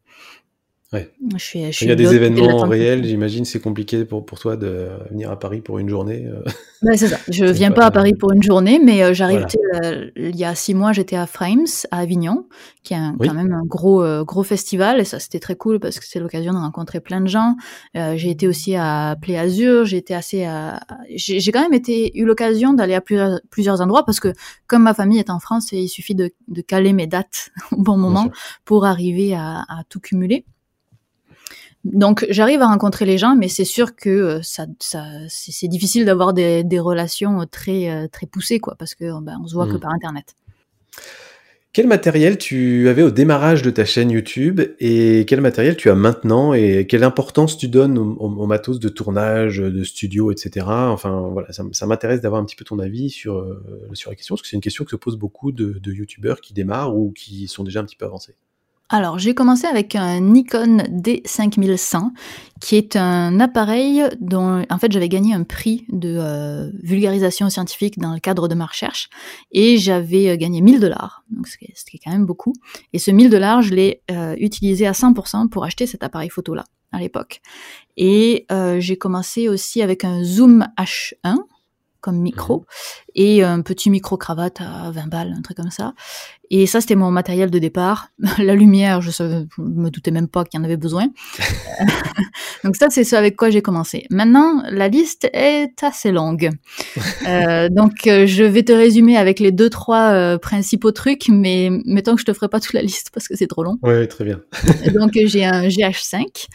Ouais. 0.95 1.13
Je 1.37 1.85
Il 1.85 1.89
y 1.89 1.91
a 1.91 1.95
des 1.95 2.15
événements 2.15 2.63
réels, 2.63 3.05
j'imagine, 3.05 3.45
c'est 3.45 3.61
compliqué 3.61 4.07
pour, 4.07 4.25
pour 4.25 4.39
toi 4.39 4.57
de 4.57 4.89
venir 5.11 5.31
à 5.31 5.39
Paris 5.39 5.61
pour 5.61 5.79
une 5.79 5.91
journée. 5.91 6.25
Euh. 6.27 6.43
Ouais, 6.81 6.97
c'est 6.97 7.09
ça. 7.09 7.19
Je 7.29 7.45
viens 7.45 7.73
pas, 7.73 7.85
à 7.85 7.91
Paris 7.91 8.15
pour 8.15 8.33
une 8.33 8.43
journée, 8.43 8.81
mais 8.83 9.03
euh, 9.03 9.13
j'arrive. 9.13 9.45
Euh, 9.85 10.09
il 10.17 10.35
y 10.35 10.47
a 10.47 10.55
six 10.55 10.73
mois, 10.73 10.95
j'étais 10.95 11.17
à 11.17 11.27
Frames, 11.27 11.67
à 11.91 11.99
Avignon, 11.99 12.47
qui 12.85 12.95
est 12.95 12.97
quand 12.97 13.35
même 13.35 13.53
un 13.53 13.67
gros 13.67 14.03
gros 14.25 14.43
festival, 14.43 14.99
et 14.99 15.05
ça 15.05 15.21
c'était 15.21 15.41
très 15.41 15.57
cool 15.57 15.79
parce 15.79 15.99
que 15.99 16.07
c'est 16.07 16.21
l'occasion 16.21 16.55
de 16.55 16.59
rencontrer 16.59 17.01
plein 17.01 17.21
de 17.21 17.29
gens. 17.29 17.57
j'ai 17.95 18.31
été 18.31 18.49
aussi 18.49 18.75
à 18.75 19.15
Play 19.21 19.37
Azur, 19.37 19.85
j'ai 19.85 19.99
été 19.99 20.15
assez 20.15 20.45
à. 20.45 20.81
J'ai 21.15 21.53
quand 21.53 21.63
même 21.63 21.75
été 21.75 22.19
eu 22.19 22.25
l'occasion 22.25 22.73
d'aller 22.73 22.95
à 22.95 23.03
plusieurs, 23.03 23.41
plusieurs 23.51 23.83
endroits 23.83 24.07
parce 24.07 24.21
que 24.21 24.33
comme 24.67 24.85
ma 24.85 24.95
famille 24.95 25.19
est 25.19 25.29
en 25.29 25.39
France, 25.39 25.71
il 25.73 25.89
suffit 25.89 26.15
de, 26.15 26.31
de 26.49 26.63
caler 26.63 26.95
mes 26.95 27.07
dates 27.07 27.51
au 27.73 27.83
bon 27.83 27.99
moment 27.99 28.31
pour 28.65 28.87
arriver 28.87 29.35
à, 29.35 29.67
à 29.69 29.83
tout 29.91 30.01
cumuler. 30.01 30.47
Donc 31.93 32.27
j'arrive 32.29 32.61
à 32.63 32.67
rencontrer 32.67 33.05
les 33.07 33.19
gens, 33.19 33.35
mais 33.35 33.49
c'est 33.49 33.65
sûr 33.65 33.97
que 33.97 34.11
euh, 34.11 34.43
ça, 34.43 34.67
ça 34.79 35.05
c'est 35.29 35.69
difficile 35.69 36.05
d'avoir 36.05 36.33
des, 36.33 36.63
des, 36.63 36.79
relations 36.79 37.47
très 37.51 37.91
euh, 37.91 38.09
très 38.09 38.27
poussées, 38.27 38.59
quoi, 38.59 38.75
parce 38.79 38.95
que 38.95 39.21
ben, 39.21 39.39
on 39.43 39.47
se 39.47 39.55
voit 39.55 39.67
que 39.67 39.73
mmh. 39.73 39.81
par 39.81 39.93
internet. 39.93 40.35
Quel 41.73 41.87
matériel 41.87 42.39
tu 42.39 42.89
avais 42.89 43.03
au 43.03 43.11
démarrage 43.11 43.63
de 43.63 43.71
ta 43.71 43.85
chaîne 43.85 44.11
YouTube 44.11 44.61
et 44.81 45.25
quel 45.29 45.41
matériel 45.41 45.77
tu 45.77 45.91
as 45.91 45.95
maintenant 45.95 46.53
et 46.55 46.87
quelle 46.89 47.05
importance 47.05 47.57
tu 47.57 47.69
donnes 47.69 47.99
au, 47.99 48.47
matos 48.47 48.81
de 48.81 48.89
tournage, 48.89 49.59
de 49.59 49.85
studio, 49.85 50.33
etc. 50.33 50.67
Enfin 50.67 51.29
voilà, 51.31 51.53
ça, 51.53 51.63
ça 51.73 51.87
m'intéresse 51.87 52.21
d'avoir 52.21 52.41
un 52.41 52.45
petit 52.47 52.57
peu 52.57 52.65
ton 52.65 52.79
avis 52.79 53.11
sur, 53.11 53.37
euh, 53.37 53.63
sur 53.93 54.11
la 54.11 54.17
question 54.17 54.35
parce 54.35 54.43
que 54.43 54.49
c'est 54.49 54.57
une 54.57 54.63
question 54.63 54.85
que 54.85 54.91
se 54.91 54.97
posent 54.97 55.19
beaucoup 55.19 55.53
de, 55.53 55.79
de 55.79 55.93
YouTubeurs 55.93 56.41
qui 56.41 56.53
démarrent 56.53 56.97
ou 56.97 57.13
qui 57.13 57.47
sont 57.49 57.65
déjà 57.65 57.81
un 57.81 57.85
petit 57.85 57.97
peu 57.97 58.07
avancés. 58.07 58.35
Alors, 58.91 59.19
j'ai 59.19 59.35
commencé 59.35 59.67
avec 59.67 59.95
un 59.97 60.21
Nikon 60.21 60.79
D5100, 60.89 62.11
qui 62.59 62.77
est 62.77 62.97
un 62.97 63.39
appareil 63.39 64.05
dont, 64.19 64.65
en 64.71 64.79
fait, 64.79 64.91
j'avais 64.91 65.11
gagné 65.11 65.35
un 65.35 65.45
prix 65.45 65.85
de 65.91 66.17
euh, 66.19 66.71
vulgarisation 66.83 67.51
scientifique 67.51 67.99
dans 67.99 68.15
le 68.15 68.21
cadre 68.21 68.49
de 68.49 68.55
ma 68.55 68.65
recherche, 68.65 69.11
et 69.53 69.77
j'avais 69.77 70.31
euh, 70.31 70.37
gagné 70.37 70.63
1000 70.63 70.81
dollars, 70.81 71.23
donc 71.31 71.49
ce 71.49 71.59
qui, 71.59 71.67
est, 71.67 71.99
quand 72.03 72.13
même 72.13 72.25
beaucoup. 72.25 72.55
Et 72.95 72.99
ce 72.99 73.11
1000 73.11 73.29
dollars, 73.29 73.61
je 73.61 73.75
l'ai 73.75 74.03
euh, 74.11 74.35
utilisé 74.39 74.87
à 74.87 74.93
100% 74.93 75.51
pour 75.51 75.65
acheter 75.65 75.87
cet 75.87 76.03
appareil 76.03 76.31
photo-là, 76.31 76.65
à 76.91 76.99
l'époque. 76.99 77.43
Et 77.99 78.47
j'ai 78.79 78.97
commencé 78.97 79.49
aussi 79.49 79.83
avec 79.83 80.05
un 80.05 80.25
Zoom 80.25 80.67
H1, 80.79 81.37
comme 82.01 82.21
micro, 82.21 82.61
mhm. 82.61 82.65
et 83.17 83.45
un 83.45 83.61
petit 83.61 83.91
micro-cravate 83.91 84.61
à 84.61 84.91
20 84.91 85.09
balles, 85.09 85.35
un 85.37 85.43
truc 85.43 85.57
comme 85.57 85.71
ça. 85.71 85.95
Et 86.51 86.67
ça, 86.67 86.81
c'était 86.81 86.95
mon 86.95 87.11
matériel 87.11 87.51
de 87.51 87.59
départ. 87.59 88.09
La 88.39 88.55
lumière, 88.55 89.01
je, 89.01 89.23
ne 89.23 89.47
me 89.59 89.91
doutais 89.91 90.11
même 90.11 90.29
pas 90.29 90.45
qu'il 90.45 90.59
y 90.59 90.61
en 90.61 90.65
avait 90.65 90.77
besoin. 90.77 91.09
Donc 92.65 92.77
ça, 92.77 92.91
c'est 92.91 93.05
ce 93.05 93.17
avec 93.17 93.37
quoi 93.37 93.51
j'ai 93.51 93.63
commencé. 93.63 94.07
Maintenant, 94.11 94.63
la 94.71 94.89
liste 94.89 95.29
est 95.33 95.83
assez 95.83 96.11
longue. 96.11 96.51
euh, 97.27 97.69
donc, 97.69 98.07
euh, 98.07 98.27
je 98.27 98.45
vais 98.45 98.63
te 98.63 98.73
résumer 98.73 99.17
avec 99.17 99.41
les 99.41 99.53
deux, 99.53 99.71
trois 99.71 100.13
euh, 100.13 100.39
principaux 100.39 100.93
trucs, 100.93 101.29
mais 101.29 101.71
mettons 101.85 102.15
que 102.15 102.21
je 102.21 102.27
te 102.27 102.33
ferai 102.33 102.49
pas 102.49 102.61
toute 102.61 102.73
la 102.73 102.83
liste 102.83 103.11
parce 103.13 103.29
que 103.29 103.37
c'est 103.37 103.47
trop 103.47 103.63
long. 103.63 103.79
Oui, 103.83 104.07
très 104.09 104.25
bien. 104.25 104.41
donc, 104.95 105.13
j'ai 105.15 105.45
un 105.45 105.69
GH5 105.69 106.47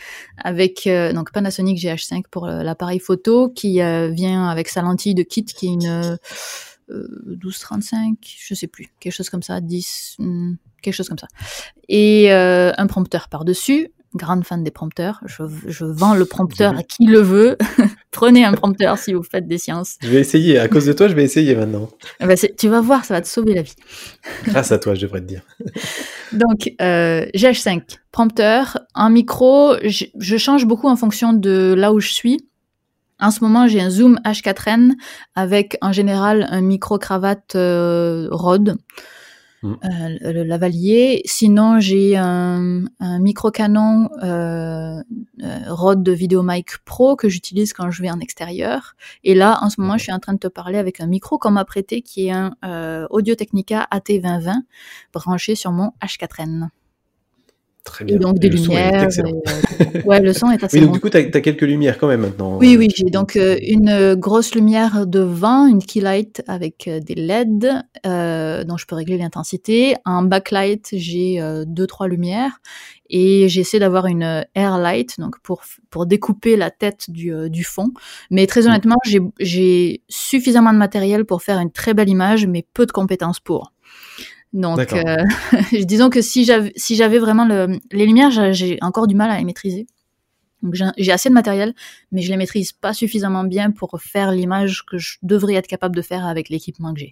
avec, 0.44 0.88
euh, 0.88 1.14
donc 1.14 1.32
Panasonic 1.32 1.78
GH5 1.78 2.24
pour 2.30 2.48
l'appareil 2.48 3.00
photo 3.00 3.50
qui 3.50 3.74
vient 3.74 4.48
avec 4.50 4.70
sa 4.70 4.82
lentille 4.82 5.16
de 5.16 5.24
kit 5.24 5.46
qui 5.46 5.68
est 5.68 5.74
une 5.74 6.18
12-35, 6.94 8.12
euh, 8.12 8.16
je 8.22 8.54
sais 8.54 8.68
plus, 8.68 8.88
quelque 9.00 9.14
chose 9.14 9.30
comme 9.30 9.44
ça, 9.44 9.62
10, 9.62 10.18
hmm, 10.20 10.54
quelque 10.82 10.94
chose 10.94 11.10
comme 11.10 11.18
ça. 11.18 11.28
Et 11.90 12.32
euh, 12.32 12.72
un 12.78 12.88
prompteur 12.88 13.30
par-dessus. 13.30 13.90
Grande 14.16 14.46
fan 14.46 14.64
des 14.64 14.70
prompteurs. 14.70 15.22
Je, 15.26 15.86
vends 15.86 16.14
le 16.14 16.26
prompteur 16.26 16.78
à 16.78 16.84
qui 16.84 17.08
le 17.08 17.20
veut. 17.20 17.58
Prenez 18.12 18.46
un 18.46 18.54
prompteur 18.54 19.00
si 19.00 19.12
vous 19.12 19.24
faites 19.24 19.48
des 19.48 19.58
sciences. 19.58 19.98
Je 20.04 20.10
vais 20.10 20.20
essayer. 20.20 20.60
À 20.60 20.68
cause 20.68 20.86
de 20.86 20.94
toi, 20.94 21.08
je 21.08 21.16
vais 21.16 21.24
essayer 21.24 21.56
maintenant. 21.56 21.90
Ah 22.20 22.28
bah, 22.28 22.36
tu 22.36 22.70
vas 22.70 22.80
voir, 22.80 23.06
ça 23.06 23.16
va 23.16 23.22
te 23.22 23.28
sauver 23.28 23.56
la 23.56 23.64
vie. 23.64 23.74
Grâce 24.46 24.72
à 24.72 24.78
toi, 24.78 24.94
je 24.94 25.02
devrais 25.02 25.22
te 25.22 25.26
dire. 25.26 25.42
Donc, 26.32 26.72
euh, 26.80 27.26
GH5, 27.34 27.82
prompteur. 28.12 28.78
Un 28.94 29.10
micro, 29.10 29.74
je 29.82 30.38
change 30.38 30.68
beaucoup 30.68 30.90
en 30.90 30.96
fonction 30.96 31.34
de 31.34 31.74
là 31.76 31.92
où 31.92 32.00
je 32.00 32.14
suis. 32.14 32.38
En 33.24 33.32
ce 33.32 33.42
moment, 33.42 33.68
j'ai 33.68 33.80
un 33.80 33.90
Zoom 33.90 34.20
H4n 34.26 34.92
avec 35.34 35.78
en 35.82 35.94
général 35.94 36.46
un 36.50 36.60
micro-cravate 36.60 37.56
euh, 37.56 38.28
Rode, 38.30 38.76
mm. 39.62 39.72
euh, 39.72 40.34
le 40.34 40.44
lavalier. 40.44 41.22
Sinon, 41.24 41.80
j'ai 41.80 42.18
un, 42.18 42.84
micro-canon 43.00 44.10
euh, 44.24 45.02
Rode 45.70 46.04
de 46.04 46.12
VideoMic 46.12 46.80
Pro 46.84 47.16
que 47.16 47.30
j'utilise 47.30 47.72
quand 47.72 47.92
je 47.92 48.02
vais 48.02 48.12
en 48.12 48.20
extérieur. 48.20 48.94
Et 49.24 49.36
là, 49.36 49.58
en 49.62 49.70
ce 49.70 49.80
moment, 49.80 49.98
je 49.98 50.04
suis 50.04 50.12
en 50.12 50.20
train 50.20 50.34
de 50.34 50.40
te 50.40 50.50
parler 50.50 50.78
avec 50.78 51.00
un 51.00 51.08
micro 51.08 51.38
qu'on 51.38 51.52
m'a 51.52 51.64
prêté 51.64 52.02
qui 52.02 52.28
est 52.28 52.32
un 52.32 52.58
Audio 53.10 53.36
Technica 53.36 53.88
AT2020 53.90 54.54
branché 55.14 55.56
sur 55.56 55.72
mon 55.72 55.94
H4n. 56.04 56.68
Très 57.84 58.06
bien. 58.06 58.16
Et 58.16 58.20
donc 58.20 58.40
des 58.40 58.50
lumières. 58.50 59.10
Euh, 59.20 60.02
ouais, 60.06 60.22
le 60.22 60.32
son 60.32 60.50
est 60.52 60.64
assez. 60.64 60.80
Oui, 60.80 60.86
donc 60.86 60.94
du 60.94 61.00
coup, 61.02 61.10
tu 61.10 61.18
as, 61.18 61.24
quelques 61.24 61.64
lumières 61.64 61.98
quand 61.98 62.08
même 62.08 62.22
maintenant. 62.22 62.58
Oui, 62.58 62.78
oui, 62.78 62.88
j'ai 62.96 63.10
donc 63.10 63.36
euh, 63.36 63.58
une 63.62 64.16
grosse 64.16 64.56
lumière 64.56 65.06
devant, 65.06 65.68
une 65.68 65.84
keylight 65.84 66.44
avec 66.48 66.88
euh, 66.88 67.02
des 67.02 67.16
LED, 67.16 67.60
dont 68.66 68.78
je 68.78 68.86
peux 68.86 68.96
régler 68.96 69.18
l'intensité. 69.18 69.96
Un 70.06 70.24
backlight, 70.24 70.90
j'ai 70.94 71.42
deux, 71.68 71.88
trois 71.88 72.08
lumières. 72.08 72.62
Et 73.10 73.50
j'essaie 73.50 73.80
d'avoir 73.80 74.08
une 74.08 74.46
airlight, 74.56 75.20
donc 75.20 75.40
pour, 75.42 75.62
pour 75.90 76.06
découper 76.06 76.56
la 76.56 76.72
tête 76.72 77.12
du, 77.12 77.34
du 77.50 77.64
fond. 77.64 77.92
Mais 78.32 78.48
très 78.48 78.62
mm. 78.62 78.68
honnêtement, 78.68 78.96
j'ai 79.40 80.02
suffisamment 80.08 80.72
de 80.72 80.78
matériel 80.78 81.26
pour 81.26 81.44
faire 81.44 81.60
une 81.60 81.72
très 81.72 81.94
belle 81.94 82.10
image, 82.10 82.48
mais 82.48 82.66
peu 82.74 82.86
de 82.86 82.92
compétences 82.94 83.42
pour. 83.42 83.74
Donc, 84.54 84.94
euh, 84.94 85.18
disons 85.84 86.10
que 86.10 86.22
si 86.22 86.46
j'avais 86.46 86.72
si 86.76 86.96
j'avais 86.96 87.18
vraiment 87.18 87.46
le, 87.46 87.80
les 87.92 88.06
lumières, 88.06 88.54
j'ai 88.54 88.78
encore 88.82 89.08
du 89.08 89.16
mal 89.16 89.32
à 89.32 89.38
les 89.38 89.44
maîtriser. 89.44 89.88
Donc 90.62 90.76
j'ai 90.98 91.12
assez 91.12 91.28
de 91.28 91.34
matériel, 91.34 91.74
mais 92.12 92.22
je 92.22 92.32
les 92.32 92.38
maîtrise 92.38 92.72
pas 92.72 92.94
suffisamment 92.94 93.44
bien 93.44 93.72
pour 93.72 94.00
faire 94.02 94.32
l'image 94.32 94.86
que 94.86 94.98
je 94.98 95.18
devrais 95.22 95.56
être 95.56 95.68
capable 95.68 95.96
de 95.96 96.02
faire 96.02 96.26
avec 96.26 96.48
l'équipement 96.48 96.94
que 96.94 97.02
j'ai. 97.02 97.12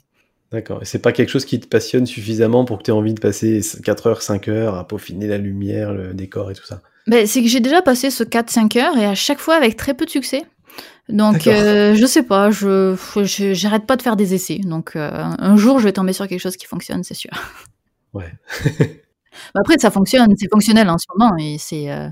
D'accord. 0.52 0.82
Et 0.82 0.86
c'est 0.86 1.00
pas 1.00 1.12
quelque 1.12 1.30
chose 1.30 1.46
qui 1.46 1.60
te 1.60 1.68
passionne 1.68 2.06
suffisamment 2.06 2.66
pour 2.66 2.78
que 2.78 2.84
tu 2.84 2.92
aies 2.92 2.94
envie 2.94 3.14
de 3.14 3.20
passer 3.20 3.62
4 3.84 4.08
heures, 4.08 4.22
5 4.22 4.48
heures 4.48 4.76
à 4.76 4.88
peaufiner 4.88 5.28
la 5.28 5.38
lumière, 5.38 5.94
le 5.94 6.14
décor 6.14 6.52
et 6.52 6.56
tout 6.56 6.66
ça? 6.66 6.82
Ben, 7.08 7.26
C'est 7.26 7.42
que 7.42 7.48
j'ai 7.48 7.60
déjà 7.60 7.82
passé 7.82 8.10
ce 8.10 8.24
4-5 8.24 8.80
heures 8.80 8.98
et 8.98 9.06
à 9.06 9.16
chaque 9.16 9.40
fois 9.40 9.56
avec 9.56 9.76
très 9.76 9.94
peu 9.94 10.06
de 10.06 10.10
succès. 10.10 10.44
Donc, 11.10 11.48
euh, 11.48 11.94
je 11.96 12.06
sais 12.06 12.24
pas, 12.24 12.52
je 12.52 12.96
j'arrête 13.54 13.86
pas 13.86 13.98
de 13.98 14.02
faire 14.02 14.16
des 14.16 14.34
essais. 14.34 14.60
Donc, 14.60 14.96
euh, 14.96 15.12
un 15.12 15.58
jour, 15.58 15.80
je 15.80 15.86
vais 15.86 15.94
tomber 15.94 16.14
sur 16.14 16.28
quelque 16.28 16.40
chose 16.40 16.58
qui 16.58 16.66
fonctionne, 16.66 17.04
c'est 17.04 17.14
sûr. 17.14 17.32
Ouais. 18.14 18.32
Après, 19.56 19.78
ça 19.78 19.92
fonctionne, 19.92 20.34
c'est 20.38 20.50
fonctionnel 20.50 20.90
en 20.90 20.98
ce 20.98 21.06
moment 21.16 21.36
et 21.38 21.58
c'est 21.58 21.92
euh, 21.92 22.10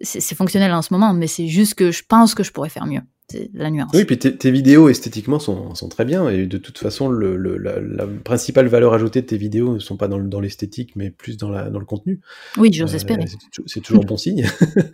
c'est 0.00 0.34
fonctionnel 0.34 0.72
en 0.72 0.82
ce 0.82 0.92
moment, 0.92 1.12
mais 1.12 1.26
c'est 1.26 1.48
juste 1.48 1.74
que 1.74 1.90
je 1.90 2.02
pense 2.06 2.34
que 2.34 2.42
je 2.42 2.52
pourrais 2.52 2.68
faire 2.68 2.86
mieux. 2.86 3.00
C'est 3.28 3.50
la 3.54 3.70
nuance. 3.70 3.90
Oui, 3.94 4.04
puis 4.04 4.18
tes 4.18 4.50
vidéos 4.50 4.88
esthétiquement 4.88 5.38
sont, 5.38 5.74
sont, 5.74 5.88
très 5.88 6.04
bien, 6.04 6.28
et 6.28 6.46
de 6.46 6.58
toute 6.58 6.76
façon, 6.78 7.08
le, 7.08 7.36
le, 7.36 7.56
la, 7.56 8.06
principale 8.06 8.66
valeur 8.66 8.92
ajoutée 8.92 9.22
de 9.22 9.26
tes 9.26 9.38
vidéos 9.38 9.74
ne 9.74 9.78
sont 9.78 9.96
pas 9.96 10.08
dans, 10.08 10.18
dans 10.18 10.40
l'esthétique, 10.40 10.96
mais 10.96 11.10
plus 11.10 11.38
dans, 11.38 11.48
la, 11.48 11.70
dans 11.70 11.78
le 11.78 11.86
contenu. 11.86 12.20
Oui, 12.58 12.70
j'ose 12.72 12.92
euh, 12.92 12.96
espérer. 12.96 13.24
C'est 13.66 13.80
toujours 13.80 14.04
bon 14.04 14.16
signe. 14.16 14.46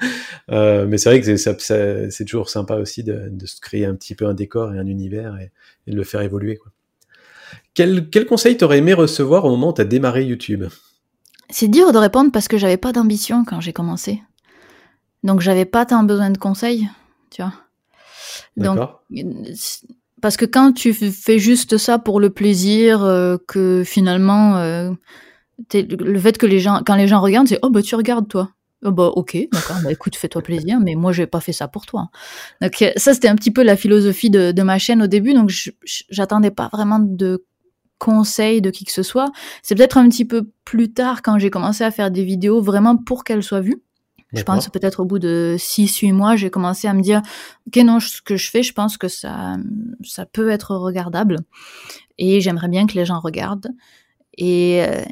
euh, 0.50 0.86
mais 0.86 0.98
c'est 0.98 1.08
vrai 1.08 1.20
que 1.20 1.36
c'est 2.10 2.24
toujours 2.24 2.48
sympa 2.48 2.76
aussi 2.76 3.02
de, 3.02 3.28
de, 3.28 3.46
se 3.46 3.60
créer 3.60 3.86
un 3.86 3.94
petit 3.94 4.14
peu 4.14 4.26
un 4.26 4.34
décor 4.34 4.72
et 4.72 4.78
un 4.78 4.86
univers 4.86 5.36
et, 5.38 5.50
et 5.86 5.90
de 5.90 5.96
le 5.96 6.04
faire 6.04 6.20
évoluer. 6.20 6.56
Quoi. 6.56 6.70
Quel, 7.74 8.08
quel 8.10 8.26
conseil 8.26 8.56
t'aurais 8.56 8.78
aimé 8.78 8.92
recevoir 8.92 9.44
au 9.44 9.50
moment 9.50 9.70
où 9.70 9.74
tu 9.74 9.80
as 9.80 9.84
démarré 9.84 10.24
YouTube? 10.24 10.64
C'est 11.50 11.68
dur 11.68 11.92
de 11.92 11.98
répondre 11.98 12.30
parce 12.30 12.46
que 12.46 12.58
j'avais 12.58 12.76
pas 12.76 12.92
d'ambition 12.92 13.44
quand 13.44 13.60
j'ai 13.60 13.72
commencé. 13.72 14.20
Donc 15.22 15.40
j'avais 15.40 15.64
pas 15.64 15.86
tant 15.86 16.04
besoin 16.04 16.30
de 16.30 16.38
conseils, 16.38 16.88
tu 17.30 17.42
vois. 17.42 17.52
Donc, 18.56 18.78
parce 20.20 20.36
que 20.36 20.44
quand 20.44 20.72
tu 20.72 20.92
fais 20.92 21.38
juste 21.38 21.78
ça 21.78 21.98
pour 21.98 22.20
le 22.20 22.30
plaisir, 22.30 23.04
euh, 23.04 23.36
que 23.46 23.82
finalement, 23.84 24.56
euh, 24.56 24.90
le 25.72 26.18
fait 26.18 26.38
que 26.38 26.46
les 26.46 26.60
gens, 26.60 26.82
quand 26.84 26.96
les 26.96 27.08
gens 27.08 27.20
regardent, 27.20 27.48
c'est 27.48 27.58
oh 27.62 27.70
bah 27.70 27.82
tu 27.82 27.94
regardes 27.94 28.28
toi. 28.28 28.50
Oh 28.84 28.92
bah 28.92 29.10
ok, 29.14 29.36
d'accord, 29.52 29.76
bah 29.82 29.90
écoute, 29.90 30.14
fais-toi 30.14 30.40
plaisir, 30.40 30.78
mais 30.80 30.94
moi 30.94 31.12
j'ai 31.12 31.26
pas 31.26 31.40
fait 31.40 31.52
ça 31.52 31.66
pour 31.66 31.84
toi. 31.84 32.10
Donc 32.62 32.80
euh, 32.82 32.92
ça 32.96 33.12
c'était 33.12 33.28
un 33.28 33.34
petit 33.34 33.50
peu 33.50 33.62
la 33.62 33.76
philosophie 33.76 34.30
de, 34.30 34.52
de 34.52 34.62
ma 34.62 34.78
chaîne 34.78 35.02
au 35.02 35.08
début, 35.08 35.34
donc 35.34 35.50
j'attendais 36.10 36.52
pas 36.52 36.68
vraiment 36.72 37.00
de 37.00 37.44
conseils 37.98 38.62
de 38.62 38.70
qui 38.70 38.84
que 38.84 38.92
ce 38.92 39.02
soit. 39.02 39.32
C'est 39.62 39.74
peut-être 39.74 39.98
un 39.98 40.08
petit 40.08 40.24
peu 40.24 40.48
plus 40.64 40.92
tard 40.92 41.22
quand 41.22 41.38
j'ai 41.38 41.50
commencé 41.50 41.82
à 41.82 41.90
faire 41.90 42.12
des 42.12 42.22
vidéos 42.22 42.60
vraiment 42.60 42.96
pour 42.96 43.24
qu'elles 43.24 43.42
soient 43.42 43.60
vues. 43.60 43.82
Je 44.34 44.42
pense 44.42 44.68
peut-être 44.68 45.00
au 45.00 45.04
bout 45.06 45.18
de 45.18 45.56
6-8 45.58 46.12
mois, 46.12 46.36
j'ai 46.36 46.50
commencé 46.50 46.86
à 46.86 46.92
me 46.92 47.00
dire, 47.00 47.22
ok 47.66 47.76
non, 47.82 47.98
ce 47.98 48.20
que 48.20 48.36
je 48.36 48.50
fais, 48.50 48.62
je 48.62 48.74
pense 48.74 48.98
que 48.98 49.08
ça, 49.08 49.56
ça 50.04 50.26
peut 50.26 50.50
être 50.50 50.76
regardable. 50.76 51.38
Et 52.18 52.40
j'aimerais 52.40 52.68
bien 52.68 52.86
que 52.86 52.94
les 52.94 53.06
gens 53.06 53.20
regardent. 53.20 53.68
Et 54.36 54.84
euh, 54.84 55.02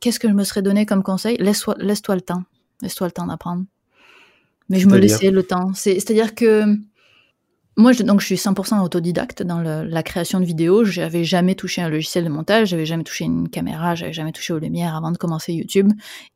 qu'est-ce 0.00 0.18
que 0.18 0.28
je 0.28 0.32
me 0.32 0.44
serais 0.44 0.62
donné 0.62 0.86
comme 0.86 1.02
conseil? 1.02 1.36
Laisse-toi 1.38 1.74
laisse 1.78 2.02
le 2.08 2.20
temps. 2.20 2.42
Laisse-toi 2.80 3.08
le 3.08 3.12
temps 3.12 3.26
d'apprendre. 3.26 3.64
Mais 4.68 4.78
je 4.78 4.88
me 4.88 4.96
laissais 4.96 5.30
le 5.30 5.42
temps. 5.42 5.74
C'est-à-dire 5.74 6.34
que 6.34 6.64
moi, 7.76 7.92
je, 7.92 8.02
donc, 8.02 8.20
je 8.20 8.26
suis 8.26 8.34
100% 8.34 8.82
autodidacte 8.82 9.42
dans 9.42 9.60
le, 9.60 9.84
la 9.84 10.02
création 10.02 10.40
de 10.40 10.44
vidéos. 10.44 10.84
J'avais 10.84 11.24
jamais 11.24 11.54
touché 11.54 11.80
un 11.80 11.88
logiciel 11.88 12.24
de 12.24 12.28
montage, 12.28 12.68
j'avais 12.68 12.84
jamais 12.84 13.02
touché 13.02 13.24
une 13.24 13.48
caméra, 13.48 13.94
j'avais 13.94 14.12
jamais 14.12 14.32
touché 14.32 14.52
aux 14.52 14.58
lumières 14.58 14.94
avant 14.94 15.10
de 15.10 15.16
commencer 15.16 15.54
YouTube. 15.54 15.90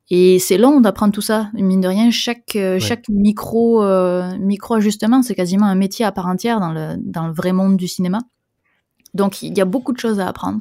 Et 0.08 0.38
c'est 0.38 0.56
long 0.56 0.80
d'apprendre 0.80 1.12
tout 1.12 1.20
ça. 1.20 1.50
Mine 1.52 1.80
de 1.80 1.88
rien, 1.88 2.10
chaque 2.10 2.56
euh, 2.56 2.78
chaque 2.78 3.08
micro 3.08 3.82
euh, 3.82 4.36
micro 4.38 4.74
ajustement, 4.74 5.22
c'est 5.22 5.34
quasiment 5.34 5.66
un 5.66 5.74
métier 5.74 6.04
à 6.04 6.12
part 6.12 6.26
entière 6.26 6.60
dans 6.60 6.72
le 6.72 6.94
dans 6.98 7.26
le 7.26 7.32
vrai 7.32 7.52
monde 7.52 7.76
du 7.76 7.88
cinéma. 7.88 8.20
Donc 9.14 9.42
il 9.42 9.56
y 9.56 9.60
a 9.60 9.64
beaucoup 9.64 9.92
de 9.92 9.98
choses 9.98 10.20
à 10.20 10.28
apprendre. 10.28 10.60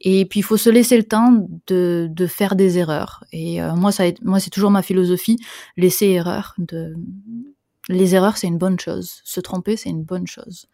Et 0.00 0.26
puis 0.26 0.40
il 0.40 0.42
faut 0.42 0.56
se 0.56 0.70
laisser 0.70 0.96
le 0.96 1.04
temps 1.04 1.46
de, 1.66 2.08
de 2.10 2.26
faire 2.26 2.54
des 2.54 2.78
erreurs. 2.78 3.24
Et 3.32 3.60
euh, 3.60 3.74
moi 3.74 3.90
ça 3.90 4.04
moi 4.22 4.38
c'est 4.38 4.50
toujours 4.50 4.70
ma 4.70 4.82
philosophie, 4.82 5.38
laisser 5.76 6.06
erreur 6.06 6.54
de 6.58 6.94
les 7.88 8.14
erreurs, 8.14 8.36
c'est 8.36 8.46
une 8.46 8.58
bonne 8.58 8.78
chose. 8.78 9.20
Se 9.24 9.40
tromper, 9.40 9.76
c'est 9.76 9.90
une 9.90 10.02
bonne 10.02 10.26
chose. 10.26 10.66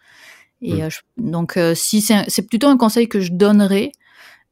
Et 0.62 0.74
mm. 0.74 0.80
euh, 0.82 0.88
donc, 1.16 1.56
euh, 1.56 1.74
si 1.74 2.00
c'est 2.02 2.42
plutôt 2.48 2.68
un 2.68 2.76
conseil 2.76 3.08
que 3.08 3.20
je 3.20 3.32
donnerais, 3.32 3.92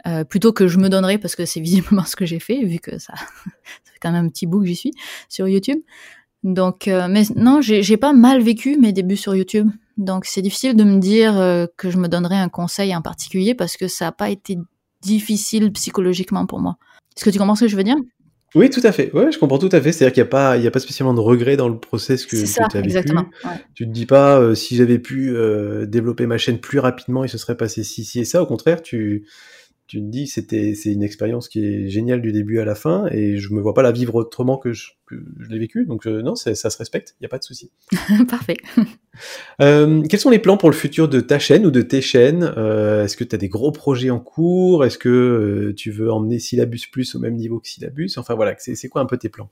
euh, 0.06 0.24
plutôt 0.24 0.52
que 0.52 0.68
je 0.68 0.78
me 0.78 0.88
donnerais, 0.88 1.18
parce 1.18 1.36
que 1.36 1.44
c'est 1.44 1.60
visiblement 1.60 2.04
ce 2.04 2.16
que 2.16 2.26
j'ai 2.26 2.40
fait, 2.40 2.64
vu 2.64 2.78
que 2.78 2.98
ça, 2.98 3.14
ça 3.84 3.92
fait 3.92 3.98
quand 4.00 4.12
même 4.12 4.26
un 4.26 4.28
petit 4.28 4.46
bout 4.46 4.60
que 4.60 4.66
j'y 4.66 4.76
suis 4.76 4.92
sur 5.28 5.48
YouTube. 5.48 5.80
Donc, 6.44 6.86
mais 6.86 7.24
non, 7.34 7.60
j'ai 7.60 7.96
pas 7.96 8.12
mal 8.12 8.40
vécu 8.40 8.76
mes 8.76 8.92
débuts 8.92 9.16
sur 9.16 9.34
YouTube. 9.34 9.68
Donc, 9.96 10.24
c'est 10.24 10.40
difficile 10.40 10.76
de 10.76 10.84
me 10.84 11.00
dire 11.00 11.34
que 11.76 11.90
je 11.90 11.98
me 11.98 12.06
donnerais 12.06 12.36
un 12.36 12.48
conseil 12.48 12.94
en 12.94 13.02
particulier 13.02 13.56
parce 13.56 13.76
que 13.76 13.88
ça 13.88 14.04
n'a 14.04 14.12
pas 14.12 14.30
été 14.30 14.56
difficile 15.02 15.72
psychologiquement 15.72 16.46
pour 16.46 16.60
moi. 16.60 16.78
Est-ce 17.16 17.24
que 17.24 17.30
tu 17.30 17.38
comprends 17.38 17.56
ce 17.56 17.64
que 17.64 17.68
je 17.68 17.76
veux 17.76 17.82
dire? 17.82 17.96
Oui, 18.54 18.70
tout 18.70 18.80
à 18.82 18.92
fait. 18.92 19.12
Ouais, 19.12 19.30
je 19.30 19.38
comprends 19.38 19.58
tout 19.58 19.68
à 19.72 19.80
fait. 19.80 19.92
C'est-à-dire 19.92 20.14
qu'il 20.14 20.22
n'y 20.22 20.28
a 20.28 20.30
pas, 20.30 20.56
il 20.56 20.64
y 20.64 20.66
a 20.66 20.70
pas 20.70 20.80
spécialement 20.80 21.14
de 21.14 21.20
regret 21.20 21.56
dans 21.56 21.68
le 21.68 21.78
process 21.78 22.24
que, 22.24 22.36
tu 22.36 22.60
as 22.60 22.66
vécu. 22.80 22.86
Exactement. 22.86 23.26
Tu 23.74 23.86
te 23.86 23.90
dis 23.90 24.06
pas 24.06 24.40
euh, 24.40 24.54
si 24.54 24.76
j'avais 24.76 24.98
pu 24.98 25.36
euh, 25.36 25.84
développer 25.86 26.26
ma 26.26 26.38
chaîne 26.38 26.58
plus 26.58 26.78
rapidement, 26.78 27.24
il 27.24 27.28
se 27.28 27.36
serait 27.36 27.56
passé 27.56 27.84
ci, 27.84 28.04
ci 28.04 28.20
et 28.20 28.24
ça. 28.24 28.42
Au 28.42 28.46
contraire, 28.46 28.82
tu, 28.82 29.26
tu 29.88 30.00
te 30.00 30.04
dis 30.04 30.26
c'était 30.26 30.74
c'est 30.74 30.92
une 30.92 31.02
expérience 31.02 31.48
qui 31.48 31.64
est 31.64 31.88
géniale 31.88 32.20
du 32.20 32.30
début 32.30 32.60
à 32.60 32.66
la 32.66 32.74
fin 32.74 33.06
et 33.10 33.38
je 33.38 33.54
me 33.54 33.60
vois 33.60 33.72
pas 33.72 33.82
la 33.82 33.90
vivre 33.90 34.14
autrement 34.16 34.58
que 34.58 34.74
je, 34.74 34.90
je 35.10 35.48
l'ai 35.48 35.58
vécu. 35.58 35.86
Donc 35.86 36.06
euh, 36.06 36.20
non 36.20 36.34
ça 36.34 36.54
se 36.54 36.76
respecte. 36.76 37.16
Il 37.18 37.24
y 37.24 37.26
a 37.26 37.30
pas 37.30 37.38
de 37.38 37.44
souci. 37.44 37.70
Parfait. 38.28 38.58
Euh, 39.62 40.02
quels 40.02 40.20
sont 40.20 40.28
les 40.28 40.38
plans 40.38 40.58
pour 40.58 40.68
le 40.68 40.76
futur 40.76 41.08
de 41.08 41.20
ta 41.20 41.38
chaîne 41.38 41.64
ou 41.64 41.70
de 41.70 41.80
tes 41.80 42.02
chaînes? 42.02 42.52
Euh, 42.58 43.04
est-ce 43.04 43.16
que 43.16 43.24
tu 43.24 43.34
as 43.34 43.38
des 43.38 43.48
gros 43.48 43.72
projets 43.72 44.10
en 44.10 44.20
cours? 44.20 44.84
Est-ce 44.84 44.98
que 44.98 45.72
tu 45.74 45.90
veux 45.90 46.12
emmener 46.12 46.38
Syllabus 46.38 46.82
Plus 46.92 47.14
au 47.14 47.18
même 47.18 47.34
niveau 47.34 47.58
que 47.58 47.68
Syllabus? 47.68 48.10
Enfin 48.18 48.34
voilà 48.34 48.54
c'est 48.58 48.88
quoi 48.88 49.00
un 49.00 49.06
peu 49.06 49.16
tes 49.16 49.30
plans? 49.30 49.48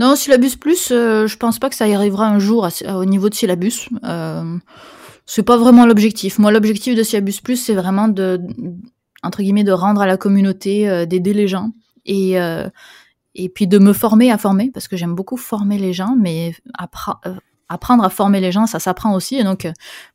Non 0.00 0.16
Syllabus 0.16 0.56
Plus 0.60 0.88
je 0.88 1.36
pense 1.36 1.60
pas 1.60 1.68
que 1.68 1.76
ça 1.76 1.86
y 1.86 1.94
arrivera 1.94 2.28
un 2.28 2.40
jour 2.40 2.68
au 2.88 3.04
niveau 3.04 3.28
de 3.28 3.34
Syllabus. 3.36 3.88
C'est 5.28 5.42
pas 5.42 5.56
vraiment 5.56 5.86
l'objectif. 5.86 6.40
Moi 6.40 6.50
l'objectif 6.50 6.96
de 6.96 7.04
Syllabus 7.04 7.40
Plus 7.40 7.56
c'est 7.56 7.74
vraiment 7.74 8.08
de 8.08 8.40
entre 9.22 9.42
guillemets, 9.42 9.64
de 9.64 9.72
rendre 9.72 10.00
à 10.00 10.06
la 10.06 10.16
communauté, 10.16 10.88
euh, 10.88 11.06
d'aider 11.06 11.32
les 11.32 11.48
gens 11.48 11.70
et 12.04 12.40
euh, 12.40 12.68
et 13.34 13.48
puis 13.50 13.66
de 13.66 13.78
me 13.78 13.92
former 13.92 14.30
à 14.30 14.38
former 14.38 14.70
parce 14.72 14.88
que 14.88 14.96
j'aime 14.96 15.14
beaucoup 15.14 15.36
former 15.36 15.78
les 15.78 15.92
gens, 15.92 16.16
mais 16.18 16.54
euh, 17.26 17.34
apprendre 17.68 18.02
à 18.02 18.08
former 18.08 18.40
les 18.40 18.50
gens, 18.50 18.66
ça 18.66 18.78
s'apprend 18.78 19.14
aussi. 19.14 19.36
Et 19.36 19.44
donc, 19.44 19.68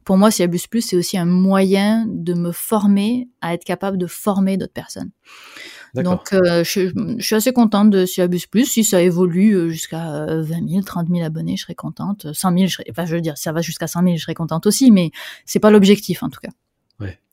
pour 0.05 0.17
moi, 0.17 0.31
Syllabus 0.31 0.61
Plus, 0.67 0.81
c'est 0.81 0.95
aussi 0.95 1.19
un 1.19 1.25
moyen 1.25 2.07
de 2.09 2.33
me 2.33 2.51
former 2.51 3.29
à 3.41 3.53
être 3.53 3.63
capable 3.63 3.99
de 3.99 4.07
former 4.07 4.57
d'autres 4.57 4.73
personnes. 4.73 5.11
Donc, 5.93 6.29
je, 6.31 6.63
suis 7.19 7.35
assez 7.35 7.53
contente 7.53 7.91
de 7.91 8.07
Syllabus 8.07 8.47
Plus. 8.49 8.65
Si 8.65 8.83
ça 8.83 9.03
évolue 9.03 9.69
jusqu'à 9.69 10.25
20 10.25 10.69
000, 10.69 10.81
30 10.81 11.09
000 11.09 11.23
abonnés, 11.23 11.57
je 11.57 11.63
serais 11.63 11.75
contente. 11.75 12.33
100 12.33 12.53
000, 12.53 12.65
je 12.65 12.73
serais, 12.73 12.85
enfin, 12.89 13.05
je 13.05 13.13
veux 13.13 13.21
dire, 13.21 13.37
ça 13.37 13.51
va 13.51 13.61
jusqu'à 13.61 13.85
100 13.85 14.01
000, 14.01 14.15
je 14.15 14.21
serais 14.23 14.33
contente 14.33 14.65
aussi, 14.65 14.89
mais 14.89 15.11
c'est 15.45 15.59
pas 15.59 15.69
l'objectif 15.69 16.23
en 16.23 16.29
tout 16.29 16.39
cas. 16.39 16.49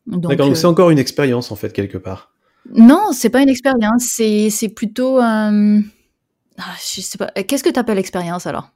D'accord, 0.09 0.49
donc 0.49 0.57
c'est 0.57 0.67
euh, 0.67 0.71
encore 0.71 0.91
une 0.91 0.99
expérience 0.99 1.53
en 1.53 1.57
fait 1.57 1.73
quelque 1.73 1.99
part. 1.99 2.33
Non, 2.75 3.13
c'est 3.13 3.31
pas 3.31 3.43
une 3.43 3.49
expérience, 3.49 4.05
c'est 4.09 4.51
c'est 4.51 4.69
plutôt 4.69 5.19
euh... 5.19 5.81
ah, 6.59 6.75
je 6.95 7.01
sais 7.01 7.19
pas. 7.19 7.27
Qu'est-ce 7.43 7.63
que 7.63 7.71
tu 7.71 7.79
appelles 7.79 7.99
expérience 7.99 8.47
alors? 8.47 8.71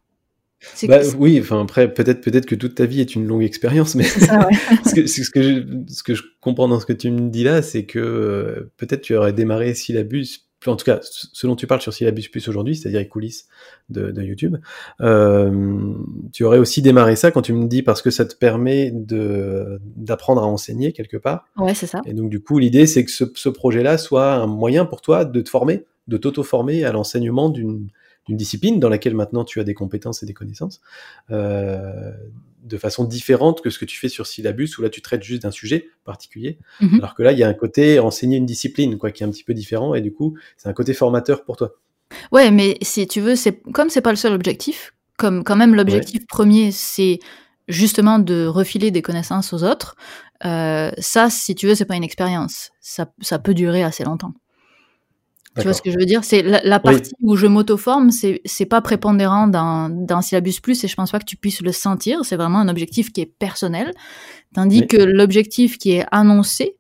Bah, 0.85 1.01
oui, 1.19 1.41
enfin 1.41 1.61
après 1.61 1.93
peut-être 1.93 2.21
peut-être 2.21 2.47
que 2.47 2.55
toute 2.55 2.77
ta 2.77 2.87
vie 2.87 3.01
est 3.01 3.17
une 3.17 3.27
longue 3.27 3.43
expérience, 3.43 3.97
mais 3.97 4.05
ça, 4.05 4.47
ouais. 4.47 4.57
ce, 4.87 4.95
que, 4.95 5.07
ce, 5.07 5.31
que 5.31 5.43
je, 5.43 5.63
ce 5.89 6.03
que 6.05 6.15
je 6.15 6.23
comprends 6.41 6.69
dans 6.69 6.79
ce 6.79 6.87
que 6.87 6.93
tu 6.93 7.11
me 7.11 7.31
dis 7.31 7.43
là, 7.43 7.63
c'est 7.63 7.85
que 7.85 7.99
euh, 7.99 8.73
peut-être 8.77 9.03
tu 9.03 9.17
aurais 9.17 9.33
démarré 9.33 9.75
syllabus 9.75 10.47
en 10.71 10.77
tout 10.77 10.85
cas, 10.85 11.01
ce 11.03 11.47
dont 11.47 11.57
tu 11.57 11.67
parles 11.67 11.81
sur 11.81 11.93
Syllabus 11.93 12.29
Plus 12.31 12.49
aujourd'hui, 12.49 12.77
c'est-à-dire 12.77 13.01
les 13.01 13.09
coulisses 13.09 13.49
de, 13.91 14.11
de 14.11 14.23
YouTube, 14.23 14.57
euh, 15.01 15.95
tu 16.33 16.45
aurais 16.45 16.59
aussi 16.59 16.83
démarré 16.83 17.17
ça 17.17 17.31
quand 17.31 17.43
tu 17.43 17.53
me 17.53 17.67
dis 17.67 17.83
parce 17.83 18.03
que 18.03 18.11
ça 18.11 18.25
te 18.25 18.35
permet 18.35 18.91
de 18.91 19.81
d'apprendre 19.97 20.43
à 20.43 20.47
enseigner 20.47 20.93
quelque 20.93 21.17
part. 21.17 21.47
Ouais, 21.57 21.75
c'est 21.75 21.87
ça. 21.87 22.01
Et 22.07 22.15
donc 22.15 22.31
du 22.31 22.41
coup, 22.41 22.59
l'idée 22.59 22.87
c'est 22.87 23.05
que 23.05 23.11
ce, 23.11 23.25
ce 23.35 23.49
projet-là 23.49 23.99
soit 23.99 24.35
un 24.35 24.47
moyen 24.47 24.85
pour 24.85 25.01
toi 25.01 25.25
de 25.25 25.41
te 25.41 25.49
former, 25.49 25.85
de 26.09 26.17
t'auto-former 26.17 26.85
à 26.85 26.93
l'enseignement 26.93 27.49
d'une 27.49 27.89
d'une 28.27 28.37
discipline 28.37 28.79
dans 28.81 28.89
laquelle 28.89 29.15
maintenant 29.15 29.45
tu 29.45 29.61
as 29.61 29.65
des 29.65 29.75
compétences 29.75 30.23
et 30.23 30.27
des 30.27 30.35
connaissances, 30.35 30.81
euh, 31.31 32.13
de 32.63 32.77
façon 32.77 33.05
différente 33.05 33.61
que 33.61 33.71
ce 33.71 33.79
que 33.79 33.85
tu 33.85 33.99
fais 33.99 34.09
sur 34.09 34.27
syllabus, 34.27 34.79
où 34.79 34.83
là 34.83 34.91
tu 34.91 35.03
traites 35.03 35.23
juste 35.23 35.43
d'un 35.43 35.51
sujet 35.51 35.89
particulier, 36.05 36.59
mhm. 36.81 36.99
alors 36.99 37.15
que 37.15 37.23
là 37.23 37.33
il 37.33 37.39
y 37.39 37.43
a 37.43 37.49
un 37.49 37.55
côté 37.55 37.99
enseigner 37.99 38.37
une 38.37 38.47
discipline, 38.47 38.99
quoi, 38.99 39.11
qui 39.11 39.23
est 39.23 39.27
un 39.27 39.31
petit 39.31 39.45
peu 39.45 39.55
différent, 39.55 39.95
et 39.95 40.01
du 40.01 40.13
coup 40.13 40.37
c'est 40.57 40.69
un 40.69 40.73
côté 40.73 40.95
formateur 40.95 41.45
pour 41.45 41.57
toi. 41.57 41.75
Ouais, 42.31 42.51
mais 42.51 42.77
si 42.83 43.07
tu 43.07 43.21
veux, 43.21 43.37
c'est 43.37 43.61
comme 43.73 43.89
c'est 43.91 44.03
pas 44.03 44.11
le 44.11 44.17
seul 44.17 44.33
objectif, 44.33 44.95
comme 45.17 45.43
quand 45.45 45.57
même 45.57 45.75
l'objectif 45.75 46.27
premier 46.27 46.71
c'est 46.73 47.19
justement 47.69 48.19
de 48.19 48.47
refiler 48.47 48.91
des 48.91 49.03
connaissances 49.03 49.53
aux 49.53 49.65
autres, 49.65 49.97
euh, 50.45 50.91
ça, 50.99 51.31
si 51.31 51.55
tu 51.55 51.67
veux, 51.67 51.75
c'est 51.75 51.85
pas 51.85 51.97
une 51.97 52.05
expérience. 52.05 52.71
Ça, 52.81 53.07
ça 53.21 53.39
peut 53.39 53.55
durer 53.55 53.83
assez 53.83 54.05
longtemps. 54.05 54.33
Tu 55.57 55.65
vois 55.65 55.75
ce 55.75 55.83
que 55.83 55.91
je 55.91 55.99
veux 55.99 56.07
dire? 56.07 56.25
C'est 56.25 56.43
la, 56.43 56.81
partie 56.81 57.13
où 57.21 57.37
je 57.37 57.47
m'auto-forme, 57.47 58.11
c'est 58.11 58.41
c'est 58.45 58.65
pas 58.65 58.81
prépondérant 58.81 59.49
dans 59.49 59.91
dans 59.91 60.23
syllabus 60.23 60.61
plus 60.63 60.83
et 60.83 60.89
je 60.89 60.97
pense 60.97 61.11
pas 61.11 61.19
que 61.19 61.27
tu 61.27 61.37
puisses 61.37 61.61
le 61.61 61.73
sentir. 61.73 62.25
C'est 62.25 62.37
vraiment 62.37 62.59
un 62.59 62.69
objectif 62.69 63.13
qui 63.13 63.21
est 63.21 63.27
personnel, 63.27 63.93
tandis 64.55 64.87
que 64.87 64.97
l'objectif 64.97 65.77
qui 65.77 65.93
est 65.93 66.07
annoncé, 66.11 66.77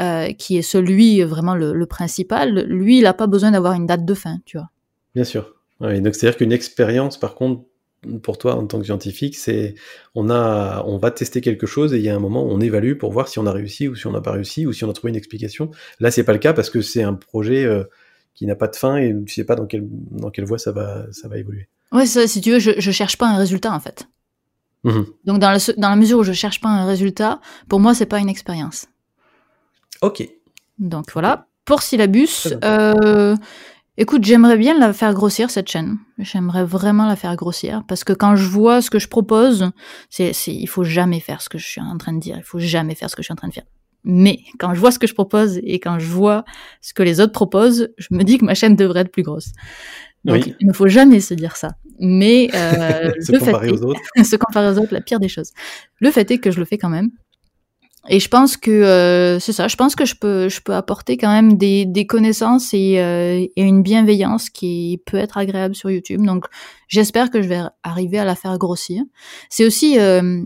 euh, 0.00 0.32
qui 0.32 0.58
est 0.58 0.62
celui 0.62 1.22
vraiment 1.22 1.54
le, 1.54 1.72
le 1.72 1.86
principal, 1.86 2.66
lui, 2.68 2.98
il 2.98 3.06
a 3.06 3.14
pas 3.14 3.26
besoin 3.26 3.52
d'avoir 3.52 3.72
une 3.72 3.86
date 3.86 4.04
de 4.04 4.14
fin, 4.14 4.38
tu 4.44 4.58
vois. 4.58 4.68
Bien 5.14 5.24
sûr. 5.24 5.54
Donc 5.80 6.14
c'est 6.14 6.26
à 6.26 6.30
dire 6.30 6.36
qu'une 6.36 6.52
expérience, 6.52 7.18
par 7.18 7.34
contre, 7.34 7.64
pour 8.22 8.38
toi 8.38 8.54
en 8.56 8.66
tant 8.66 8.78
que 8.78 8.84
scientifique, 8.84 9.36
c'est 9.36 9.74
on 10.14 10.30
a 10.30 10.82
on 10.86 10.96
va 10.96 11.10
tester 11.10 11.40
quelque 11.40 11.66
chose 11.66 11.92
et 11.92 11.98
il 11.98 12.02
y 12.02 12.08
a 12.08 12.16
un 12.16 12.20
moment 12.20 12.44
on 12.44 12.60
évalue 12.60 12.96
pour 12.96 13.12
voir 13.12 13.28
si 13.28 13.38
on 13.38 13.46
a 13.46 13.52
réussi 13.52 13.88
ou 13.88 13.94
si 13.94 14.06
on 14.06 14.12
n'a 14.12 14.20
pas 14.20 14.32
réussi 14.32 14.66
ou 14.66 14.72
si 14.72 14.84
on 14.84 14.90
a 14.90 14.92
trouvé 14.92 15.10
une 15.10 15.16
explication. 15.16 15.70
Là, 16.00 16.10
c'est 16.10 16.24
pas 16.24 16.32
le 16.32 16.38
cas 16.38 16.52
parce 16.52 16.70
que 16.70 16.80
c'est 16.80 17.02
un 17.02 17.14
projet 17.14 17.64
euh, 17.64 17.84
qui 18.40 18.46
n'a 18.46 18.54
pas 18.54 18.68
de 18.68 18.76
fin 18.76 18.96
et 18.96 19.14
tu 19.26 19.34
sais 19.34 19.44
pas 19.44 19.54
dans 19.54 19.66
quelle, 19.66 19.86
dans 19.86 20.30
quelle 20.30 20.46
voie 20.46 20.56
ça 20.56 20.72
va, 20.72 21.04
ça 21.12 21.28
va 21.28 21.36
évoluer. 21.36 21.68
Ouais, 21.92 22.06
ça, 22.06 22.26
si 22.26 22.40
tu 22.40 22.52
veux, 22.52 22.58
je, 22.58 22.70
je 22.78 22.90
cherche 22.90 23.18
pas 23.18 23.28
un 23.28 23.36
résultat 23.36 23.70
en 23.70 23.80
fait. 23.80 24.08
Mmh 24.82 25.02
Donc 25.26 25.40
dans 25.40 25.50
la, 25.50 25.58
dans 25.76 25.90
la 25.90 25.96
mesure 25.96 26.20
où 26.20 26.22
je 26.22 26.32
cherche 26.32 26.58
pas 26.58 26.70
un 26.70 26.86
résultat, 26.86 27.42
pour 27.68 27.80
moi 27.80 27.92
c'est 27.92 28.06
pas 28.06 28.18
une 28.18 28.30
expérience. 28.30 28.86
Ok. 30.00 30.26
Donc 30.78 31.12
voilà. 31.12 31.48
Pour 31.66 31.82
syllabus, 31.82 32.48
euh, 32.64 33.36
écoute, 33.98 34.24
j'aimerais 34.24 34.56
bien 34.56 34.78
la 34.78 34.94
faire 34.94 35.12
grossir 35.12 35.50
cette 35.50 35.68
chaîne. 35.68 35.98
J'aimerais 36.16 36.64
vraiment 36.64 37.06
la 37.06 37.16
faire 37.16 37.36
grossir 37.36 37.82
parce 37.86 38.04
que 38.04 38.14
quand 38.14 38.36
je 38.36 38.48
vois 38.48 38.80
ce 38.80 38.88
que 38.88 38.98
je 38.98 39.08
propose, 39.08 39.70
c'est, 40.08 40.32
c'est, 40.32 40.54
il 40.54 40.66
faut 40.66 40.84
jamais 40.84 41.20
faire 41.20 41.42
ce 41.42 41.50
que 41.50 41.58
je 41.58 41.66
suis 41.66 41.82
en 41.82 41.98
train 41.98 42.14
de 42.14 42.20
dire. 42.20 42.36
Il 42.38 42.42
faut 42.42 42.58
jamais 42.58 42.94
faire 42.94 43.10
ce 43.10 43.16
que 43.16 43.20
je 43.20 43.26
suis 43.26 43.34
en 43.34 43.36
train 43.36 43.48
de 43.48 43.52
faire. 43.52 43.66
Mais 44.04 44.40
quand 44.58 44.74
je 44.74 44.80
vois 44.80 44.90
ce 44.90 44.98
que 44.98 45.06
je 45.06 45.14
propose 45.14 45.58
et 45.62 45.78
quand 45.78 45.98
je 45.98 46.06
vois 46.06 46.44
ce 46.80 46.94
que 46.94 47.02
les 47.02 47.20
autres 47.20 47.32
proposent, 47.32 47.90
je 47.98 48.08
me 48.10 48.22
dis 48.22 48.38
que 48.38 48.44
ma 48.44 48.54
chaîne 48.54 48.76
devrait 48.76 49.00
être 49.00 49.12
plus 49.12 49.22
grosse. 49.22 49.52
Donc, 50.24 50.46
il 50.60 50.66
ne 50.66 50.72
faut 50.72 50.88
jamais 50.88 51.20
se 51.20 51.34
dire 51.34 51.56
ça. 51.56 51.70
Mais 51.98 52.48
euh, 52.54 53.12
se 53.20 53.32
comparer 53.32 53.70
aux 53.70 53.82
autres. 53.82 54.00
se 54.24 54.36
comparer 54.36 54.68
aux 54.68 54.78
autres, 54.78 54.92
la 54.92 55.00
pire 55.00 55.20
des 55.20 55.28
choses. 55.28 55.52
Le 55.98 56.10
fait 56.10 56.30
est 56.30 56.38
que 56.38 56.50
je 56.50 56.58
le 56.58 56.64
fais 56.64 56.78
quand 56.78 56.88
même. 56.88 57.10
Et 58.08 58.18
je 58.18 58.28
pense 58.28 58.56
que 58.56 58.70
euh, 58.70 59.38
c'est 59.40 59.52
ça. 59.52 59.68
Je 59.68 59.76
pense 59.76 59.94
que 59.94 60.06
je 60.06 60.14
peux, 60.14 60.48
je 60.48 60.62
peux 60.62 60.74
apporter 60.74 61.18
quand 61.18 61.30
même 61.30 61.58
des, 61.58 61.84
des 61.84 62.06
connaissances 62.06 62.72
et, 62.72 62.98
euh, 62.98 63.46
et, 63.54 63.62
une 63.62 63.82
bienveillance 63.82 64.48
qui 64.48 65.02
peut 65.04 65.18
être 65.18 65.36
agréable 65.36 65.74
sur 65.74 65.90
YouTube. 65.90 66.22
Donc, 66.22 66.46
j'espère 66.88 67.30
que 67.30 67.42
je 67.42 67.48
vais 67.48 67.60
arriver 67.82 68.18
à 68.18 68.24
la 68.24 68.34
faire 68.34 68.56
grossir. 68.56 69.02
C'est 69.50 69.66
aussi, 69.66 69.98
euh, 69.98 70.42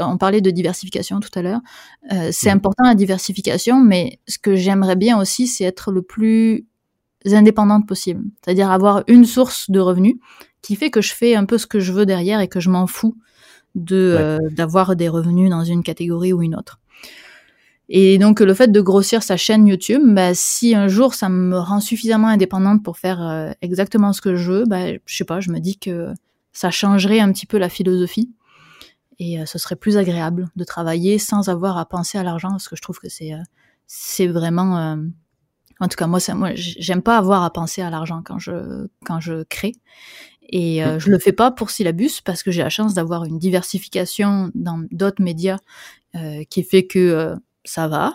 on 0.00 0.18
parlait 0.18 0.40
de 0.40 0.50
diversification 0.50 1.20
tout 1.20 1.30
à 1.36 1.42
l'heure. 1.42 1.60
Euh, 2.12 2.30
c'est 2.32 2.50
important 2.50 2.84
la 2.84 2.96
diversification, 2.96 3.80
mais 3.80 4.18
ce 4.26 4.38
que 4.38 4.56
j'aimerais 4.56 4.96
bien 4.96 5.20
aussi, 5.20 5.46
c'est 5.46 5.64
être 5.64 5.92
le 5.92 6.02
plus 6.02 6.66
indépendante 7.26 7.86
possible. 7.86 8.24
C'est-à-dire 8.44 8.72
avoir 8.72 9.04
une 9.06 9.24
source 9.24 9.70
de 9.70 9.78
revenus 9.78 10.16
qui 10.62 10.74
fait 10.74 10.90
que 10.90 11.00
je 11.00 11.14
fais 11.14 11.36
un 11.36 11.44
peu 11.44 11.58
ce 11.58 11.68
que 11.68 11.78
je 11.78 11.92
veux 11.92 12.06
derrière 12.06 12.40
et 12.40 12.48
que 12.48 12.58
je 12.58 12.70
m'en 12.70 12.88
fous 12.88 13.16
de 13.74 14.16
euh, 14.18 14.38
d'avoir 14.50 14.96
des 14.96 15.08
revenus 15.08 15.50
dans 15.50 15.64
une 15.64 15.82
catégorie 15.82 16.32
ou 16.32 16.42
une 16.42 16.54
autre. 16.54 16.78
Et 17.88 18.18
donc 18.18 18.40
le 18.40 18.54
fait 18.54 18.70
de 18.70 18.80
grossir 18.80 19.22
sa 19.22 19.36
chaîne 19.36 19.66
YouTube, 19.66 20.02
bah, 20.04 20.34
si 20.34 20.74
un 20.74 20.88
jour 20.88 21.14
ça 21.14 21.28
me 21.28 21.58
rend 21.58 21.80
suffisamment 21.80 22.28
indépendante 22.28 22.82
pour 22.82 22.98
faire 22.98 23.22
euh, 23.22 23.50
exactement 23.60 24.12
ce 24.12 24.20
que 24.20 24.36
je 24.36 24.50
veux, 24.50 24.64
bah, 24.64 24.92
je 24.92 25.16
sais 25.16 25.24
pas, 25.24 25.40
je 25.40 25.50
me 25.50 25.58
dis 25.58 25.78
que 25.78 26.12
ça 26.52 26.70
changerait 26.70 27.20
un 27.20 27.32
petit 27.32 27.46
peu 27.46 27.58
la 27.58 27.68
philosophie 27.68 28.30
et 29.18 29.40
euh, 29.40 29.46
ce 29.46 29.58
serait 29.58 29.76
plus 29.76 29.96
agréable 29.96 30.48
de 30.56 30.64
travailler 30.64 31.18
sans 31.18 31.48
avoir 31.48 31.76
à 31.78 31.86
penser 31.86 32.18
à 32.18 32.22
l'argent 32.22 32.50
parce 32.50 32.68
que 32.68 32.76
je 32.76 32.82
trouve 32.82 32.98
que 32.98 33.08
c'est 33.08 33.32
c'est 33.86 34.26
vraiment 34.26 34.96
en 35.82 35.88
tout 35.88 35.96
cas, 35.96 36.06
moi, 36.06 36.20
ça, 36.20 36.36
moi, 36.36 36.50
j'aime 36.54 37.02
pas 37.02 37.18
avoir 37.18 37.42
à 37.42 37.52
penser 37.52 37.82
à 37.82 37.90
l'argent 37.90 38.22
quand 38.24 38.38
je 38.38 38.86
quand 39.04 39.18
je 39.18 39.42
crée. 39.42 39.72
Et 40.48 40.84
euh, 40.84 40.98
je 40.98 41.10
le 41.10 41.18
fais 41.18 41.32
pas 41.32 41.50
pour 41.50 41.70
syllabus 41.70 42.20
parce 42.24 42.42
que 42.42 42.50
j'ai 42.50 42.62
la 42.62 42.68
chance 42.68 42.94
d'avoir 42.94 43.24
une 43.24 43.38
diversification 43.38 44.50
dans 44.54 44.84
d'autres 44.90 45.22
médias 45.22 45.58
euh, 46.14 46.44
qui 46.50 46.62
fait 46.62 46.84
que 46.84 46.98
euh, 46.98 47.36
ça 47.64 47.88
va. 47.88 48.14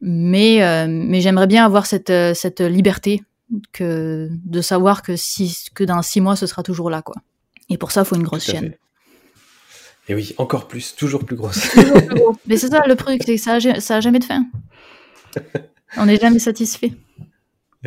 Mais 0.00 0.62
euh, 0.62 0.86
mais 0.88 1.20
j'aimerais 1.20 1.46
bien 1.46 1.64
avoir 1.64 1.86
cette 1.86 2.12
cette 2.34 2.60
liberté 2.60 3.22
que 3.72 4.28
de 4.44 4.60
savoir 4.60 5.02
que 5.02 5.16
si 5.16 5.68
que 5.74 5.84
dans 5.84 6.02
six 6.02 6.20
mois 6.20 6.36
ce 6.36 6.46
sera 6.46 6.62
toujours 6.62 6.90
là 6.90 7.02
quoi. 7.02 7.16
Et 7.70 7.76
pour 7.76 7.92
ça, 7.92 8.02
il 8.02 8.06
faut 8.06 8.16
une 8.16 8.22
grosse 8.22 8.44
chaîne. 8.44 8.74
Et 10.08 10.14
oui, 10.14 10.34
encore 10.38 10.68
plus, 10.68 10.94
toujours 10.96 11.24
plus 11.24 11.36
grosse. 11.36 11.76
Mais 12.46 12.56
c'est 12.56 12.68
ça 12.68 12.82
le 12.86 12.96
truc, 12.96 13.22
c'est 13.24 13.36
que 13.36 13.40
ça 13.42 13.54
a, 13.56 13.80
ça 13.80 13.96
a 13.96 14.00
jamais 14.00 14.20
de 14.20 14.24
fin. 14.24 14.46
On 15.98 16.06
n'est 16.06 16.16
jamais 16.16 16.38
satisfait. 16.38 16.92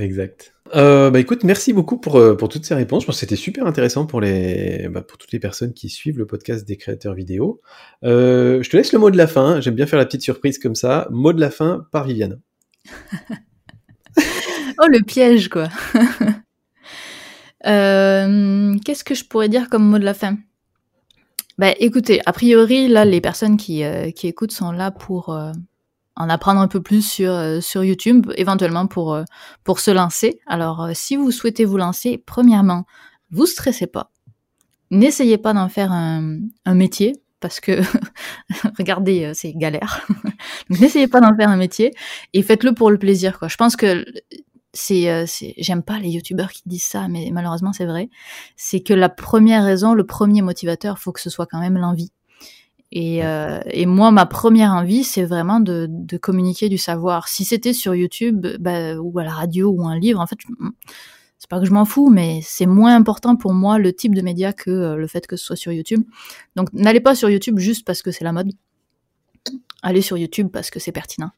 Exact. 0.02 0.54
Euh, 0.74 1.12
bah 1.12 1.20
écoute, 1.20 1.44
merci 1.44 1.74
beaucoup 1.74 1.98
pour, 1.98 2.16
euh, 2.16 2.36
pour 2.36 2.50
toutes 2.50 2.66
ces 2.66 2.74
réponses. 2.74 3.04
Je 3.04 3.06
pense 3.06 3.18
que 3.18 3.20
c'était 3.20 3.36
super 3.36 3.68
intéressant 3.68 4.08
pour, 4.08 4.22
bah, 4.22 5.02
toutes 5.02 5.32
les 5.32 5.40
personnes 5.40 5.74
qui 5.74 5.90
suivent 5.90 6.18
le 6.18 6.26
podcast 6.26 6.68
des 6.68 6.76
créateurs 6.76 7.14
vidéo. 7.14 7.62
Euh, 8.04 8.64
je 8.64 8.70
te 8.70 8.78
laisse 8.78 8.94
le 8.94 9.00
mot 9.00 9.12
de 9.12 9.18
la 9.18 9.28
fin. 9.28 9.62
J'aime 9.62 9.76
bien 9.76 9.86
faire 9.86 10.00
la 10.00 10.06
petite 10.06 10.24
surprise 10.24 10.58
comme 10.58 10.74
ça. 10.74 11.08
Mot 11.12 11.34
de 11.34 11.40
la 11.40 11.52
fin 11.52 11.86
par 11.92 12.06
Viviane. 12.06 12.40
oh, 14.18 14.88
le 14.88 15.04
piège, 15.04 15.50
quoi. 15.50 15.70
Qu'est-ce 17.64 19.04
que 19.04 19.14
je 19.14 19.26
pourrais 19.26 19.50
dire 19.50 19.70
comme 19.70 19.84
mot 19.88 20.00
de 20.00 20.06
la 20.06 20.16
fin? 20.16 20.38
Bah, 21.60 21.74
écoutez, 21.80 22.22
a 22.26 22.34
priori, 22.34 22.88
là, 22.88 23.06
les 23.06 23.22
personnes 23.22 23.58
qui 23.58 23.84
écoutent 23.84 24.52
sont 24.52 24.72
là 24.72 24.90
pour, 24.90 25.38
en 26.16 26.30
apprendre 26.30 26.60
un 26.60 26.68
peu 26.68 26.82
plus 26.82 27.02
sur 27.02 27.32
euh, 27.32 27.60
YouTube, 27.76 28.32
éventuellement 28.36 28.88
pour 28.88 29.14
euh, 29.14 29.24
pour 29.64 29.80
se 29.80 29.92
lancer. 29.92 30.40
Alors, 30.48 30.84
euh, 30.84 30.92
si 30.94 31.16
vous 31.16 31.32
souhaitez 31.32 31.66
vous 31.66 31.78
lancer, 31.78 32.18
premièrement, 32.18 32.86
vous 33.32 33.46
stressez 33.46 33.88
pas. 33.88 34.12
N'essayez 34.90 35.38
pas 35.38 35.54
d'en 35.54 35.70
faire 35.70 35.92
un, 35.92 36.42
métier 36.68 37.16
parce 37.40 37.62
que 37.62 37.80
regardez, 38.78 39.32
c'est 39.34 39.54
galère. 39.54 40.06
N'essayez 40.70 41.08
pas 41.08 41.22
d'en 41.22 41.36
faire 41.36 41.50
un 41.50 41.56
métier 41.56 41.94
et 42.34 42.44
faites-le 42.44 42.74
pour 42.74 42.92
le 42.92 42.98
plaisir. 42.98 43.40
Quoi. 43.40 43.48
Je 43.48 43.56
pense 43.56 43.78
que 43.78 44.06
c'est, 44.74 45.26
j'aime 45.58 45.82
pas 45.82 45.98
les 45.98 46.10
youtubeurs 46.10 46.52
qui 46.52 46.64
disent 46.66 46.84
ça, 46.84 47.08
mais 47.08 47.30
malheureusement 47.32 47.72
c'est 47.72 47.86
vrai. 47.86 48.10
C'est 48.58 48.82
que 48.82 48.94
la 48.94 49.08
première 49.08 49.64
raison, 49.64 49.94
le 49.94 50.06
premier 50.06 50.42
motivateur, 50.42 51.00
faut 51.00 51.14
que 51.14 51.22
ce 51.22 51.30
soit 51.30 51.46
quand 51.46 51.62
même 51.62 51.78
l'envie. 51.78 52.12
Et, 52.92 53.24
euh, 53.26 53.60
et, 53.68 53.86
moi, 53.86 54.12
ma 54.12 54.26
première 54.26 54.72
envie, 54.72 55.04
c'est 55.04 55.24
vraiment 55.24 55.62
de, 55.62 55.88
de, 55.90 56.18
communiquer 56.18 56.68
du 56.68 56.78
savoir. 56.78 57.30
Si 57.30 57.46
c'était 57.46 57.72
sur 57.72 57.96
YouTube, 57.96 58.46
bah, 58.60 58.98
ou 58.98 59.18
à 59.18 59.24
la 59.24 59.32
radio, 59.32 59.70
ou 59.70 59.88
un 59.88 59.98
livre, 59.98 60.20
en 60.20 60.28
fait, 60.28 60.38
c'est 61.38 61.50
pas 61.50 61.60
que 61.60 61.66
je 61.66 61.72
m'en 61.72 61.86
fous, 61.86 62.10
mais 62.10 62.42
c'est 62.44 62.66
moins 62.66 62.96
important 62.96 63.38
pour 63.38 63.54
moi 63.54 63.80
le 63.80 63.94
type 63.94 64.14
de 64.14 64.22
média 64.22 64.52
que 64.52 64.70
euh, 64.70 64.96
le 64.96 65.08
fait 65.08 65.26
que 65.26 65.38
ce 65.38 65.46
soit 65.46 65.56
sur 65.56 65.72
YouTube. 65.72 66.04
Donc, 66.58 66.72
n'allez 66.74 67.00
pas 67.00 67.16
sur 67.16 67.30
YouTube 67.30 67.60
juste 67.60 67.86
parce 67.86 68.02
que 68.02 68.12
c'est 68.12 68.26
la 68.26 68.34
mode. 68.34 68.52
Allez 69.82 70.02
sur 70.02 70.18
YouTube 70.18 70.50
parce 70.52 70.70
que 70.70 70.80
c'est 70.80 70.92
pertinent 70.92 71.32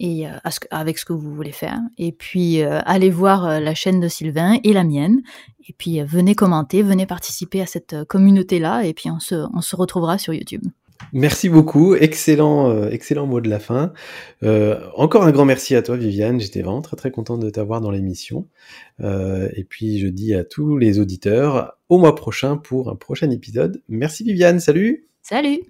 et 0.00 0.26
euh, 0.26 0.32
avec 0.70 0.98
ce 0.98 1.04
que 1.04 1.12
vous 1.12 1.34
voulez 1.34 1.52
faire. 1.52 1.78
Et 1.98 2.12
puis 2.12 2.62
euh, 2.62 2.80
allez 2.84 3.10
voir 3.10 3.46
euh, 3.46 3.60
la 3.60 3.74
chaîne 3.74 4.00
de 4.00 4.08
Sylvain 4.08 4.58
et 4.64 4.72
la 4.72 4.84
mienne. 4.84 5.22
Et 5.68 5.74
puis 5.76 6.00
venez 6.02 6.34
commenter, 6.34 6.82
venez 6.82 7.06
participer 7.06 7.60
à 7.60 7.66
cette 7.66 8.04
communauté-là. 8.04 8.84
Et 8.84 8.92
puis 8.92 9.10
on 9.10 9.20
se, 9.20 9.46
on 9.54 9.60
se 9.60 9.76
retrouvera 9.76 10.18
sur 10.18 10.34
YouTube. 10.34 10.62
Merci 11.12 11.48
beaucoup, 11.48 11.94
excellent, 11.94 12.86
excellent 12.88 13.26
mot 13.26 13.40
de 13.40 13.50
la 13.50 13.58
fin. 13.58 13.92
encore 14.96 15.24
un 15.24 15.32
grand 15.32 15.44
merci 15.44 15.74
à 15.74 15.82
toi, 15.82 15.96
Viviane. 15.96 16.40
J'étais 16.40 16.62
vraiment 16.62 16.82
très 16.82 16.96
très 16.96 17.10
content 17.10 17.36
de 17.36 17.50
t'avoir 17.50 17.80
dans 17.80 17.90
l'émission. 17.90 18.46
et 19.02 19.66
puis 19.68 19.98
je 19.98 20.06
dis 20.06 20.34
à 20.34 20.44
tous 20.44 20.78
les 20.78 21.00
auditeurs 21.00 21.76
au 21.88 21.98
mois 21.98 22.14
prochain 22.14 22.56
pour 22.56 22.90
un 22.90 22.96
prochain 22.96 23.30
épisode. 23.30 23.82
Merci 23.88 24.22
Viviane, 24.24 24.60
salut. 24.60 25.08
Salut. 25.22 25.60